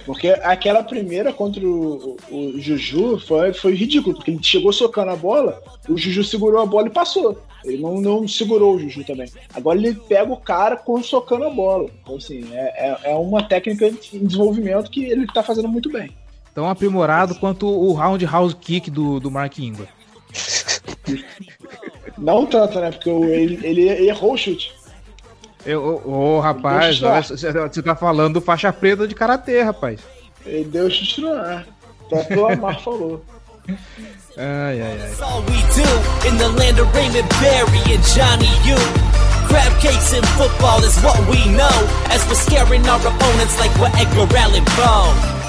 Porque 0.04 0.28
aquela 0.28 0.82
primeira 0.82 1.32
contra 1.32 1.64
o, 1.64 2.16
o, 2.30 2.58
Juju 2.58 3.18
foi, 3.18 3.52
foi 3.52 3.74
ridículo, 3.74 4.16
porque 4.16 4.30
ele 4.30 4.42
chegou 4.42 4.72
socando 4.72 5.10
a 5.10 5.16
bola, 5.16 5.62
o 5.88 5.96
Juju 5.96 6.24
segurou 6.24 6.62
a 6.62 6.66
bola 6.66 6.86
e 6.86 6.90
passou. 6.90 7.40
Ele 7.64 7.78
não, 7.78 8.00
não 8.00 8.26
segurou 8.26 8.74
o 8.74 8.78
Juju 8.78 9.04
também. 9.04 9.30
Agora 9.54 9.78
ele 9.78 9.94
pega 9.94 10.32
o 10.32 10.36
cara 10.36 10.76
com 10.76 11.02
socando 11.02 11.44
a 11.44 11.50
bola. 11.50 11.90
Então, 12.02 12.16
assim, 12.16 12.48
é, 12.52 12.88
é, 12.88 13.12
é 13.12 13.14
uma 13.14 13.42
técnica 13.42 13.86
em 13.88 14.26
desenvolvimento 14.26 14.90
que 14.90 15.04
ele 15.04 15.26
tá 15.26 15.42
fazendo 15.42 15.68
muito 15.68 15.90
bem. 15.90 16.10
Tão 16.54 16.68
aprimorado 16.68 17.34
quanto 17.34 17.68
o 17.68 17.92
roundhouse 17.92 18.56
kick 18.56 18.90
do, 18.90 19.20
do 19.20 19.30
Mark 19.30 19.58
Ingram. 19.58 19.86
Não 22.16 22.46
tanto, 22.46 22.80
né? 22.80 22.90
Porque 22.90 23.10
ele, 23.10 23.60
ele 23.62 23.88
errou 24.08 24.32
o 24.32 24.36
chute. 24.36 24.72
Ô, 25.66 26.02
oh, 26.04 26.40
rapaz, 26.40 26.98
você 26.98 27.82
tá 27.82 27.94
falando 27.94 28.40
faixa 28.40 28.72
preta 28.72 29.06
de 29.06 29.14
karatê, 29.14 29.62
rapaz. 29.62 30.00
Ele 30.46 30.64
deu 30.64 30.90
chute 30.90 31.20
no 31.20 31.32
ar. 31.32 31.66
Até 32.12 32.36
o 32.36 32.46
Amar 32.46 32.80
falou. 32.82 33.24
Ai, 34.36 34.80
ai, 34.80 35.00
ai. 35.02 35.14
Crab 39.50 39.80
cakes 39.80 40.12
in 40.12 40.22
football 40.38 40.78
is 40.84 40.96
what 41.02 41.18
we 41.28 41.44
know 41.50 41.76
As 42.08 42.24
we're 42.28 42.36
scaring 42.36 42.88
our 42.88 43.00
opponents 43.04 43.58
like 43.58 43.76
we're 43.80 43.90
Edgar 43.98 44.36
Allan 44.36 44.64
Poe 44.64 45.39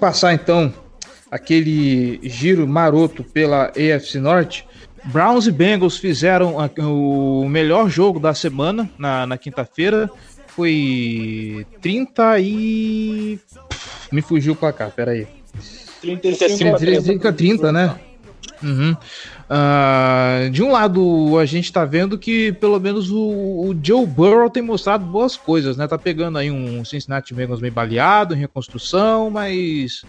passar 0.00 0.32
então 0.32 0.72
aquele 1.30 2.18
giro 2.22 2.66
maroto 2.66 3.22
pela 3.22 3.66
AFC 3.66 4.18
Norte. 4.18 4.66
Browns 5.04 5.46
e 5.46 5.52
Bengals 5.52 5.96
fizeram 5.96 6.56
o 6.78 7.48
melhor 7.48 7.88
jogo 7.88 8.18
da 8.18 8.34
semana 8.34 8.90
na, 8.98 9.26
na 9.26 9.38
quinta-feira. 9.38 10.10
Foi 10.48 11.64
30 11.80 12.40
e. 12.40 13.38
Me 14.10 14.20
fugiu 14.20 14.54
o 14.54 14.56
placar, 14.56 14.90
peraí. 14.90 15.26
35 16.02 16.78
30, 16.78 17.32
30, 17.32 17.72
né? 17.72 17.94
Uhum. 18.62 18.96
Uh, 19.50 20.48
de 20.50 20.62
um 20.62 20.70
lado, 20.70 21.36
a 21.36 21.44
gente 21.44 21.72
tá 21.72 21.84
vendo 21.84 22.16
que 22.16 22.52
pelo 22.52 22.78
menos 22.78 23.10
o, 23.10 23.18
o, 23.18 23.76
Joe 23.82 24.06
Burrow 24.06 24.48
tem 24.48 24.62
mostrado 24.62 25.04
boas 25.04 25.36
coisas, 25.36 25.76
né? 25.76 25.88
Tá 25.88 25.98
pegando 25.98 26.38
aí 26.38 26.52
um 26.52 26.84
Cincinnati 26.84 27.34
Bengals 27.34 27.60
meio 27.60 27.72
baleado, 27.72 28.32
em 28.32 28.38
reconstrução, 28.38 29.28
mas 29.28 30.04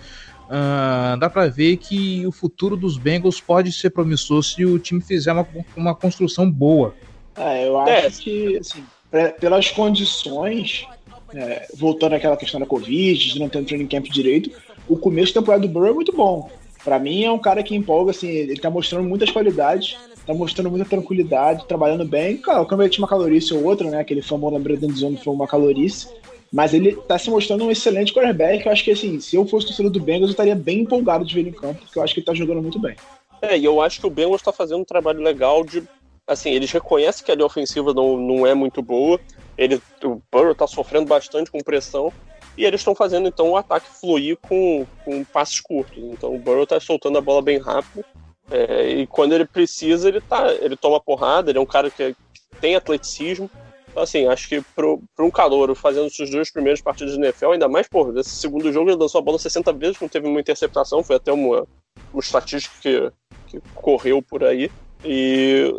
uh, 0.46 1.18
dá 1.20 1.28
para 1.28 1.48
ver 1.48 1.78
que 1.78 2.24
o 2.28 2.32
futuro 2.32 2.78
dos 2.78 3.00
Bengals 3.00 3.42
pode 3.42 3.72
ser 3.72 3.90
promissor 3.90 4.44
se 4.44 4.64
o 4.64 4.78
time 4.78 5.02
fizer 5.02 5.34
uma, 5.34 5.48
uma 5.76 5.96
construção 5.96 6.50
boa. 6.50 6.94
É, 7.36 7.68
eu 7.68 7.80
acho 7.80 7.92
é. 7.92 8.12
que, 8.12 8.58
assim, 8.58 8.84
pelas 9.40 9.72
condições, 9.72 10.86
é, 11.34 11.66
voltando 11.74 12.14
àquela 12.14 12.38
questão 12.38 12.60
da 12.60 12.68
Covid, 12.68 13.34
de 13.34 13.40
não 13.40 13.50
ter 13.50 13.58
um 13.58 13.64
training 13.64 13.88
camp 13.88 14.06
direito, 14.06 14.52
o 14.88 14.96
começo 14.96 15.34
da 15.34 15.42
temporada 15.42 15.66
do 15.66 15.74
Burrow 15.74 15.90
é 15.90 15.94
muito 15.94 16.16
bom 16.16 16.61
para 16.84 17.00
mim 17.00 17.24
é 17.24 17.32
um 17.32 17.40
cara 17.40 17.64
que 17.64 17.76
empolga, 17.76 18.12
assim, 18.12 18.30
ele 18.30 18.60
tá 18.60 18.70
mostrando 18.70 19.08
muitas 19.08 19.30
qualidades, 19.30 19.98
tá 20.26 20.34
mostrando 20.34 20.70
muita 20.70 20.86
tranquilidade, 20.86 21.66
trabalhando 21.68 22.06
bem. 22.06 22.38
Claro, 22.38 22.66
como 22.66 22.82
ele 22.82 22.90
tinha 22.90 23.04
uma 23.04 23.10
calorice 23.10 23.54
ou 23.54 23.64
outra, 23.64 23.90
né? 23.90 24.00
Aquele 24.00 24.22
famoso 24.22 24.60
Brandon 24.60 24.92
Zone 24.92 25.18
foi 25.18 25.34
uma 25.34 25.48
calorice. 25.48 26.08
Mas 26.52 26.74
ele 26.74 26.96
tá 27.08 27.18
se 27.18 27.30
mostrando 27.30 27.64
um 27.64 27.72
excelente 27.72 28.14
quarterback. 28.14 28.66
Eu 28.66 28.72
acho 28.72 28.84
que, 28.84 28.92
assim, 28.92 29.20
se 29.20 29.36
eu 29.36 29.46
fosse 29.46 29.68
torcedor 29.68 29.92
do 29.92 30.02
Bengals, 30.02 30.30
eu 30.30 30.32
estaria 30.32 30.56
bem 30.56 30.82
empolgado 30.82 31.24
de 31.24 31.34
ver 31.34 31.42
ele 31.42 31.50
em 31.50 31.54
campo, 31.54 31.80
porque 31.82 31.98
eu 31.98 32.04
acho 32.04 32.14
que 32.14 32.20
ele 32.20 32.26
tá 32.26 32.34
jogando 32.34 32.62
muito 32.62 32.78
bem. 32.78 32.96
É, 33.42 33.58
e 33.58 33.64
eu 33.64 33.82
acho 33.82 34.02
que 34.02 34.08
o 34.08 34.10
Bengals 34.10 34.42
tá 34.42 34.52
fazendo 34.52 34.82
um 34.82 34.86
trabalho 34.86 35.22
legal 35.22 35.64
de. 35.64 35.84
Assim, 36.28 36.52
eles 36.52 36.72
reconhecem 36.72 37.26
que 37.26 37.32
a 37.32 37.36
linha 37.36 37.46
ofensiva 37.46 37.94
não, 37.94 38.18
não 38.18 38.46
é 38.46 38.54
muito 38.54 38.82
boa. 38.82 39.20
Ele, 39.58 39.82
o 40.04 40.22
Burrow 40.32 40.54
tá 40.54 40.68
sofrendo 40.68 41.06
bastante 41.06 41.50
com 41.50 41.60
pressão. 41.60 42.12
E 42.58 42.66
eles 42.66 42.82
estão 42.82 42.94
fazendo 42.94 43.28
então 43.28 43.50
o 43.50 43.58
ataque 43.58 43.88
fluir 43.88 44.38
com, 44.38 44.86
com 45.06 45.24
passes 45.24 45.60
curtos. 45.60 45.98
Então 45.98 46.36
o 46.36 46.40
Burrow 46.40 46.64
está 46.64 46.80
soltando 46.80 47.18
a 47.18 47.22
bola 47.22 47.42
bem 47.42 47.58
rápido. 47.58 48.04
É, 48.50 48.90
e 48.90 49.08
quando 49.08 49.34
ele 49.34 49.46
precisa, 49.46 50.10
ele 50.10 50.20
tá, 50.20 50.52
ele 50.56 50.76
toma 50.76 51.00
porrada, 51.00 51.50
ele 51.50 51.58
é 51.58 51.62
um 51.62 51.66
cara 51.66 51.90
que, 51.90 52.16
tem 52.62 52.76
atleticismo. 52.76 53.50
Então, 53.90 54.04
assim, 54.04 54.26
acho 54.28 54.48
que 54.48 54.62
para 54.62 55.26
um 55.26 55.32
calor 55.32 55.76
fazendo 55.76 56.06
os 56.06 56.30
dois 56.30 56.50
primeiros 56.50 56.80
partidos 56.80 57.14
de 57.14 57.20
NFL, 57.20 57.52
ainda 57.52 57.68
mais, 57.68 57.90
por 57.90 58.18
esse 58.18 58.30
segundo 58.30 58.72
jogo 58.72 58.90
ele 58.90 58.98
lançou 58.98 59.20
a 59.20 59.24
bola 59.24 59.38
60 59.38 59.74
vezes, 59.74 60.00
não 60.00 60.08
teve 60.08 60.28
uma 60.28 60.40
interceptação, 60.40 61.04
foi 61.04 61.18
até 61.18 61.34
uma, 61.34 61.68
uma 62.14 62.20
estatística 62.22 62.74
que, 62.80 63.12
que 63.48 63.62
correu 63.76 64.22
por 64.22 64.46
aí. 64.46 64.72
E, 65.04 65.74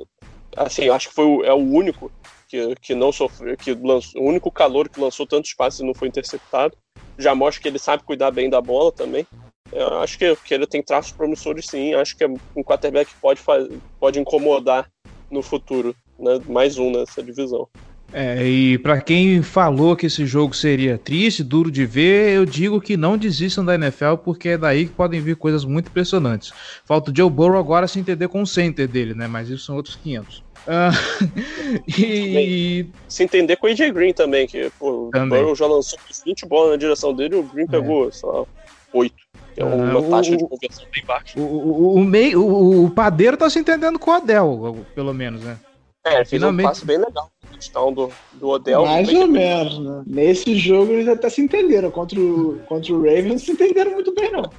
assim, 0.57 0.91
acho 0.91 1.09
que 1.09 1.15
foi 1.15 1.25
o, 1.25 1.45
é 1.45 1.55
o 1.55 1.57
único 1.57 2.13
que, 2.53 2.75
que 2.83 2.95
não 2.95 3.11
sofreu, 3.11 3.57
que 3.57 3.73
lançou, 3.73 4.21
o 4.21 4.29
único 4.29 4.51
calor 4.51 4.87
que 4.87 5.01
lançou 5.01 5.27
tantos 5.27 5.55
passes 5.55 5.81
e 5.81 5.85
não 5.85 5.95
foi 5.95 6.09
interceptado. 6.09 6.77
Já 7.17 7.35
mostra 7.35 7.63
que 7.63 7.69
ele 7.69 7.79
sabe 7.79 8.03
cuidar 8.03 8.31
bem 8.31 8.51
da 8.51 8.61
bola 8.61 8.93
também. 8.93 9.27
Eu 9.73 10.01
acho 10.01 10.19
que, 10.19 10.37
que 10.37 10.53
ele 10.53 10.67
tem 10.67 10.83
traços 10.83 11.13
promissores 11.13 11.67
sim. 11.67 11.95
Acho 11.95 12.15
que 12.15 12.27
um 12.27 12.63
quarterback 12.63 13.11
pode, 13.23 13.41
faz, 13.41 13.67
pode 13.99 14.21
incomodar 14.21 14.87
no 15.31 15.43
futuro. 15.43 15.97
Né? 16.19 16.39
Mais 16.47 16.77
um 16.77 16.91
nessa 16.91 17.23
divisão. 17.23 17.67
É, 18.13 18.47
e 18.47 18.77
para 18.77 19.01
quem 19.01 19.41
falou 19.41 19.97
que 19.97 20.05
esse 20.05 20.27
jogo 20.27 20.55
seria 20.55 20.99
triste, 20.99 21.43
duro 21.43 21.71
de 21.71 21.87
ver, 21.87 22.35
eu 22.35 22.45
digo 22.45 22.79
que 22.79 22.95
não 22.95 23.17
desistam 23.17 23.65
da 23.65 23.75
NFL, 23.75 24.17
porque 24.23 24.51
é 24.51 24.59
daí 24.59 24.85
que 24.85 24.93
podem 24.93 25.19
vir 25.19 25.37
coisas 25.37 25.65
muito 25.65 25.89
impressionantes. 25.89 26.53
Falta 26.85 27.11
o 27.11 27.17
Joe 27.17 27.31
Burrow 27.31 27.59
agora 27.59 27.89
se 27.89 27.99
entender 27.99 28.29
com 28.29 28.43
o 28.43 28.47
center 28.47 28.87
dele, 28.87 29.15
né? 29.15 29.27
Mas 29.27 29.49
isso 29.49 29.65
são 29.65 29.77
outros 29.77 29.97
500. 29.97 30.52
Uh, 30.73 31.83
e... 31.89 32.87
Se 33.09 33.25
entender 33.25 33.57
com 33.57 33.67
o 33.67 33.71
AJ 33.71 33.91
Green 33.91 34.13
também, 34.13 34.47
que 34.47 34.71
pô, 34.79 35.11
também. 35.13 35.41
o 35.41 35.43
Burrow 35.43 35.57
já 35.57 35.67
lançou 35.67 35.99
20 36.25 36.47
bolas 36.47 36.71
na 36.71 36.77
direção 36.77 37.13
dele, 37.13 37.35
o 37.35 37.43
Green 37.43 37.67
pegou, 37.67 38.09
é. 38.09 38.13
sei 38.13 38.29
lá, 38.29 38.45
8. 38.93 39.15
É 39.57 39.65
uma 39.65 39.99
uh, 39.99 40.11
taxa 40.11 40.33
o, 40.33 40.37
de 40.37 40.47
conversão 40.47 40.85
bem 40.93 41.05
baixa. 41.05 41.41
O, 41.41 41.43
o, 41.43 41.95
o, 41.95 42.05
meio, 42.05 42.45
o, 42.45 42.85
o 42.85 42.91
padeiro 42.91 43.37
tá 43.37 43.51
se 43.51 43.59
entendendo 43.59 43.99
com 43.99 44.13
o 44.13 44.15
Adel, 44.15 44.87
pelo 44.95 45.13
menos, 45.13 45.43
né? 45.43 45.59
É, 46.05 46.17
fez 46.17 46.31
Finalmente. 46.31 46.67
um 46.67 46.69
passe 46.69 46.87
bem 46.87 46.99
legal 46.99 47.33
questão 47.63 47.93
do, 47.93 48.11
do 48.33 48.49
Odell. 48.49 48.85
Mais 48.85 49.09
ou 49.13 49.29
menos, 49.29 49.79
né? 49.79 50.03
Nesse 50.07 50.57
jogo 50.57 50.93
eles 50.93 51.07
até 51.07 51.31
se 51.31 51.41
entenderam. 51.41 51.91
Contra 51.91 52.19
o, 52.19 52.59
contra 52.67 52.93
o 52.93 52.99
Ravens 52.99 53.29
não 53.29 53.39
se 53.39 53.53
entenderam 53.53 53.93
muito 53.93 54.13
bem, 54.13 54.33
não. 54.33 54.51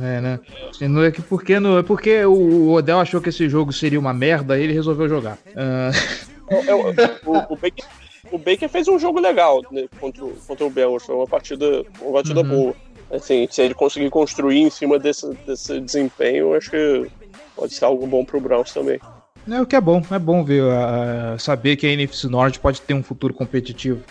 É, 0.00 0.20
né? 0.20 0.40
Não 0.82 1.02
é 1.02 1.10
que 1.10 1.22
porque, 1.22 1.58
não, 1.58 1.78
é 1.78 1.82
porque 1.82 2.24
o 2.24 2.72
Odell 2.72 3.00
achou 3.00 3.20
que 3.20 3.30
esse 3.30 3.48
jogo 3.48 3.72
seria 3.72 3.98
uma 3.98 4.12
merda 4.12 4.58
e 4.58 4.62
ele 4.62 4.72
resolveu 4.72 5.08
jogar. 5.08 5.38
Uh... 5.48 6.28
É, 6.66 6.74
o, 6.74 6.88
o, 7.50 7.56
Baker, 7.56 7.84
o, 8.32 8.38
Baker, 8.38 8.68
fez 8.68 8.88
um 8.88 8.98
jogo 8.98 9.20
legal 9.20 9.62
né, 9.70 9.86
contra, 10.00 10.24
contra 10.46 10.66
o 10.66 10.70
Bengals. 10.70 11.04
Foi 11.04 11.14
uma 11.14 11.26
partida, 11.26 11.84
uma 12.00 12.12
partida 12.12 12.40
uhum. 12.40 12.48
boa. 12.48 12.74
Assim, 13.10 13.46
se 13.50 13.62
ele 13.62 13.74
conseguir 13.74 14.10
construir 14.10 14.60
em 14.60 14.70
cima 14.70 14.98
desse, 14.98 15.26
desse 15.46 15.80
desempenho, 15.80 16.54
acho 16.54 16.70
que 16.70 17.06
pode 17.56 17.74
ser 17.74 17.84
algo 17.84 18.06
bom 18.06 18.24
pro 18.24 18.40
Browns 18.40 18.72
também. 18.72 19.00
É 19.50 19.60
o 19.62 19.66
que 19.66 19.76
é 19.76 19.80
bom, 19.80 20.02
é 20.10 20.18
bom 20.18 20.44
ver, 20.44 20.62
uh, 20.62 21.38
saber 21.38 21.76
que 21.76 21.86
a 21.86 21.90
NFC 21.90 22.28
Norte 22.28 22.60
pode 22.60 22.82
ter 22.82 22.92
um 22.92 23.02
futuro 23.02 23.32
competitivo. 23.32 24.02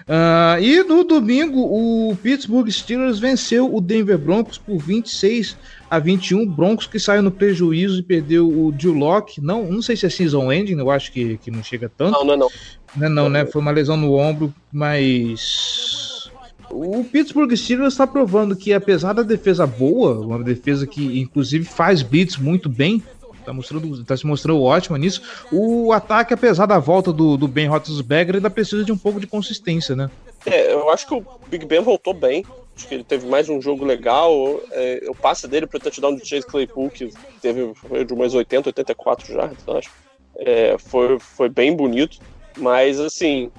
Uh, 0.00 0.60
e 0.60 0.82
no 0.84 1.04
domingo, 1.04 1.60
o 1.60 2.16
Pittsburgh 2.16 2.68
Steelers 2.70 3.18
venceu 3.18 3.72
o 3.72 3.80
Denver 3.80 4.18
Broncos 4.18 4.58
por 4.58 4.78
26 4.78 5.56
a 5.90 5.98
21. 5.98 6.46
Broncos 6.46 6.86
que 6.86 6.98
saiu 6.98 7.22
no 7.22 7.30
prejuízo 7.30 8.00
e 8.00 8.02
perdeu 8.02 8.48
o 8.48 8.72
Drew 8.72 8.94
Locke. 8.94 9.40
Não, 9.40 9.64
não 9.64 9.82
sei 9.82 9.96
se 9.96 10.06
é 10.06 10.10
season 10.10 10.50
ending, 10.52 10.78
eu 10.78 10.90
acho 10.90 11.12
que, 11.12 11.38
que 11.38 11.50
não 11.50 11.62
chega 11.62 11.90
tanto. 11.94 12.12
Não, 12.12 12.24
não, 12.24 12.36
não. 12.36 12.48
Não, 12.96 13.08
não, 13.08 13.28
né? 13.28 13.46
Foi 13.46 13.60
uma 13.60 13.70
lesão 13.70 13.96
no 13.96 14.14
ombro, 14.14 14.52
mas. 14.72 16.30
O 16.70 17.02
Pittsburgh 17.02 17.52
Steelers 17.56 17.94
está 17.94 18.06
provando 18.06 18.54
que, 18.54 18.72
apesar 18.72 19.12
da 19.12 19.22
defesa 19.22 19.66
boa, 19.66 20.20
uma 20.20 20.42
defesa 20.42 20.86
que 20.86 21.20
inclusive 21.20 21.64
faz 21.64 22.00
blitz 22.00 22.36
muito 22.36 22.68
bem, 22.68 23.02
Tá, 23.44 23.52
mostrando, 23.52 24.04
tá 24.04 24.16
se 24.16 24.26
mostrando 24.26 24.62
ótima 24.62 24.98
nisso. 24.98 25.22
O 25.50 25.92
ataque, 25.92 26.34
apesar 26.34 26.66
da 26.66 26.78
volta 26.78 27.12
do, 27.12 27.36
do 27.36 27.48
Ben 27.48 27.68
Roethlisberger, 27.68 28.36
ainda 28.36 28.50
precisa 28.50 28.84
de 28.84 28.92
um 28.92 28.98
pouco 28.98 29.18
de 29.18 29.26
consistência, 29.26 29.96
né? 29.96 30.10
É, 30.46 30.72
eu 30.72 30.90
acho 30.90 31.06
que 31.06 31.14
o 31.14 31.24
Big 31.48 31.64
Ben 31.66 31.80
voltou 31.80 32.14
bem. 32.14 32.44
Acho 32.76 32.88
que 32.88 32.94
ele 32.94 33.04
teve 33.04 33.26
mais 33.26 33.48
um 33.48 33.60
jogo 33.60 33.84
legal. 33.84 34.60
É, 34.70 35.04
o 35.08 35.14
passe 35.14 35.46
dele 35.46 35.66
pro 35.66 35.78
touchdown 35.78 36.14
do 36.14 36.26
Chase 36.26 36.46
Claypool, 36.46 36.90
que 36.90 37.12
teve 37.42 37.72
foi 37.74 38.04
de 38.04 38.12
umas 38.12 38.34
80, 38.34 38.68
84 38.68 39.34
já, 39.34 39.50
acho. 39.76 39.90
É, 40.36 40.76
foi, 40.78 41.18
foi 41.18 41.48
bem 41.48 41.74
bonito. 41.74 42.18
Mas, 42.56 42.98
assim, 42.98 43.50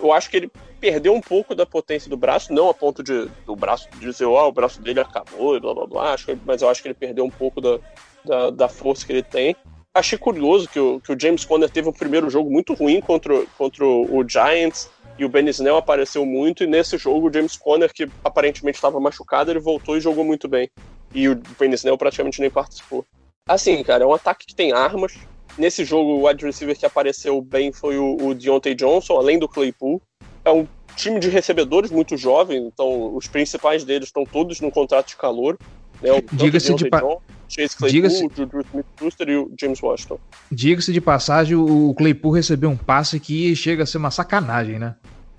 eu 0.00 0.12
acho 0.12 0.30
que 0.30 0.36
ele 0.36 0.50
perdeu 0.80 1.12
um 1.12 1.20
pouco 1.20 1.54
da 1.54 1.66
potência 1.66 2.08
do 2.08 2.16
braço, 2.16 2.52
não 2.52 2.70
a 2.70 2.74
ponto 2.74 3.02
de 3.02 3.28
do 3.44 3.56
braço 3.56 3.88
de 3.90 3.98
dizer, 3.98 4.26
ó, 4.26 4.44
oh, 4.44 4.48
o 4.48 4.52
braço 4.52 4.80
dele 4.80 5.00
acabou 5.00 5.60
blá 5.60 5.74
blá 5.74 5.86
blá, 5.86 6.12
acho 6.14 6.26
que, 6.26 6.38
mas 6.46 6.62
eu 6.62 6.68
acho 6.68 6.80
que 6.80 6.88
ele 6.88 6.94
perdeu 6.94 7.24
um 7.24 7.30
pouco 7.30 7.60
da, 7.60 7.80
da, 8.28 8.50
da 8.50 8.68
força 8.68 9.04
que 9.04 9.12
ele 9.12 9.22
tem. 9.22 9.56
Achei 9.94 10.16
curioso 10.16 10.68
que 10.68 10.78
o, 10.78 11.00
que 11.00 11.12
o 11.12 11.20
James 11.20 11.44
Conner 11.44 11.68
teve 11.68 11.88
um 11.88 11.92
primeiro 11.92 12.30
jogo 12.30 12.50
muito 12.50 12.74
ruim 12.74 13.00
contra, 13.00 13.44
contra 13.56 13.84
o 13.84 14.24
Giants 14.28 14.88
e 15.18 15.24
o 15.24 15.28
Ben 15.28 15.48
Snell 15.48 15.76
apareceu 15.76 16.24
muito, 16.24 16.62
e 16.62 16.66
nesse 16.66 16.96
jogo 16.96 17.28
o 17.28 17.32
James 17.32 17.56
Conner, 17.56 17.92
que 17.92 18.08
aparentemente 18.22 18.76
estava 18.76 19.00
machucado, 19.00 19.50
ele 19.50 19.58
voltou 19.58 19.96
e 19.96 20.00
jogou 20.00 20.24
muito 20.24 20.46
bem. 20.46 20.70
E 21.12 21.28
o 21.28 21.40
Ben 21.58 21.72
Snell 21.72 21.98
praticamente 21.98 22.40
nem 22.40 22.50
participou. 22.50 23.04
Assim, 23.48 23.82
cara, 23.82 24.04
é 24.04 24.06
um 24.06 24.14
ataque 24.14 24.46
que 24.46 24.54
tem 24.54 24.72
armas. 24.72 25.14
Nesse 25.56 25.84
jogo, 25.84 26.10
o 26.10 26.28
wide 26.28 26.44
receiver 26.44 26.78
que 26.78 26.86
apareceu 26.86 27.40
bem 27.40 27.72
foi 27.72 27.98
o, 27.98 28.28
o 28.28 28.34
Deontay 28.34 28.76
Johnson, 28.76 29.16
além 29.16 29.40
do 29.40 29.48
Claypool. 29.48 30.00
É 30.44 30.52
um 30.52 30.68
time 30.94 31.18
de 31.18 31.28
recebedores 31.28 31.90
muito 31.90 32.16
jovem, 32.16 32.66
então 32.66 33.16
os 33.16 33.26
principais 33.26 33.82
deles 33.82 34.08
estão 34.08 34.24
todos 34.24 34.60
no 34.60 34.70
contrato 34.70 35.08
de 35.08 35.16
calor. 35.16 35.58
Né? 36.00 36.10
Diga-se 36.32 36.74
de, 36.74 36.88
pa 36.88 37.02
Chase 37.48 37.76
Claypool, 37.76 38.10
Juju 38.10 38.60
Smith-Schuster 38.68 39.28
e 39.28 39.36
o 39.36 39.52
James 39.58 39.82
Washington. 39.82 40.18
Diga-se 40.52 40.92
de 40.92 41.00
passagem, 41.00 41.56
o 41.56 41.94
Claypool 41.94 42.32
recebeu 42.32 42.68
um 42.70 42.76
passe 42.76 43.18
que 43.18 43.56
chega 43.56 43.82
a 43.82 43.86
ser 43.86 43.98
uma 43.98 44.10
sacanagem, 44.10 44.78
né? 44.78 44.94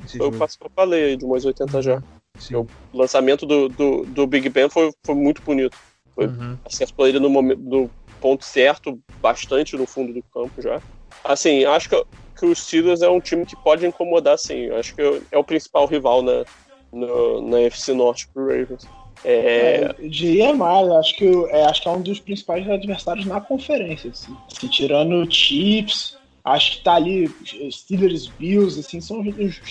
foi 0.07 0.27
o 0.27 0.31
passe 0.31 0.57
que 0.57 0.65
eu 0.65 0.71
falei, 0.75 1.15
de 1.17 1.25
umas 1.25 1.45
80 1.45 1.81
já. 1.81 2.03
Sim. 2.39 2.55
O 2.55 2.67
lançamento 2.93 3.45
do, 3.45 3.67
do, 3.69 4.05
do, 4.05 4.27
Big 4.27 4.49
Ben 4.49 4.69
foi, 4.69 4.91
foi 5.05 5.15
muito 5.15 5.41
bonito. 5.41 5.77
Foi, 6.15 6.27
uhum. 6.27 6.57
Acertou 6.65 7.07
ele 7.07 7.19
no, 7.19 7.29
momento, 7.29 7.61
no 7.61 7.89
ponto 8.21 8.45
certo, 8.45 8.99
bastante 9.21 9.75
no 9.75 9.85
fundo 9.85 10.13
do 10.13 10.23
campo 10.33 10.61
já. 10.61 10.81
Assim, 11.23 11.65
acho 11.65 11.89
que, 11.89 12.03
que 12.37 12.45
o 12.45 12.55
Steelers 12.55 13.01
é 13.01 13.09
um 13.09 13.19
time 13.19 13.45
que 13.45 13.55
pode 13.57 13.85
incomodar, 13.85 14.37
sim. 14.37 14.69
Acho 14.71 14.95
que 14.95 15.01
é 15.31 15.37
o 15.37 15.43
principal 15.43 15.85
rival 15.85 16.21
na, 16.21 16.45
na, 16.93 17.41
na 17.41 17.59
FC 17.61 17.93
Norte 17.93 18.27
pro 18.33 18.47
Ravens. 18.47 18.87
É... 19.23 19.95
é 20.01 20.07
diria 20.07 20.53
mais, 20.53 20.89
acho 20.89 21.15
que, 21.15 21.25
é, 21.49 21.65
acho 21.65 21.81
que 21.81 21.87
é 21.87 21.91
um 21.91 22.01
dos 22.01 22.19
principais 22.19 22.69
adversários 22.69 23.25
na 23.25 23.41
conferência. 23.41 24.09
Assim. 24.11 24.35
assim 24.51 24.67
tirando 24.67 25.29
Chips, 25.31 26.17
acho 26.43 26.77
que 26.77 26.83
tá 26.83 26.95
ali 26.95 27.29
Steelers, 27.71 28.27
Bills, 28.27 28.79
assim, 28.79 29.01
são 29.01 29.21
os 29.21 29.61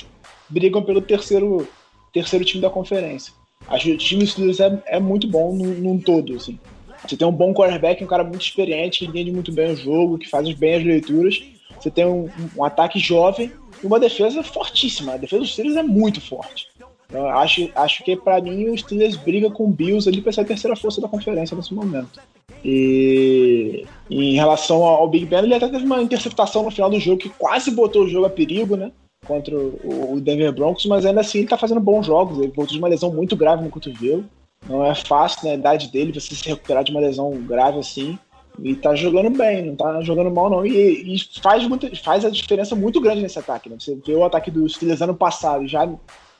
brigam 0.48 0.82
pelo 0.82 1.00
terceiro, 1.00 1.68
terceiro 2.12 2.44
time 2.44 2.62
da 2.62 2.70
conferência. 2.70 3.32
Acho 3.66 3.84
que 3.84 3.92
o 3.92 3.98
time 3.98 4.22
dos 4.22 4.32
Steelers 4.32 4.60
é, 4.60 4.82
é 4.86 5.00
muito 5.00 5.28
bom 5.28 5.54
num, 5.54 5.74
num, 5.74 5.98
todo, 5.98 6.34
assim. 6.36 6.58
Você 7.06 7.16
tem 7.16 7.26
um 7.26 7.32
bom 7.32 7.52
quarterback, 7.52 8.02
um 8.02 8.08
cara 8.08 8.24
muito 8.24 8.42
experiente, 8.42 9.00
que 9.00 9.06
entende 9.06 9.30
muito 9.30 9.52
bem 9.52 9.72
o 9.72 9.76
jogo, 9.76 10.18
que 10.18 10.28
faz 10.28 10.50
bem 10.54 10.74
as 10.74 10.84
leituras. 10.84 11.42
Você 11.78 11.90
tem 11.90 12.06
um, 12.06 12.28
um 12.56 12.64
ataque 12.64 12.98
jovem 12.98 13.52
e 13.82 13.86
uma 13.86 14.00
defesa 14.00 14.42
fortíssima. 14.42 15.14
A 15.14 15.16
defesa 15.16 15.42
dos 15.42 15.52
Steelers 15.52 15.76
é 15.76 15.82
muito 15.82 16.20
forte. 16.20 16.67
Então, 17.08 17.26
acho, 17.26 17.70
acho 17.74 18.04
que 18.04 18.14
para 18.16 18.40
mim 18.40 18.68
o 18.68 18.76
Steelers 18.76 19.16
briga 19.16 19.50
com 19.50 19.64
o 19.64 19.72
Bills 19.72 20.06
ali 20.08 20.20
para 20.20 20.30
ser 20.30 20.42
a 20.42 20.44
terceira 20.44 20.76
força 20.76 21.00
da 21.00 21.08
conferência 21.08 21.56
nesse 21.56 21.72
momento. 21.72 22.20
E 22.62 23.86
em 24.10 24.34
relação 24.34 24.84
ao 24.84 25.08
Big 25.08 25.24
Ben, 25.24 25.38
ele 25.38 25.54
até 25.54 25.68
teve 25.68 25.84
uma 25.84 26.02
interceptação 26.02 26.62
no 26.62 26.70
final 26.70 26.90
do 26.90 27.00
jogo 27.00 27.18
que 27.18 27.30
quase 27.30 27.70
botou 27.70 28.04
o 28.04 28.08
jogo 28.08 28.26
a 28.26 28.30
perigo, 28.30 28.76
né? 28.76 28.92
Contra 29.26 29.56
o 29.56 30.20
Denver 30.20 30.52
Broncos, 30.52 30.86
mas 30.86 31.04
ainda 31.06 31.20
assim 31.20 31.38
ele 31.38 31.48
tá 31.48 31.56
fazendo 31.56 31.80
bons 31.80 32.06
jogos. 32.06 32.38
Ele 32.38 32.52
voltou 32.54 32.74
de 32.74 32.78
uma 32.78 32.88
lesão 32.88 33.12
muito 33.12 33.36
grave 33.36 33.64
no 33.64 33.70
cotovelo. 33.70 34.24
Não 34.68 34.84
é 34.84 34.94
fácil 34.94 35.48
na 35.48 35.54
idade 35.54 35.90
dele 35.90 36.12
você 36.12 36.34
se 36.34 36.48
recuperar 36.48 36.84
de 36.84 36.90
uma 36.90 37.00
lesão 37.00 37.30
grave 37.42 37.78
assim. 37.78 38.18
E 38.62 38.74
tá 38.74 38.94
jogando 38.94 39.30
bem, 39.30 39.64
não 39.64 39.76
tá 39.76 40.00
jogando 40.02 40.30
mal 40.30 40.50
não. 40.50 40.66
E, 40.66 41.14
e 41.14 41.40
faz, 41.40 41.66
muita, 41.66 41.94
faz 41.96 42.24
a 42.24 42.30
diferença 42.30 42.74
muito 42.74 43.00
grande 43.00 43.22
nesse 43.22 43.38
ataque. 43.38 43.70
Né? 43.70 43.76
Você 43.78 43.96
vê 44.04 44.14
o 44.14 44.24
ataque 44.24 44.50
dos 44.50 44.74
Steelers 44.74 45.00
ano 45.00 45.14
passado 45.14 45.66
já 45.66 45.88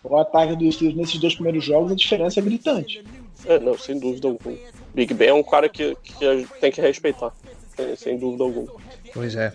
o 0.04 0.16
ataque 0.16 0.56
dos 0.56 0.74
Steelers 0.74 0.96
nesses 0.96 1.20
dois 1.20 1.34
primeiros 1.34 1.64
jogos, 1.64 1.92
a 1.92 1.94
diferença 1.94 2.40
é 2.40 2.42
gritante. 2.42 3.04
É, 3.44 3.58
não, 3.58 3.76
sem 3.76 3.98
dúvida 3.98 4.28
alguma. 4.28 4.56
Big 4.94 5.12
Ben 5.14 5.28
é 5.28 5.34
um 5.34 5.42
cara 5.42 5.68
que, 5.68 5.96
que 6.02 6.14
tem 6.60 6.72
que 6.72 6.80
respeitar, 6.80 7.32
sem 7.96 8.18
dúvida 8.18 8.44
alguma. 8.44 8.72
Pois 9.12 9.34
é. 9.36 9.52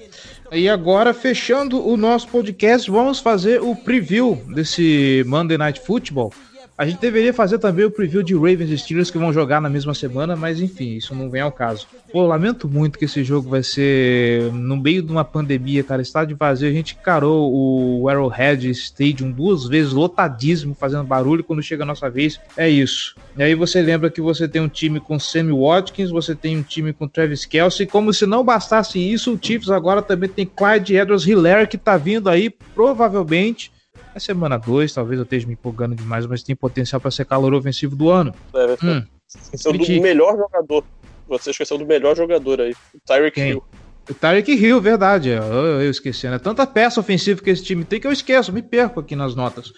E 0.51 0.69
agora, 0.69 1.13
fechando 1.13 1.85
o 1.85 1.97
nosso 1.97 2.27
podcast, 2.27 2.89
vamos 2.89 3.19
fazer 3.19 3.61
o 3.61 3.75
preview 3.75 4.35
desse 4.47 5.23
Monday 5.27 5.57
Night 5.57 5.79
Football. 5.81 6.31
A 6.75 6.87
gente 6.87 6.99
deveria 6.99 7.31
fazer 7.31 7.59
também 7.59 7.85
o 7.85 7.91
preview 7.91 8.23
de 8.23 8.33
Ravens 8.33 8.71
e 8.71 8.77
Steelers 8.77 9.11
que 9.11 9.17
vão 9.19 9.31
jogar 9.31 9.61
na 9.61 9.69
mesma 9.69 9.93
semana, 9.93 10.35
mas 10.35 10.59
enfim, 10.59 10.95
isso 10.95 11.13
não 11.13 11.29
vem 11.29 11.41
ao 11.41 11.51
caso. 11.51 11.87
Pô, 12.11 12.25
lamento 12.25 12.67
muito 12.67 12.97
que 12.97 13.05
esse 13.05 13.23
jogo 13.23 13.47
vai 13.47 13.61
ser 13.61 14.51
no 14.51 14.75
meio 14.75 15.03
de 15.03 15.11
uma 15.11 15.23
pandemia, 15.23 15.83
cara. 15.83 16.01
Estádio 16.01 16.35
vazio, 16.35 16.67
a 16.67 16.71
gente 16.71 16.95
carou 16.95 17.51
o 17.53 18.09
Arrowhead 18.09 18.71
Stadium 18.71 19.31
duas 19.31 19.67
vezes, 19.67 19.93
lotadíssimo, 19.93 20.73
fazendo 20.73 21.03
barulho. 21.03 21.43
Quando 21.43 21.61
chega 21.61 21.83
a 21.83 21.85
nossa 21.85 22.09
vez, 22.09 22.39
é 22.57 22.67
isso. 22.67 23.15
E 23.37 23.43
aí 23.43 23.53
você 23.53 23.79
lembra 23.79 24.09
que 24.09 24.21
você 24.21 24.47
tem 24.47 24.61
um 24.61 24.67
time 24.67 24.99
com 24.99 25.19
Sammy 25.19 25.51
Watkins, 25.51 26.09
você 26.09 26.33
tem 26.33 26.57
um 26.57 26.63
time 26.63 26.91
com 26.91 27.07
Travis 27.07 27.45
Kelsey. 27.45 27.85
Como 27.85 28.11
se 28.11 28.25
não 28.25 28.43
bastasse 28.43 28.97
isso, 28.97 29.33
o 29.33 29.39
Chiefs 29.39 29.69
agora 29.69 30.01
também 30.01 30.29
tem 30.29 30.45
Clyde 30.45 30.95
Edwards-Helaire 30.95 31.67
que 31.67 31.77
tá 31.77 31.97
vindo 31.97 32.29
aí, 32.29 32.49
provavelmente 32.49 33.72
a 34.15 34.19
semana 34.19 34.57
2, 34.57 34.93
talvez 34.93 35.17
eu 35.19 35.23
esteja 35.23 35.47
me 35.47 35.53
empolgando 35.53 35.95
demais, 35.95 36.25
mas 36.25 36.43
tem 36.43 36.55
potencial 36.55 36.99
para 37.01 37.11
ser 37.11 37.25
calor 37.25 37.53
ofensivo 37.53 37.95
do 37.95 38.09
ano. 38.09 38.33
É, 38.53 38.85
hum, 38.85 39.03
esqueceu 39.27 39.73
do 39.73 40.01
melhor 40.01 40.37
jogador. 40.37 40.83
Você 41.27 41.51
esqueceu 41.51 41.77
do 41.77 41.85
melhor 41.85 42.15
jogador 42.15 42.61
aí, 42.61 42.73
o 42.93 42.99
Tyreek 43.05 43.39
Hill. 43.39 43.63
O 44.09 44.13
Tyreek 44.13 44.51
Hill, 44.51 44.81
verdade. 44.81 45.29
Eu, 45.29 45.81
eu 45.81 45.89
esqueci, 45.89 46.27
né? 46.27 46.37
Tanta 46.37 46.67
peça 46.67 46.99
ofensiva 46.99 47.41
que 47.41 47.49
esse 47.49 47.63
time 47.63 47.85
tem 47.85 47.99
que 47.99 48.07
eu 48.07 48.11
esqueço, 48.11 48.51
me 48.51 48.61
perco 48.61 48.99
aqui 48.99 49.15
nas 49.15 49.33
notas. 49.33 49.71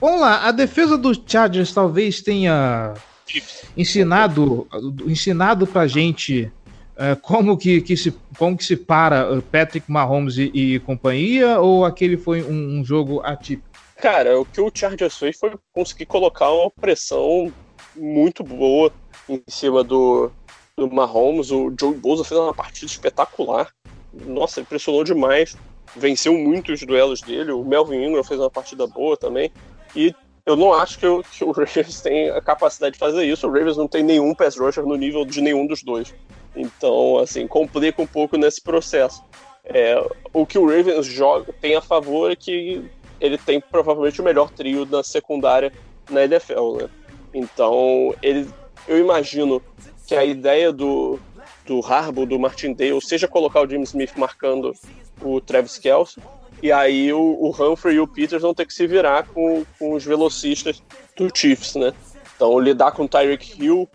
Vamos 0.00 0.20
lá, 0.20 0.46
a 0.46 0.52
defesa 0.52 0.96
dos 0.96 1.20
Chargers 1.26 1.72
talvez 1.72 2.20
tenha 2.20 2.94
ensinado, 3.76 4.66
ensinado 5.06 5.66
pra 5.66 5.86
gente 5.86 6.50
como, 7.22 7.56
que, 7.56 7.80
que 7.80 7.96
se, 7.96 8.12
como 8.36 8.56
que 8.56 8.64
se 8.64 8.76
para 8.76 9.32
uh, 9.32 9.40
Patrick 9.42 9.90
Mahomes 9.90 10.36
e, 10.36 10.50
e 10.54 10.80
companhia, 10.80 11.60
ou 11.60 11.84
aquele 11.84 12.16
foi 12.16 12.42
um, 12.42 12.80
um, 12.80 12.84
jogo 12.84 13.20
atípico? 13.24 13.68
Cara, 13.96 14.40
o 14.40 14.44
que 14.44 14.60
o 14.60 14.70
Chargers 14.74 15.16
fez 15.16 15.38
foi 15.38 15.52
conseguir 15.72 16.06
colocar 16.06 16.50
uma 16.50 16.70
pressão 16.70 17.52
muito 17.96 18.42
boa 18.42 18.92
em 19.28 19.42
cima 19.48 19.84
do, 19.84 20.30
do 20.76 20.90
Mahomes. 20.90 21.50
O 21.50 21.72
Joe 21.78 21.94
Bosa 21.94 22.24
fez 22.24 22.38
uma 22.38 22.54
partida 22.54 22.86
espetacular. 22.86 23.72
Nossa, 24.12 24.60
impressionou 24.60 25.04
demais. 25.04 25.56
Venceu 25.96 26.32
muitos 26.32 26.80
duelos 26.82 27.20
dele. 27.20 27.52
O 27.52 27.64
Melvin 27.64 28.04
Ingram 28.04 28.24
fez 28.24 28.40
uma 28.40 28.50
partida 28.50 28.86
boa 28.86 29.16
também. 29.16 29.52
E 29.94 30.14
eu 30.46 30.56
não 30.56 30.72
acho 30.72 30.98
que, 30.98 31.06
o, 31.06 31.22
que 31.22 31.44
o 31.44 31.50
Ravens 31.52 32.00
tem 32.00 32.30
a 32.30 32.40
capacidade 32.40 32.94
de 32.94 32.98
fazer 32.98 33.24
isso. 33.24 33.46
O 33.46 33.52
Ravens 33.52 33.76
não 33.76 33.86
tem 33.86 34.02
nenhum 34.02 34.34
pass 34.34 34.56
rusher 34.56 34.84
no 34.84 34.96
nível 34.96 35.24
de 35.24 35.40
nenhum 35.40 35.66
dos 35.66 35.82
dois. 35.82 36.14
Então, 36.58 37.18
assim, 37.18 37.46
complica 37.46 38.02
um 38.02 38.06
pouco 38.06 38.36
nesse 38.36 38.60
processo. 38.60 39.22
É, 39.64 39.96
o 40.32 40.44
que 40.44 40.58
o 40.58 40.66
Ravens 40.66 41.06
joga, 41.06 41.52
tem 41.60 41.76
a 41.76 41.80
favor 41.80 42.30
é 42.30 42.36
que 42.36 42.82
ele 43.20 43.38
tem 43.38 43.60
provavelmente 43.60 44.20
o 44.20 44.24
melhor 44.24 44.50
trio 44.50 44.84
na 44.86 45.02
secundária 45.02 45.72
na 46.10 46.24
NFL, 46.24 46.78
né? 46.78 46.88
Então, 47.32 48.14
ele, 48.22 48.48
eu 48.86 48.98
imagino 48.98 49.62
que 50.06 50.14
a 50.14 50.24
ideia 50.24 50.72
do, 50.72 51.20
do 51.66 51.84
Harbaugh, 51.84 52.26
do 52.26 52.38
Martindale, 52.38 53.00
seja 53.00 53.28
colocar 53.28 53.60
o 53.60 53.70
James 53.70 53.90
Smith 53.90 54.12
marcando 54.16 54.72
o 55.20 55.40
Travis 55.40 55.78
Kelce, 55.78 56.20
e 56.62 56.72
aí 56.72 57.12
o, 57.12 57.20
o 57.20 57.50
Humphrey 57.50 57.96
e 57.96 58.00
o 58.00 58.06
Peters 58.06 58.42
vão 58.42 58.54
ter 58.54 58.66
que 58.66 58.74
se 58.74 58.86
virar 58.86 59.28
com, 59.28 59.64
com 59.78 59.92
os 59.92 60.04
velocistas 60.04 60.82
do 61.14 61.30
Chiefs, 61.32 61.74
né? 61.76 61.92
Então, 62.34 62.58
lidar 62.58 62.92
com 62.92 63.04
o 63.04 63.08
Tyreek 63.08 63.62
Hill, 63.62 63.88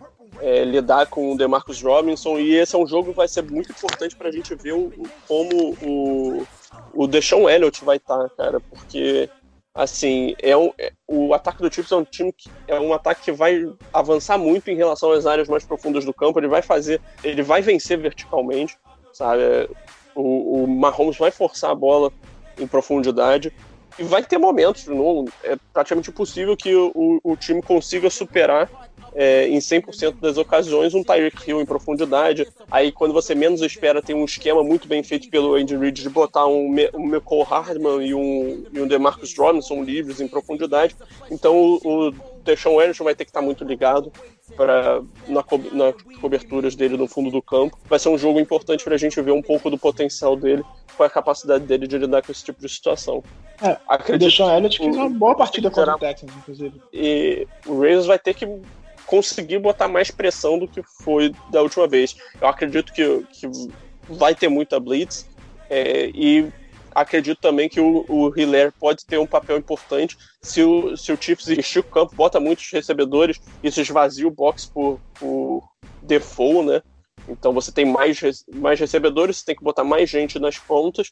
é, 0.43 0.65
lidar 0.65 1.07
com 1.07 1.31
o 1.31 1.37
DeMarcus 1.37 1.81
Robinson, 1.81 2.37
e 2.37 2.55
esse 2.55 2.75
é 2.75 2.77
um 2.77 2.85
jogo 2.85 3.11
que 3.11 3.15
vai 3.15 3.29
ser 3.29 3.43
muito 3.43 3.71
importante 3.71 4.13
para 4.13 4.27
a 4.27 4.31
gente 4.31 4.53
ver 4.55 4.73
o, 4.73 4.91
como 5.25 5.73
o, 5.81 6.45
o 6.93 7.07
Deshaun 7.07 7.49
Elliott 7.49 7.85
vai 7.85 7.95
estar, 7.95 8.27
tá, 8.27 8.29
cara, 8.35 8.59
porque 8.59 9.29
assim, 9.73 10.35
é 10.41 10.55
um, 10.55 10.73
é, 10.77 10.91
o 11.07 11.33
ataque 11.33 11.61
do 11.61 11.73
Chiefs 11.73 11.93
é 11.93 11.95
um 11.95 12.03
time 12.03 12.33
que 12.33 12.51
é 12.67 12.77
um 12.77 12.93
ataque 12.93 13.21
que 13.21 13.31
vai 13.31 13.65
avançar 13.93 14.37
muito 14.37 14.69
em 14.69 14.75
relação 14.75 15.13
às 15.13 15.25
áreas 15.25 15.47
mais 15.47 15.63
profundas 15.63 16.03
do 16.03 16.13
campo, 16.13 16.37
ele 16.39 16.49
vai 16.49 16.61
fazer, 16.61 16.99
ele 17.23 17.41
vai 17.41 17.61
vencer 17.61 17.97
verticalmente, 17.97 18.77
sabe? 19.13 19.41
O, 20.13 20.63
o 20.63 20.67
Mahomes 20.67 21.17
vai 21.17 21.31
forçar 21.31 21.71
a 21.71 21.75
bola 21.75 22.11
em 22.59 22.67
profundidade 22.67 23.53
e 23.97 24.03
vai 24.03 24.21
ter 24.21 24.37
momentos, 24.37 24.87
não, 24.87 25.23
é 25.41 25.55
praticamente 25.71 26.09
impossível 26.09 26.57
que 26.57 26.75
o, 26.75 27.21
o 27.23 27.37
time 27.37 27.61
consiga 27.61 28.09
superar 28.09 28.69
é, 29.15 29.47
em 29.47 29.59
100% 29.59 30.19
das 30.19 30.37
ocasiões 30.37 30.93
um 30.93 31.03
Tyreek 31.03 31.49
Hill 31.49 31.61
em 31.61 31.65
profundidade. 31.65 32.47
Aí, 32.69 32.91
quando 32.91 33.13
você 33.13 33.35
menos 33.35 33.61
espera, 33.61 34.01
tem 34.01 34.15
um 34.15 34.25
esquema 34.25 34.63
muito 34.63 34.87
bem 34.87 35.03
feito 35.03 35.29
pelo 35.29 35.55
Andy 35.55 35.75
Reid 35.75 36.01
de 36.01 36.09
botar 36.09 36.47
um, 36.47 36.75
um 36.93 37.05
McCall 37.07 37.43
Hardman 37.43 38.05
e 38.05 38.13
um, 38.13 38.65
e 38.71 38.81
um 38.81 38.87
DeMarcus 38.87 39.35
Robinson 39.37 39.83
livres 39.83 40.19
em 40.19 40.27
profundidade. 40.27 40.95
Então, 41.29 41.55
o, 41.55 42.07
o 42.09 42.13
Deshaun 42.43 42.75
vai 43.03 43.15
ter 43.15 43.25
que 43.25 43.29
estar 43.29 43.41
muito 43.41 43.63
ligado 43.63 44.11
para 44.55 45.01
na, 45.27 45.43
nas 45.71 45.95
coberturas 46.19 46.75
dele 46.75 46.97
no 46.97 47.07
fundo 47.07 47.31
do 47.31 47.41
campo. 47.41 47.77
Vai 47.85 47.97
ser 47.97 48.09
um 48.09 48.17
jogo 48.17 48.39
importante 48.39 48.83
para 48.83 48.95
a 48.95 48.97
gente 48.97 49.19
ver 49.21 49.31
um 49.31 49.41
pouco 49.41 49.69
do 49.69 49.77
potencial 49.77 50.35
dele, 50.35 50.63
com 50.97 51.03
a 51.03 51.09
capacidade 51.09 51.65
dele 51.65 51.87
de 51.87 51.97
lidar 51.97 52.21
com 52.21 52.31
esse 52.31 52.43
tipo 52.43 52.59
de 52.61 52.69
situação. 52.69 53.23
É, 53.61 53.77
Acredito 53.87 54.23
o 54.23 54.29
Deshaun 54.29 54.55
Elliott 54.55 54.77
fez 54.77 54.95
uma 54.95 55.09
boa 55.09 55.35
partida 55.35 55.71
contra 55.71 55.95
o 55.95 55.99
Texans, 55.99 56.31
inclusive. 56.35 56.81
E 56.91 57.47
o 57.65 57.75
Ravens 57.75 58.05
vai 58.05 58.19
ter 58.19 58.33
que 58.33 58.45
conseguir 59.05 59.59
botar 59.59 59.87
mais 59.87 60.11
pressão 60.11 60.57
do 60.57 60.67
que 60.67 60.81
foi 61.03 61.33
da 61.51 61.61
última 61.61 61.87
vez. 61.87 62.15
Eu 62.41 62.47
acredito 62.47 62.93
que, 62.93 63.23
que 63.31 63.47
vai 64.07 64.35
ter 64.35 64.47
muita 64.47 64.79
blitz 64.79 65.27
é, 65.69 66.09
e 66.13 66.51
acredito 66.93 67.39
também 67.39 67.67
que 67.67 67.79
o, 67.79 68.05
o 68.07 68.31
Hiller 68.37 68.71
pode 68.79 69.05
ter 69.05 69.17
um 69.17 69.25
papel 69.25 69.57
importante 69.57 70.17
se 70.41 70.61
o, 70.61 70.95
se 70.95 71.11
o 71.11 71.17
Chiefs 71.19 71.49
encher 71.49 71.79
o 71.79 71.83
campo, 71.83 72.15
bota 72.15 72.39
muitos 72.39 72.69
recebedores, 72.71 73.41
isso 73.63 73.81
esvazia 73.81 74.27
o 74.27 74.31
box 74.31 74.65
por, 74.65 74.99
por 75.15 75.63
default, 76.01 76.67
né? 76.67 76.81
Então 77.27 77.53
você 77.53 77.71
tem 77.71 77.85
mais, 77.85 78.19
mais 78.53 78.79
recebedores, 78.79 79.37
você 79.37 79.45
tem 79.45 79.55
que 79.55 79.63
botar 79.63 79.83
mais 79.83 80.09
gente 80.09 80.37
nas 80.37 80.57
pontas, 80.57 81.11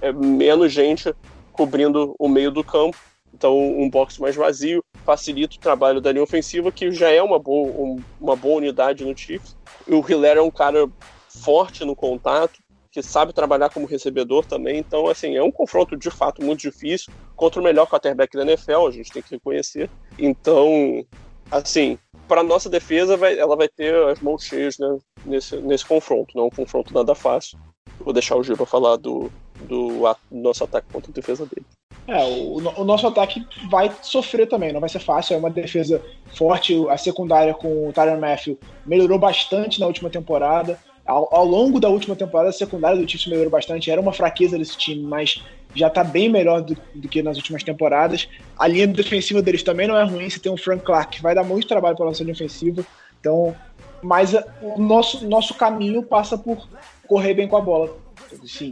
é, 0.00 0.12
menos 0.12 0.72
gente 0.72 1.14
cobrindo 1.52 2.14
o 2.18 2.28
meio 2.28 2.50
do 2.50 2.62
campo. 2.62 2.96
Então, 3.36 3.54
um 3.58 3.90
box 3.90 4.18
mais 4.18 4.34
vazio 4.34 4.82
facilita 5.04 5.56
o 5.56 5.60
trabalho 5.60 6.00
da 6.00 6.10
linha 6.10 6.24
ofensiva, 6.24 6.72
que 6.72 6.90
já 6.90 7.10
é 7.10 7.22
uma 7.22 7.38
boa, 7.38 7.68
um, 7.68 8.02
uma 8.18 8.34
boa 8.34 8.56
unidade 8.56 9.04
no 9.04 9.16
Chiefs. 9.16 9.54
O 9.86 10.00
Hiller 10.00 10.38
é 10.38 10.40
um 10.40 10.50
cara 10.50 10.88
forte 11.28 11.84
no 11.84 11.94
contato, 11.94 12.58
que 12.90 13.02
sabe 13.02 13.34
trabalhar 13.34 13.68
como 13.68 13.86
recebedor 13.86 14.46
também. 14.46 14.78
Então, 14.78 15.06
assim, 15.06 15.36
é 15.36 15.42
um 15.42 15.52
confronto 15.52 15.98
de 15.98 16.10
fato 16.10 16.42
muito 16.42 16.60
difícil 16.60 17.12
contra 17.36 17.60
o 17.60 17.64
melhor 17.64 17.86
quarterback 17.86 18.34
da 18.34 18.42
NFL, 18.42 18.86
a 18.86 18.90
gente 18.90 19.12
tem 19.12 19.22
que 19.22 19.32
reconhecer. 19.32 19.90
Então, 20.18 21.04
assim, 21.50 21.98
para 22.26 22.42
nossa 22.42 22.70
defesa, 22.70 23.18
vai, 23.18 23.38
ela 23.38 23.54
vai 23.54 23.68
ter 23.68 23.94
as 24.08 24.18
mãos 24.20 24.44
cheias 24.44 24.78
né, 24.78 24.98
nesse, 25.26 25.58
nesse 25.58 25.84
confronto. 25.84 26.34
Não 26.34 26.44
é 26.44 26.46
um 26.46 26.50
confronto 26.50 26.94
nada 26.94 27.14
fácil. 27.14 27.58
Vou 28.00 28.14
deixar 28.14 28.34
o 28.36 28.42
Giba 28.42 28.64
falar 28.64 28.96
do, 28.96 29.30
do, 29.60 29.88
do 29.98 30.16
nosso 30.30 30.64
ataque 30.64 30.90
contra 30.90 31.10
a 31.10 31.14
defesa 31.14 31.44
dele. 31.44 31.66
É, 32.08 32.24
o, 32.24 32.80
o, 32.80 32.84
nosso 32.84 33.06
ataque 33.06 33.44
vai 33.68 33.90
sofrer 34.00 34.46
também, 34.46 34.72
não 34.72 34.80
vai 34.80 34.88
ser 34.88 35.00
fácil. 35.00 35.34
É 35.34 35.38
uma 35.38 35.50
defesa 35.50 36.00
forte. 36.34 36.74
A 36.88 36.96
secundária 36.96 37.52
com 37.52 37.88
o 37.88 37.92
Tyron 37.92 38.20
Matthew 38.20 38.58
melhorou 38.84 39.18
bastante 39.18 39.80
na 39.80 39.86
última 39.86 40.08
temporada. 40.08 40.78
Ao, 41.04 41.32
ao, 41.34 41.44
longo 41.44 41.80
da 41.80 41.88
última 41.88 42.14
temporada, 42.14 42.50
a 42.50 42.52
secundária 42.52 43.00
do 43.00 43.08
Chiefs 43.08 43.26
melhorou 43.26 43.50
bastante. 43.50 43.90
Era 43.90 44.00
uma 44.00 44.12
fraqueza 44.12 44.56
desse 44.56 44.76
time, 44.76 45.02
mas 45.02 45.42
já 45.74 45.88
está 45.88 46.04
bem 46.04 46.28
melhor 46.28 46.62
do, 46.62 46.76
do, 46.94 47.08
que 47.08 47.22
nas 47.22 47.36
últimas 47.36 47.62
temporadas. 47.64 48.28
A 48.56 48.68
linha 48.68 48.86
defensiva 48.86 49.42
deles 49.42 49.62
também 49.62 49.88
não 49.88 49.96
é 49.96 50.04
ruim. 50.04 50.30
Você 50.30 50.38
tem 50.38 50.52
o 50.52 50.56
Frank 50.56 50.84
Clark, 50.84 51.16
que 51.16 51.22
vai 51.22 51.34
dar 51.34 51.44
muito 51.44 51.66
trabalho 51.66 51.96
para 51.96 52.06
a 52.06 52.08
nossa 52.08 52.22
linha 52.22 52.34
ofensiva. 52.34 52.86
Então, 53.20 53.54
mas 54.02 54.32
o 54.62 54.80
nosso, 54.80 55.26
nosso 55.26 55.54
caminho 55.54 56.02
passa 56.02 56.38
por 56.38 56.68
correr 57.08 57.34
bem 57.34 57.48
com 57.48 57.56
a 57.56 57.60
bola 57.60 58.05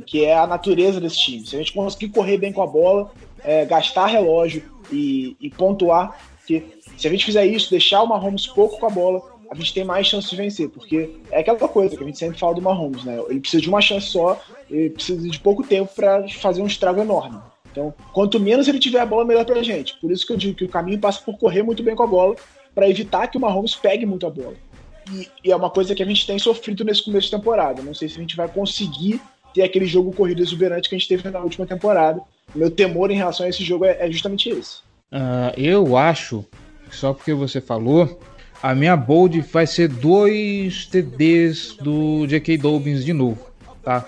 que 0.06 0.24
é 0.24 0.36
a 0.36 0.46
natureza 0.46 1.00
desse 1.00 1.18
time. 1.18 1.46
Se 1.46 1.56
a 1.56 1.58
gente 1.58 1.72
conseguir 1.72 2.08
correr 2.08 2.38
bem 2.38 2.52
com 2.52 2.62
a 2.62 2.66
bola, 2.66 3.10
é, 3.42 3.64
gastar 3.64 4.06
relógio 4.06 4.62
e, 4.90 5.36
e, 5.40 5.50
pontuar, 5.50 6.18
que 6.46 6.62
se 6.96 7.06
a 7.06 7.10
gente 7.10 7.24
fizer 7.24 7.46
isso, 7.46 7.70
deixar 7.70 8.02
o 8.02 8.06
Mahomes 8.06 8.46
pouco 8.46 8.78
com 8.78 8.86
a 8.86 8.90
bola, 8.90 9.22
a 9.50 9.54
gente 9.54 9.74
tem 9.74 9.84
mais 9.84 10.06
chance 10.06 10.28
de 10.28 10.36
vencer, 10.36 10.68
porque 10.68 11.10
é 11.30 11.40
aquela 11.40 11.58
coisa 11.68 11.96
que 11.96 12.02
a 12.02 12.06
gente 12.06 12.18
sempre 12.18 12.38
fala 12.38 12.54
do 12.54 12.62
Mahomes, 12.62 13.04
né? 13.04 13.18
Ele 13.28 13.40
precisa 13.40 13.62
de 13.62 13.68
uma 13.68 13.80
chance 13.80 14.06
só, 14.06 14.40
ele 14.70 14.90
precisa 14.90 15.28
de 15.28 15.38
pouco 15.38 15.62
tempo 15.62 15.92
para 15.94 16.26
fazer 16.28 16.62
um 16.62 16.66
estrago 16.66 17.00
enorme. 17.00 17.38
Então, 17.70 17.92
quanto 18.12 18.38
menos 18.38 18.68
ele 18.68 18.78
tiver 18.78 19.00
a 19.00 19.06
bola, 19.06 19.24
melhor 19.24 19.44
pra 19.44 19.62
gente. 19.62 19.96
Por 20.00 20.10
isso 20.10 20.26
que 20.26 20.32
eu 20.32 20.36
digo 20.36 20.56
que 20.56 20.64
o 20.64 20.68
caminho 20.68 20.98
passa 20.98 21.20
por 21.20 21.36
correr 21.36 21.62
muito 21.62 21.82
bem 21.82 21.94
com 21.94 22.04
a 22.04 22.06
bola, 22.06 22.36
para 22.74 22.88
evitar 22.88 23.28
que 23.28 23.36
o 23.36 23.40
Mahomes 23.40 23.74
pegue 23.74 24.06
muito 24.06 24.26
a 24.26 24.30
bola. 24.30 24.54
E, 25.12 25.28
e, 25.44 25.52
é 25.52 25.56
uma 25.56 25.70
coisa 25.70 25.94
que 25.94 26.02
a 26.02 26.06
gente 26.06 26.26
tem 26.26 26.38
sofrido 26.38 26.84
nesse 26.84 27.04
começo 27.04 27.26
de 27.26 27.36
temporada. 27.36 27.82
Não 27.82 27.94
sei 27.94 28.08
se 28.08 28.16
a 28.16 28.20
gente 28.20 28.36
vai 28.36 28.48
conseguir 28.48 29.20
ter 29.54 29.62
aquele 29.62 29.86
jogo 29.86 30.12
corrido 30.12 30.42
exuberante 30.42 30.88
que 30.88 30.96
a 30.96 30.98
gente 30.98 31.08
teve 31.08 31.30
na 31.30 31.38
última 31.38 31.64
temporada. 31.64 32.20
Meu 32.54 32.70
temor 32.70 33.10
em 33.10 33.16
relação 33.16 33.46
a 33.46 33.48
esse 33.48 33.64
jogo 33.64 33.84
é, 33.84 33.96
é 34.00 34.10
justamente 34.10 34.50
esse. 34.50 34.78
Uh, 35.12 35.54
eu 35.56 35.96
acho, 35.96 36.44
só 36.90 37.12
porque 37.14 37.32
você 37.32 37.60
falou, 37.60 38.20
a 38.60 38.74
minha 38.74 38.96
bold 38.96 39.40
vai 39.42 39.66
ser 39.66 39.88
dois 39.88 40.86
TDs 40.86 41.76
do 41.80 42.26
J.K. 42.26 42.58
Dobbins 42.58 43.04
de 43.04 43.12
novo, 43.12 43.46
tá? 43.82 44.06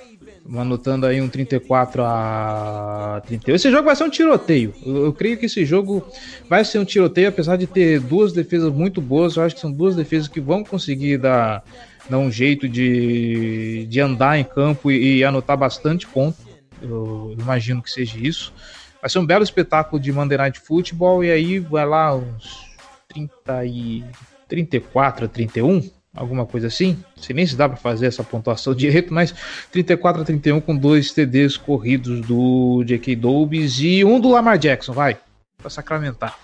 Anotando 0.57 1.07
aí 1.07 1.21
um 1.21 1.29
34 1.29 2.03
a 2.05 3.23
31. 3.27 3.55
Esse 3.55 3.71
jogo 3.71 3.85
vai 3.85 3.97
ser 3.97 4.05
um 4.05 4.11
tiroteio. 4.11 4.73
Eu, 4.85 5.07
eu, 5.07 5.13
creio 5.13 5.37
que 5.37 5.47
esse 5.47 5.65
jogo 5.65 6.07
vai 6.49 6.65
ser 6.65 6.79
um 6.79 6.85
tiroteio, 6.85 7.29
apesar 7.29 7.57
de 7.57 7.67
ter 7.67 8.01
duas 8.01 8.33
defesas 8.33 8.73
muito 8.73 9.01
boas. 9.01 9.37
Eu 9.37 9.43
acho 9.43 9.57
que 9.57 9.61
são 9.61 9.73
duas 9.73 9.97
defesas 9.97 10.29
que 10.29 10.41
vão 10.41 10.63
conseguir 10.63 11.19
dar 11.19 11.65
dá 12.09 12.19
um 12.19 12.31
jeito 12.31 12.69
de, 12.69 13.87
de 13.87 14.01
andar 14.01 14.39
em 14.39 14.45
campo 14.45 14.91
e, 14.91 15.19
e 15.19 15.25
anotar 15.25 15.57
bastante 15.57 16.07
ponto. 16.07 16.37
Eu 16.81 17.35
imagino 17.39 17.83
que 17.83 17.91
seja 17.91 18.19
isso. 18.19 18.53
Vai 19.01 19.11
ser 19.11 19.19
um 19.19 19.27
belo 19.27 19.45
espetáculo 19.45 20.01
de 20.01 20.13
Monday 20.13 20.39
Night 20.39 20.61
Football 20.61 21.25
e 21.25 21.31
aí 21.31 21.59
vai 21.59 21.87
lá 21.87 22.15
uns 22.15 22.77
30 23.09 23.65
e 23.67 24.05
34 24.49 25.27
a 25.27 25.29
31, 25.29 25.89
alguma 26.15 26.47
coisa 26.47 26.67
assim. 26.67 26.99
Não 27.17 27.23
sei 27.23 27.35
nem 27.35 27.47
se 27.47 27.57
dá 27.57 27.69
para 27.69 27.77
fazer 27.77 28.07
essa 28.07 28.25
pontuação 28.25 28.75
direito, 28.75 29.13
mas 29.13 29.35
34 29.71 30.23
a 30.23 30.25
31 30.25 30.61
com 30.61 30.77
dois 30.77 31.13
TDs 31.13 31.57
corridos 31.57 32.21
do 32.21 32.83
J.K. 32.85 33.17
Dobbs 33.17 33.81
e 33.81 34.05
um 34.05 34.21
do 34.21 34.31
Lamar 34.31 34.59
Jackson, 34.59 34.93
vai, 34.93 35.17
para 35.59 35.71
sacramentar. 35.71 36.39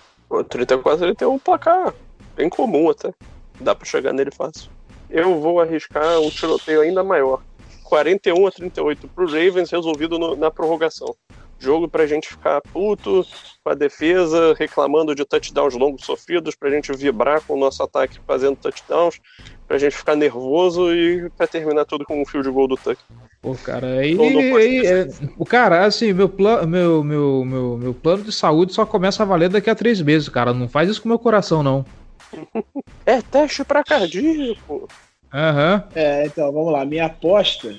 34 0.49 1.05
a 1.05 1.13
31 1.13 1.39
placar 1.39 1.93
bem 2.35 2.49
comum 2.49 2.89
até. 2.89 3.13
Dá 3.59 3.75
para 3.75 3.85
chegar 3.85 4.13
nele 4.13 4.31
fácil 4.31 4.71
eu 5.13 5.39
vou 5.39 5.61
arriscar 5.61 6.19
um 6.19 6.29
tiroteio 6.29 6.81
ainda 6.81 7.03
maior. 7.03 7.41
41 7.83 8.47
a 8.47 8.51
38 8.51 9.07
pro 9.09 9.27
Ravens, 9.27 9.69
resolvido 9.69 10.17
no, 10.17 10.35
na 10.35 10.49
prorrogação. 10.49 11.15
Jogo 11.59 11.87
pra 11.87 12.07
gente 12.07 12.27
ficar 12.27 12.59
puto 12.61 13.23
com 13.63 13.69
a 13.69 13.75
defesa, 13.75 14.55
reclamando 14.57 15.13
de 15.13 15.23
touchdowns 15.23 15.75
longos 15.75 16.03
sofridos, 16.03 16.55
pra 16.55 16.71
gente 16.71 16.91
vibrar 16.91 17.41
com 17.41 17.53
o 17.53 17.59
nosso 17.59 17.83
ataque 17.83 18.19
fazendo 18.27 18.57
touchdowns, 18.57 19.21
pra 19.67 19.77
gente 19.77 19.95
ficar 19.95 20.15
nervoso 20.15 20.93
e 20.93 21.29
pra 21.37 21.45
terminar 21.45 21.85
tudo 21.85 22.03
com 22.03 22.19
um 22.21 22.25
fio 22.25 22.41
de 22.41 22.49
gol 22.49 22.67
do 22.67 22.75
Tuck. 22.75 22.97
Pô, 23.41 23.55
cara, 23.55 23.99
aí, 23.99 24.17
é, 24.85 25.07
o 25.37 25.45
cara, 25.45 25.85
assim, 25.85 26.11
meu, 26.11 26.27
plano, 26.27 26.67
meu, 26.67 27.03
meu, 27.03 27.45
meu, 27.45 27.77
meu 27.77 27.93
plano 27.93 28.23
de 28.23 28.31
saúde 28.31 28.73
só 28.73 28.85
começa 28.85 29.21
a 29.21 29.25
valer 29.25 29.49
daqui 29.49 29.69
a 29.69 29.75
três 29.75 30.01
meses, 30.01 30.27
cara. 30.27 30.53
Não 30.53 30.67
faz 30.67 30.89
isso 30.89 31.01
com 31.01 31.09
meu 31.09 31.19
coração, 31.19 31.61
não. 31.61 31.85
É 33.05 33.21
teste 33.21 33.63
pra 33.65 33.83
cardíaco. 33.83 34.87
Aham. 35.33 35.83
É, 35.95 36.25
então, 36.25 36.51
vamos 36.51 36.71
lá. 36.71 36.85
Minha 36.85 37.05
aposta 37.07 37.75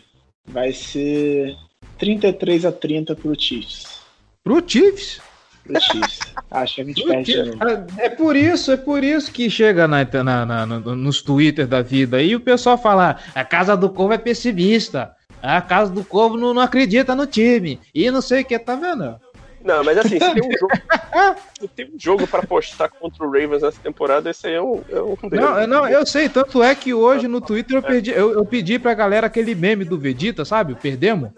vai 0.47 0.73
ser 0.73 1.55
33 1.99 2.65
a 2.67 2.73
30 2.73 3.15
pro 3.17 3.39
Chiefs. 3.39 4.01
Pro 4.43 4.63
Chiefs. 4.67 5.21
Pro 5.65 5.81
Chiefs. 5.81 6.19
Acho 6.51 6.75
que 6.77 6.81
a 6.83 6.85
gente 6.85 7.03
perde 7.07 7.33
de 7.33 7.43
novo. 7.57 7.87
É 7.99 8.09
por 8.11 8.37
isso, 8.37 8.71
é 8.73 8.77
por 8.77 9.03
isso 9.03 9.33
que 9.33 9.49
chega 9.49 9.89
na, 9.89 10.05
na- 10.23 10.45
na- 10.47 10.67
no- 10.67 10.95
nos 10.95 11.23
Twitter 11.23 11.67
da 11.67 11.81
vida 11.81 12.19
aí 12.19 12.37
o 12.37 12.41
pessoal 12.41 12.77
fala: 12.77 13.19
a 13.35 13.45
casa 13.45 13.75
do 13.77 13.89
Corvo 13.89 14.13
é 14.13 14.19
pessimista. 14.19 15.15
A 15.43 15.61
casa 15.63 15.91
do 15.93 16.05
Corvo 16.05 16.37
não, 16.37 16.53
não 16.55 16.63
acredita 16.63 17.15
no 17.15 17.27
time. 17.27 17.81
E 17.95 18.11
não 18.11 18.21
sei 18.23 18.43
o 18.43 18.45
que, 18.45 18.59
tá 18.59 18.77
vendo? 18.77 19.19
Não, 19.65 19.83
mas 19.83 19.97
assim, 19.97 20.19
se 20.21 20.35
tem 20.35 20.43
um 20.43 20.53
jogo, 20.59 20.73
se 21.59 21.69
tem 21.69 21.87
um 21.87 21.99
jogo 21.99 22.27
pra 22.27 22.43
postar 22.43 22.89
contra 22.91 23.25
o 23.27 23.31
Ravens 23.31 23.63
nessa 23.63 23.81
temporada, 23.81 24.29
esse 24.31 24.47
aí 24.47 24.55
é 24.55 24.63
um, 24.63 24.83
é 24.91 25.01
um 25.01 25.29
deles. 25.29 25.45
Não, 25.45 25.59
eu- 25.61 25.67
não, 25.69 25.89
eu 25.89 26.05
sei, 26.07 26.29
tanto 26.29 26.63
é 26.63 26.75
que 26.75 26.93
hoje 26.93 27.27
no 27.27 27.41
Twitter 27.41 27.77
eu, 27.79 27.83
perdi, 27.83 28.11
eu, 28.11 28.33
eu 28.33 28.45
pedi 28.45 28.79
pra 28.79 28.93
galera 28.93 29.27
aquele 29.27 29.55
meme 29.55 29.85
do 29.85 29.99
Vegeta, 29.99 30.45
sabe? 30.45 30.75
O 30.75 30.77
Perdemos. 30.77 31.31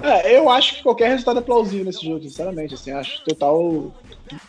É, 0.00 0.38
eu 0.38 0.48
acho 0.48 0.76
que 0.76 0.82
qualquer 0.82 1.08
resultado 1.08 1.40
é 1.40 1.42
plausível 1.42 1.84
nesse 1.84 2.04
jogo, 2.06 2.22
sinceramente. 2.22 2.72
Assim, 2.74 2.92
acho 2.92 3.22
total 3.24 3.92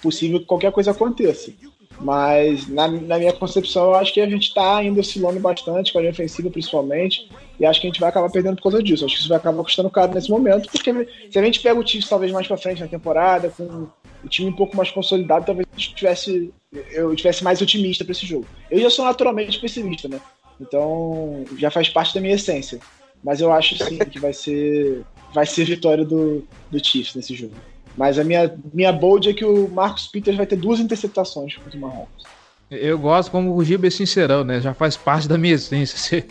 possível 0.01 0.39
que 0.39 0.45
qualquer 0.45 0.71
coisa 0.71 0.91
aconteça. 0.91 1.51
Mas 1.99 2.67
na, 2.69 2.87
na 2.87 3.17
minha 3.17 3.33
concepção, 3.33 3.85
eu 3.85 3.95
acho 3.95 4.13
que 4.13 4.21
a 4.21 4.29
gente 4.29 4.53
tá 4.53 4.77
ainda 4.77 4.99
oscilando 5.01 5.39
bastante, 5.39 5.91
com 5.91 5.97
a 5.99 6.01
linha 6.01 6.11
ofensiva 6.13 6.49
principalmente, 6.49 7.29
e 7.59 7.65
acho 7.65 7.79
que 7.79 7.87
a 7.87 7.89
gente 7.89 7.99
vai 7.99 8.09
acabar 8.09 8.29
perdendo 8.29 8.55
por 8.55 8.63
causa 8.63 8.81
disso. 8.81 9.05
Acho 9.05 9.15
que 9.15 9.19
isso 9.19 9.29
vai 9.29 9.37
acabar 9.37 9.63
custando 9.63 9.89
caro 9.89 10.13
nesse 10.13 10.29
momento, 10.29 10.69
porque 10.71 11.07
se 11.31 11.39
a 11.39 11.43
gente 11.43 11.59
pega 11.59 11.79
o 11.79 11.85
Chiefs 11.85 12.09
talvez 12.09 12.31
mais 12.31 12.47
pra 12.47 12.57
frente 12.57 12.81
na 12.81 12.87
temporada, 12.87 13.49
com 13.49 13.87
o 14.23 14.27
time 14.27 14.49
um 14.49 14.55
pouco 14.55 14.75
mais 14.75 14.89
consolidado, 14.89 15.45
talvez 15.45 15.67
gente 15.75 15.95
tivesse, 15.95 16.53
eu 16.91 17.15
tivesse 17.15 17.43
mais 17.43 17.61
otimista 17.61 18.03
pra 18.03 18.11
esse 18.11 18.25
jogo. 18.25 18.45
Eu 18.71 18.79
já 18.79 18.89
sou 18.89 19.05
naturalmente 19.05 19.59
pessimista, 19.59 20.07
né? 20.07 20.19
Então 20.59 21.43
já 21.57 21.69
faz 21.69 21.89
parte 21.89 22.13
da 22.13 22.21
minha 22.21 22.35
essência. 22.35 22.79
Mas 23.23 23.39
eu 23.39 23.51
acho 23.53 23.77
sim 23.77 23.97
que 23.99 24.19
vai 24.19 24.33
ser 24.33 25.03
vai 25.33 25.45
ser 25.45 25.65
vitória 25.65 26.05
do, 26.05 26.45
do 26.69 26.85
Chiefs 26.85 27.15
nesse 27.15 27.33
jogo. 27.33 27.53
Mas 27.97 28.19
a 28.19 28.23
minha, 28.23 28.53
minha 28.73 28.91
bold 28.91 29.29
é 29.29 29.33
que 29.33 29.45
o 29.45 29.67
Marcos 29.69 30.07
Peters 30.07 30.37
vai 30.37 30.45
ter 30.45 30.55
duas 30.55 30.79
interceptações 30.79 31.55
contra 31.55 31.77
o 31.77 31.81
Mahomes. 31.81 32.23
Eu 32.69 32.97
gosto 32.97 33.31
como 33.31 33.55
o 33.55 33.63
Giba 33.63 33.87
é 33.87 33.89
sincerão, 33.89 34.43
né? 34.43 34.59
Já 34.59 34.73
faz 34.73 34.97
parte 34.97 35.27
da 35.27 35.37
minha 35.37 35.53
essência 35.55 36.25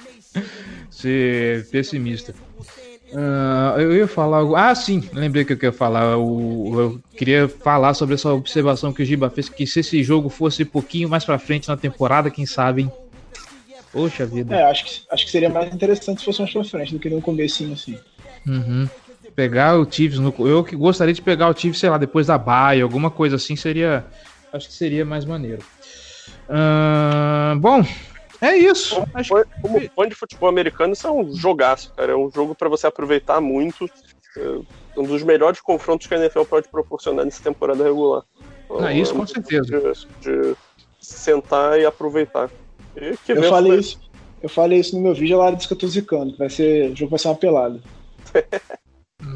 ser 1.02 1.68
pessimista. 1.68 2.34
Ah, 3.14 3.74
eu 3.78 3.94
ia 3.94 4.08
falar 4.08 4.38
algo. 4.38 4.56
Ah, 4.56 4.74
sim, 4.74 5.02
lembrei 5.12 5.44
que 5.44 5.52
eu 5.52 5.56
queria 5.56 5.72
falar. 5.72 6.16
O, 6.16 6.80
eu 6.80 7.00
queria 7.16 7.48
falar 7.48 7.92
sobre 7.94 8.14
essa 8.14 8.32
observação 8.32 8.92
que 8.92 9.02
o 9.02 9.04
Giba 9.04 9.28
fez: 9.28 9.48
que 9.48 9.66
se 9.66 9.80
esse 9.80 10.02
jogo 10.02 10.28
fosse 10.28 10.62
um 10.62 10.66
pouquinho 10.66 11.08
mais 11.08 11.24
pra 11.24 11.38
frente 11.38 11.68
na 11.68 11.76
temporada, 11.76 12.30
quem 12.30 12.46
sabe, 12.46 12.82
hein? 12.82 12.92
Poxa 13.92 14.24
vida. 14.24 14.56
É, 14.56 14.62
acho 14.62 14.84
que, 14.84 15.02
acho 15.10 15.24
que 15.26 15.30
seria 15.30 15.50
mais 15.50 15.72
interessante 15.72 16.20
se 16.20 16.24
fosse 16.24 16.40
mais 16.40 16.52
pra 16.52 16.64
frente 16.64 16.94
do 16.94 16.98
que 16.98 17.10
no 17.10 17.20
comecinho 17.20 17.74
assim. 17.74 17.98
Uhum. 18.46 18.88
Pegar 19.36 19.78
o 19.78 19.90
Chiefs 19.90 20.18
no. 20.18 20.34
Eu 20.38 20.64
que 20.64 20.74
gostaria 20.74 21.12
de 21.12 21.20
pegar 21.20 21.50
o 21.50 21.56
Chiefs, 21.56 21.78
sei 21.78 21.90
lá, 21.90 21.98
depois 21.98 22.26
da 22.26 22.38
baia, 22.38 22.82
alguma 22.82 23.10
coisa 23.10 23.36
assim 23.36 23.56
seria. 23.56 24.06
Acho 24.50 24.68
que 24.68 24.74
seria 24.74 25.04
mais 25.04 25.26
maneiro. 25.26 25.62
Ah, 26.48 27.54
bom, 27.58 27.84
é 28.42 28.56
isso. 28.56 29.02
Acho 29.14 29.34
que- 29.34 29.60
Como 29.62 29.80
fã 29.90 30.08
de 30.08 30.14
futebol 30.14 30.48
americano, 30.48 30.92
isso 30.92 31.06
é 31.06 31.10
um 31.10 31.34
jogaço, 31.34 31.92
cara. 31.96 32.12
É 32.12 32.16
um 32.16 32.30
jogo 32.30 32.54
pra 32.54 32.68
você 32.68 32.86
aproveitar 32.86 33.40
muito. 33.40 33.88
É 34.36 35.00
um 35.00 35.04
dos 35.04 35.22
melhores 35.22 35.60
confrontos 35.60 36.06
que 36.06 36.14
a 36.14 36.18
NFL 36.18 36.42
pode 36.44 36.68
proporcionar 36.68 37.24
nessa 37.24 37.42
temporada 37.42 37.82
regular. 37.84 38.22
Então, 38.66 38.84
Ah, 38.84 38.92
isso 38.92 39.12
é 39.12 39.14
um 39.14 39.18
com 39.20 39.26
certeza. 39.26 40.06
De, 40.20 40.30
de 40.50 40.56
sentar 41.00 41.78
e 41.80 41.84
aproveitar. 41.86 42.50
E 42.96 43.16
que 43.24 43.32
Eu 43.32 43.42
falei 43.44 43.72
vai- 43.72 43.80
isso. 43.80 43.98
Eu 44.42 44.48
falei 44.48 44.80
isso 44.80 44.96
no 44.96 45.02
meu 45.02 45.14
vídeo, 45.14 45.38
Lara 45.38 45.54
disse 45.54 45.68
que 45.68 45.74
eu 45.74 45.78
tô 45.78 45.86
zicando. 45.86 46.32
que 46.32 46.38
Vai 46.38 46.50
ser, 46.50 46.90
o 46.90 46.96
jogo 46.96 47.10
vai 47.10 47.18
ser 47.18 47.28
uma 47.28 47.36
pelada. 47.36 47.80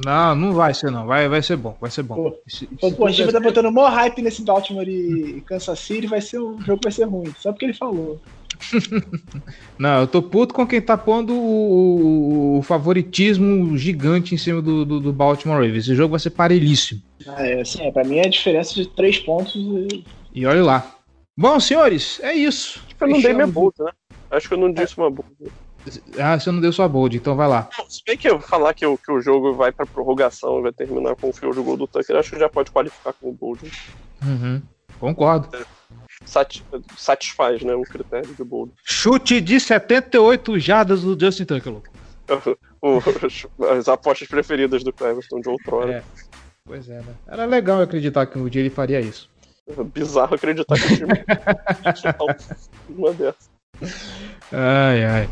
Não, 0.04 0.34
não 0.34 0.52
vai 0.52 0.74
ser 0.74 0.90
não. 0.90 1.06
Vai, 1.06 1.28
vai 1.28 1.40
ser 1.40 1.56
bom, 1.56 1.76
vai 1.80 1.88
ser 1.90 2.02
bom. 2.02 2.16
Pô, 2.16 2.36
Se- 2.48 2.66
Pô, 2.66 2.90
pô, 2.90 3.06
a 3.06 3.10
gente 3.12 3.30
tá 3.32 3.38
botando 3.38 3.70
maior 3.70 3.90
hype 3.92 4.20
nesse 4.20 4.42
Baltimore 4.42 4.88
e 4.88 5.40
Kansas 5.42 5.78
City, 5.78 6.08
vai 6.08 6.20
ser 6.20 6.40
um 6.40 6.56
o 6.56 6.60
jogo 6.60 6.80
vai 6.82 6.90
ser 6.90 7.04
ruim. 7.04 7.32
Só 7.38 7.52
porque 7.52 7.66
ele 7.66 7.72
falou. 7.72 8.20
Não, 9.78 10.00
eu 10.00 10.06
tô 10.06 10.22
puto 10.22 10.54
com 10.54 10.66
quem 10.66 10.80
tá 10.80 10.96
pondo 10.96 11.34
o, 11.34 12.56
o- 12.56 12.58
o 12.58 12.62
favoritismo 12.62 13.76
gigante 13.76 14.34
em 14.34 14.38
cima 14.38 14.62
do, 14.62 14.84
do, 14.84 15.00
do 15.00 15.12
Baltimore 15.12 15.56
Ravens. 15.56 15.84
Esse 15.84 15.94
jogo 15.94 16.12
vai 16.12 16.20
ser 16.20 16.30
parelhíssimo. 16.30 17.00
Ah, 17.28 17.46
é, 17.46 17.60
assim, 17.60 17.82
é, 17.82 17.90
pra 17.92 18.04
mim 18.04 18.18
é 18.18 18.26
a 18.26 18.30
diferença 18.30 18.74
de 18.74 18.86
três 18.86 19.18
pontos. 19.18 19.54
E... 19.54 20.04
E 20.34 20.46
olha 20.46 20.62
lá. 20.64 20.96
Bom, 21.38 21.60
senhores, 21.60 22.18
é 22.20 22.32
isso. 22.34 22.82
Eu 23.00 23.08
não 23.08 23.20
dei 23.20 23.34
minha 23.34 23.46
bold, 23.46 23.74
né? 23.80 23.90
Acho 24.30 24.48
que 24.48 24.54
eu 24.54 24.58
não 24.58 24.72
disse 24.72 24.96
uma 24.96 25.10
bold. 25.10 25.30
Ah, 26.18 26.38
você 26.38 26.50
não 26.50 26.60
deu 26.60 26.72
sua 26.72 26.88
bold, 26.88 27.16
então 27.16 27.36
vai 27.36 27.46
lá. 27.46 27.68
Se 27.88 28.02
bem 28.04 28.16
que 28.16 28.28
eu 28.28 28.40
falar 28.40 28.74
que 28.74 28.84
o, 28.84 28.96
que 28.98 29.12
o 29.12 29.20
jogo 29.20 29.54
vai 29.54 29.70
pra 29.70 29.86
prorrogação 29.86 30.58
e 30.58 30.62
vai 30.62 30.72
terminar 30.72 31.14
com 31.14 31.28
o 31.28 31.32
fio 31.32 31.52
de 31.52 31.60
gol 31.60 31.76
do 31.76 31.86
Tucker, 31.86 32.16
acho 32.16 32.30
que 32.30 32.38
já 32.38 32.48
pode 32.48 32.70
qualificar 32.72 33.12
como 33.12 33.32
bold. 33.32 33.70
Uhum, 34.24 34.62
Concordo. 34.98 35.48
Sati- 36.26 36.62
satisfaz, 36.96 37.62
né, 37.62 37.74
o 37.74 37.82
critério 37.82 38.34
de 38.34 38.44
bold. 38.44 38.72
Chute 38.84 39.40
de 39.40 39.58
78 39.58 40.58
jardas 40.58 41.00
do 41.02 41.18
Justin 41.18 41.44
Tucker. 41.44 41.72
louco. 41.72 41.88
As 43.78 43.88
apostas 43.88 44.28
preferidas 44.28 44.84
do 44.84 44.92
Cleverton 44.92 45.40
de 45.40 45.48
outrora. 45.48 45.92
É. 45.92 46.02
Pois 46.64 46.88
é, 46.88 46.98
né? 46.98 47.14
Era 47.28 47.44
legal 47.44 47.80
acreditar 47.80 48.26
que 48.26 48.38
um 48.38 48.48
dia 48.48 48.60
ele 48.60 48.70
faria 48.70 49.00
isso. 49.00 49.30
É 49.68 49.82
bizarro 49.82 50.34
acreditar 50.34 50.74
que 50.76 50.92
o 50.92 50.96
time 50.96 51.12
uma 52.90 53.12
dessas. 53.12 53.50
Ai, 54.52 55.04
ai. 55.04 55.28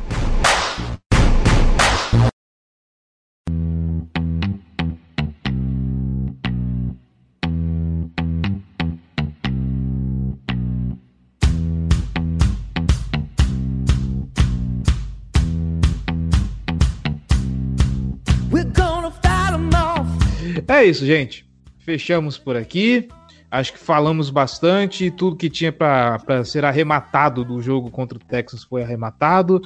É 20.74 20.84
isso, 20.84 21.06
gente. 21.06 21.46
Fechamos 21.78 22.36
por 22.36 22.56
aqui. 22.56 23.06
Acho 23.48 23.74
que 23.74 23.78
falamos 23.78 24.28
bastante. 24.28 25.08
Tudo 25.08 25.36
que 25.36 25.48
tinha 25.48 25.70
para 25.70 26.44
ser 26.44 26.64
arrematado 26.64 27.44
do 27.44 27.62
jogo 27.62 27.92
contra 27.92 28.18
o 28.18 28.20
Texas 28.20 28.64
foi 28.64 28.82
arrematado. 28.82 29.62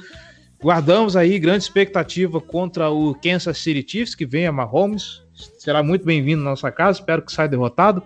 Guardamos 0.61 1.15
aí 1.15 1.39
grande 1.39 1.63
expectativa 1.63 2.39
contra 2.39 2.91
o 2.91 3.15
Kansas 3.15 3.57
City 3.57 3.83
Chiefs, 3.89 4.13
que 4.13 4.23
vem 4.23 4.45
a 4.45 4.51
Mahomes. 4.51 5.23
Será 5.57 5.81
muito 5.81 6.05
bem-vindo 6.05 6.43
na 6.43 6.51
nossa 6.51 6.71
casa. 6.71 6.99
Espero 6.99 7.23
que 7.23 7.31
saia 7.31 7.49
derrotado. 7.49 8.03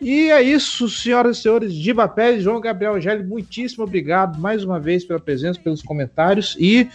E 0.00 0.28
é 0.28 0.42
isso, 0.42 0.88
senhoras 0.88 1.38
e 1.38 1.42
senhores. 1.42 1.72
Giba 1.72 2.08
Pérez, 2.08 2.42
João 2.42 2.60
Gabriel 2.60 3.00
Gelli, 3.00 3.22
muitíssimo 3.22 3.84
obrigado 3.84 4.40
mais 4.40 4.64
uma 4.64 4.80
vez 4.80 5.04
pela 5.04 5.20
presença, 5.20 5.60
pelos 5.60 5.82
comentários. 5.82 6.56
E 6.58 6.88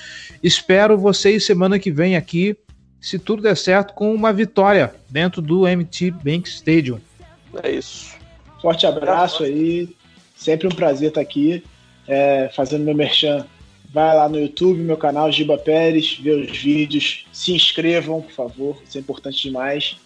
espero 0.44 0.98
vocês 0.98 1.46
semana 1.46 1.80
que 1.80 1.92
vem 1.92 2.18
aqui 2.18 2.58
se 3.02 3.18
tudo 3.18 3.42
der 3.42 3.56
certo, 3.58 3.94
com 3.94 4.14
uma 4.14 4.32
vitória 4.34 4.94
dentro 5.10 5.42
do 5.42 5.62
MT 5.62 6.12
Bank 6.12 6.48
Stadium. 6.48 7.00
É 7.64 7.72
isso. 7.72 8.16
Forte 8.62 8.86
abraço 8.86 9.44
aí. 9.44 9.90
Sempre 10.36 10.68
um 10.68 10.72
prazer 10.72 11.10
estar 11.10 11.22
aqui 11.22 11.64
é, 12.08 12.50
fazendo 12.56 12.84
meu 12.86 12.96
merchan. 12.96 13.46
Vai 13.92 14.16
lá 14.16 14.30
no 14.30 14.40
YouTube, 14.40 14.80
meu 14.82 14.98
canal 14.98 15.32
Giba 15.32 15.58
Pérez, 15.58 16.20
vê 16.22 16.32
os 16.32 16.56
vídeos, 16.58 17.26
se 17.32 17.54
inscrevam, 17.54 18.22
por 18.22 18.32
favor, 18.32 18.78
isso 18.88 18.98
é 18.98 19.02
importante 19.02 19.42
demais. 19.42 19.98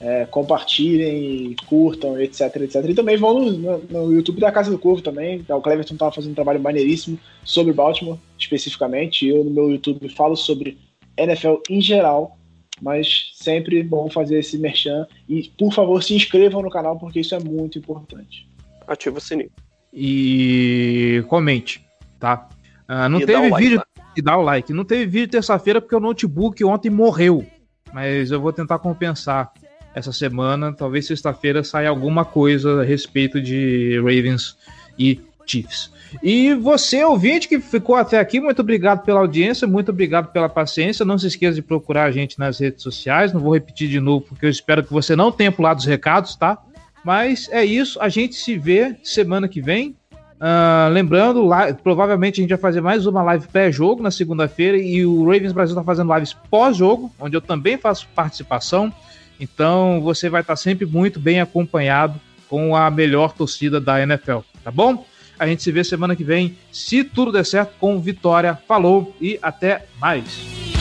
É, 0.00 0.24
compartilhem, 0.26 1.54
curtam, 1.66 2.20
etc, 2.20 2.56
etc. 2.56 2.76
E 2.88 2.94
também 2.94 3.16
vão 3.16 3.38
no, 3.38 3.78
no- 3.78 4.12
YouTube 4.14 4.40
da 4.40 4.50
Casa 4.50 4.70
do 4.70 4.78
Corvo 4.78 5.02
também. 5.02 5.44
O 5.48 5.60
Cleverton 5.60 5.94
estava 5.94 6.12
fazendo 6.12 6.32
um 6.32 6.34
trabalho 6.34 6.60
maneiríssimo 6.60 7.18
sobre 7.44 7.72
Baltimore, 7.72 8.18
especificamente. 8.38 9.26
Eu 9.26 9.44
no 9.44 9.50
meu 9.50 9.70
YouTube 9.70 10.08
falo 10.08 10.34
sobre 10.36 10.78
NFL 11.16 11.56
em 11.68 11.80
geral, 11.80 12.38
mas 12.82 13.30
sempre 13.34 13.80
bom 13.84 14.10
fazer 14.10 14.40
esse 14.40 14.58
merchan. 14.58 15.06
E, 15.28 15.50
por 15.56 15.72
favor, 15.72 16.02
se 16.02 16.14
inscrevam 16.14 16.60
no 16.60 16.68
canal, 16.68 16.98
porque 16.98 17.20
isso 17.20 17.32
é 17.34 17.38
muito 17.38 17.78
importante. 17.78 18.48
Ativa 18.88 19.18
o 19.18 19.20
sininho. 19.20 19.50
E 19.94 21.24
comente, 21.28 21.86
tá? 22.18 22.48
Ah, 22.88 23.08
não 23.08 23.20
E 23.20 23.26
teve 23.26 23.48
like 23.48 23.64
vídeo. 23.64 23.78
lá. 23.78 23.86
E 24.16 24.20
dá 24.20 24.36
o 24.36 24.42
like. 24.42 24.72
Não 24.72 24.84
teve 24.84 25.06
vídeo 25.06 25.28
terça-feira 25.30 25.80
porque 25.80 25.94
o 25.94 26.00
notebook 26.00 26.62
ontem 26.64 26.90
morreu. 26.90 27.46
Mas 27.92 28.30
eu 28.32 28.40
vou 28.40 28.52
tentar 28.52 28.78
compensar 28.80 29.52
essa 29.94 30.12
semana. 30.12 30.72
Talvez 30.72 31.06
sexta-feira 31.06 31.62
saia 31.62 31.88
alguma 31.88 32.24
coisa 32.24 32.80
a 32.80 32.84
respeito 32.84 33.40
de 33.40 33.96
Ravens 34.00 34.56
e 34.98 35.20
Chiefs. 35.46 35.92
E 36.22 36.54
você, 36.54 37.04
ouvinte, 37.04 37.48
que 37.48 37.60
ficou 37.60 37.94
até 37.94 38.18
aqui, 38.18 38.40
muito 38.40 38.60
obrigado 38.60 39.04
pela 39.04 39.20
audiência, 39.20 39.66
muito 39.66 39.90
obrigado 39.90 40.32
pela 40.32 40.48
paciência. 40.48 41.04
Não 41.04 41.18
se 41.18 41.26
esqueça 41.26 41.54
de 41.54 41.62
procurar 41.62 42.04
a 42.04 42.10
gente 42.10 42.38
nas 42.38 42.58
redes 42.58 42.82
sociais. 42.82 43.32
Não 43.32 43.40
vou 43.40 43.54
repetir 43.54 43.88
de 43.88 44.00
novo, 44.00 44.26
porque 44.28 44.46
eu 44.46 44.50
espero 44.50 44.82
que 44.82 44.92
você 44.92 45.14
não 45.14 45.30
tenha 45.30 45.52
pulado 45.52 45.80
os 45.80 45.86
recados, 45.86 46.34
tá? 46.34 46.58
Mas 47.04 47.48
é 47.50 47.64
isso, 47.64 48.00
a 48.00 48.08
gente 48.08 48.34
se 48.34 48.56
vê 48.56 48.96
semana 49.02 49.48
que 49.48 49.60
vem. 49.60 49.96
Uh, 50.42 50.90
lembrando, 50.90 51.44
lá, 51.44 51.72
provavelmente 51.72 52.40
a 52.40 52.42
gente 52.42 52.50
vai 52.50 52.58
fazer 52.58 52.80
mais 52.80 53.06
uma 53.06 53.22
live 53.22 53.46
pré-jogo 53.46 54.02
na 54.02 54.10
segunda-feira 54.10 54.76
e 54.76 55.06
o 55.06 55.24
Ravens 55.24 55.52
Brasil 55.52 55.74
está 55.74 55.84
fazendo 55.84 56.12
lives 56.12 56.32
pós-jogo, 56.50 57.12
onde 57.20 57.36
eu 57.36 57.40
também 57.40 57.78
faço 57.78 58.08
participação. 58.14 58.92
Então 59.38 60.00
você 60.00 60.28
vai 60.28 60.40
estar 60.40 60.56
sempre 60.56 60.84
muito 60.84 61.20
bem 61.20 61.40
acompanhado 61.40 62.20
com 62.48 62.74
a 62.74 62.90
melhor 62.90 63.32
torcida 63.32 63.80
da 63.80 64.02
NFL, 64.02 64.38
tá 64.64 64.70
bom? 64.70 65.06
A 65.38 65.46
gente 65.46 65.62
se 65.62 65.72
vê 65.72 65.82
semana 65.82 66.14
que 66.16 66.24
vem, 66.24 66.56
se 66.70 67.02
tudo 67.04 67.32
der 67.32 67.44
certo, 67.44 67.74
com 67.78 68.00
vitória. 68.00 68.58
Falou 68.66 69.14
e 69.20 69.38
até 69.42 69.86
mais. 70.00 70.71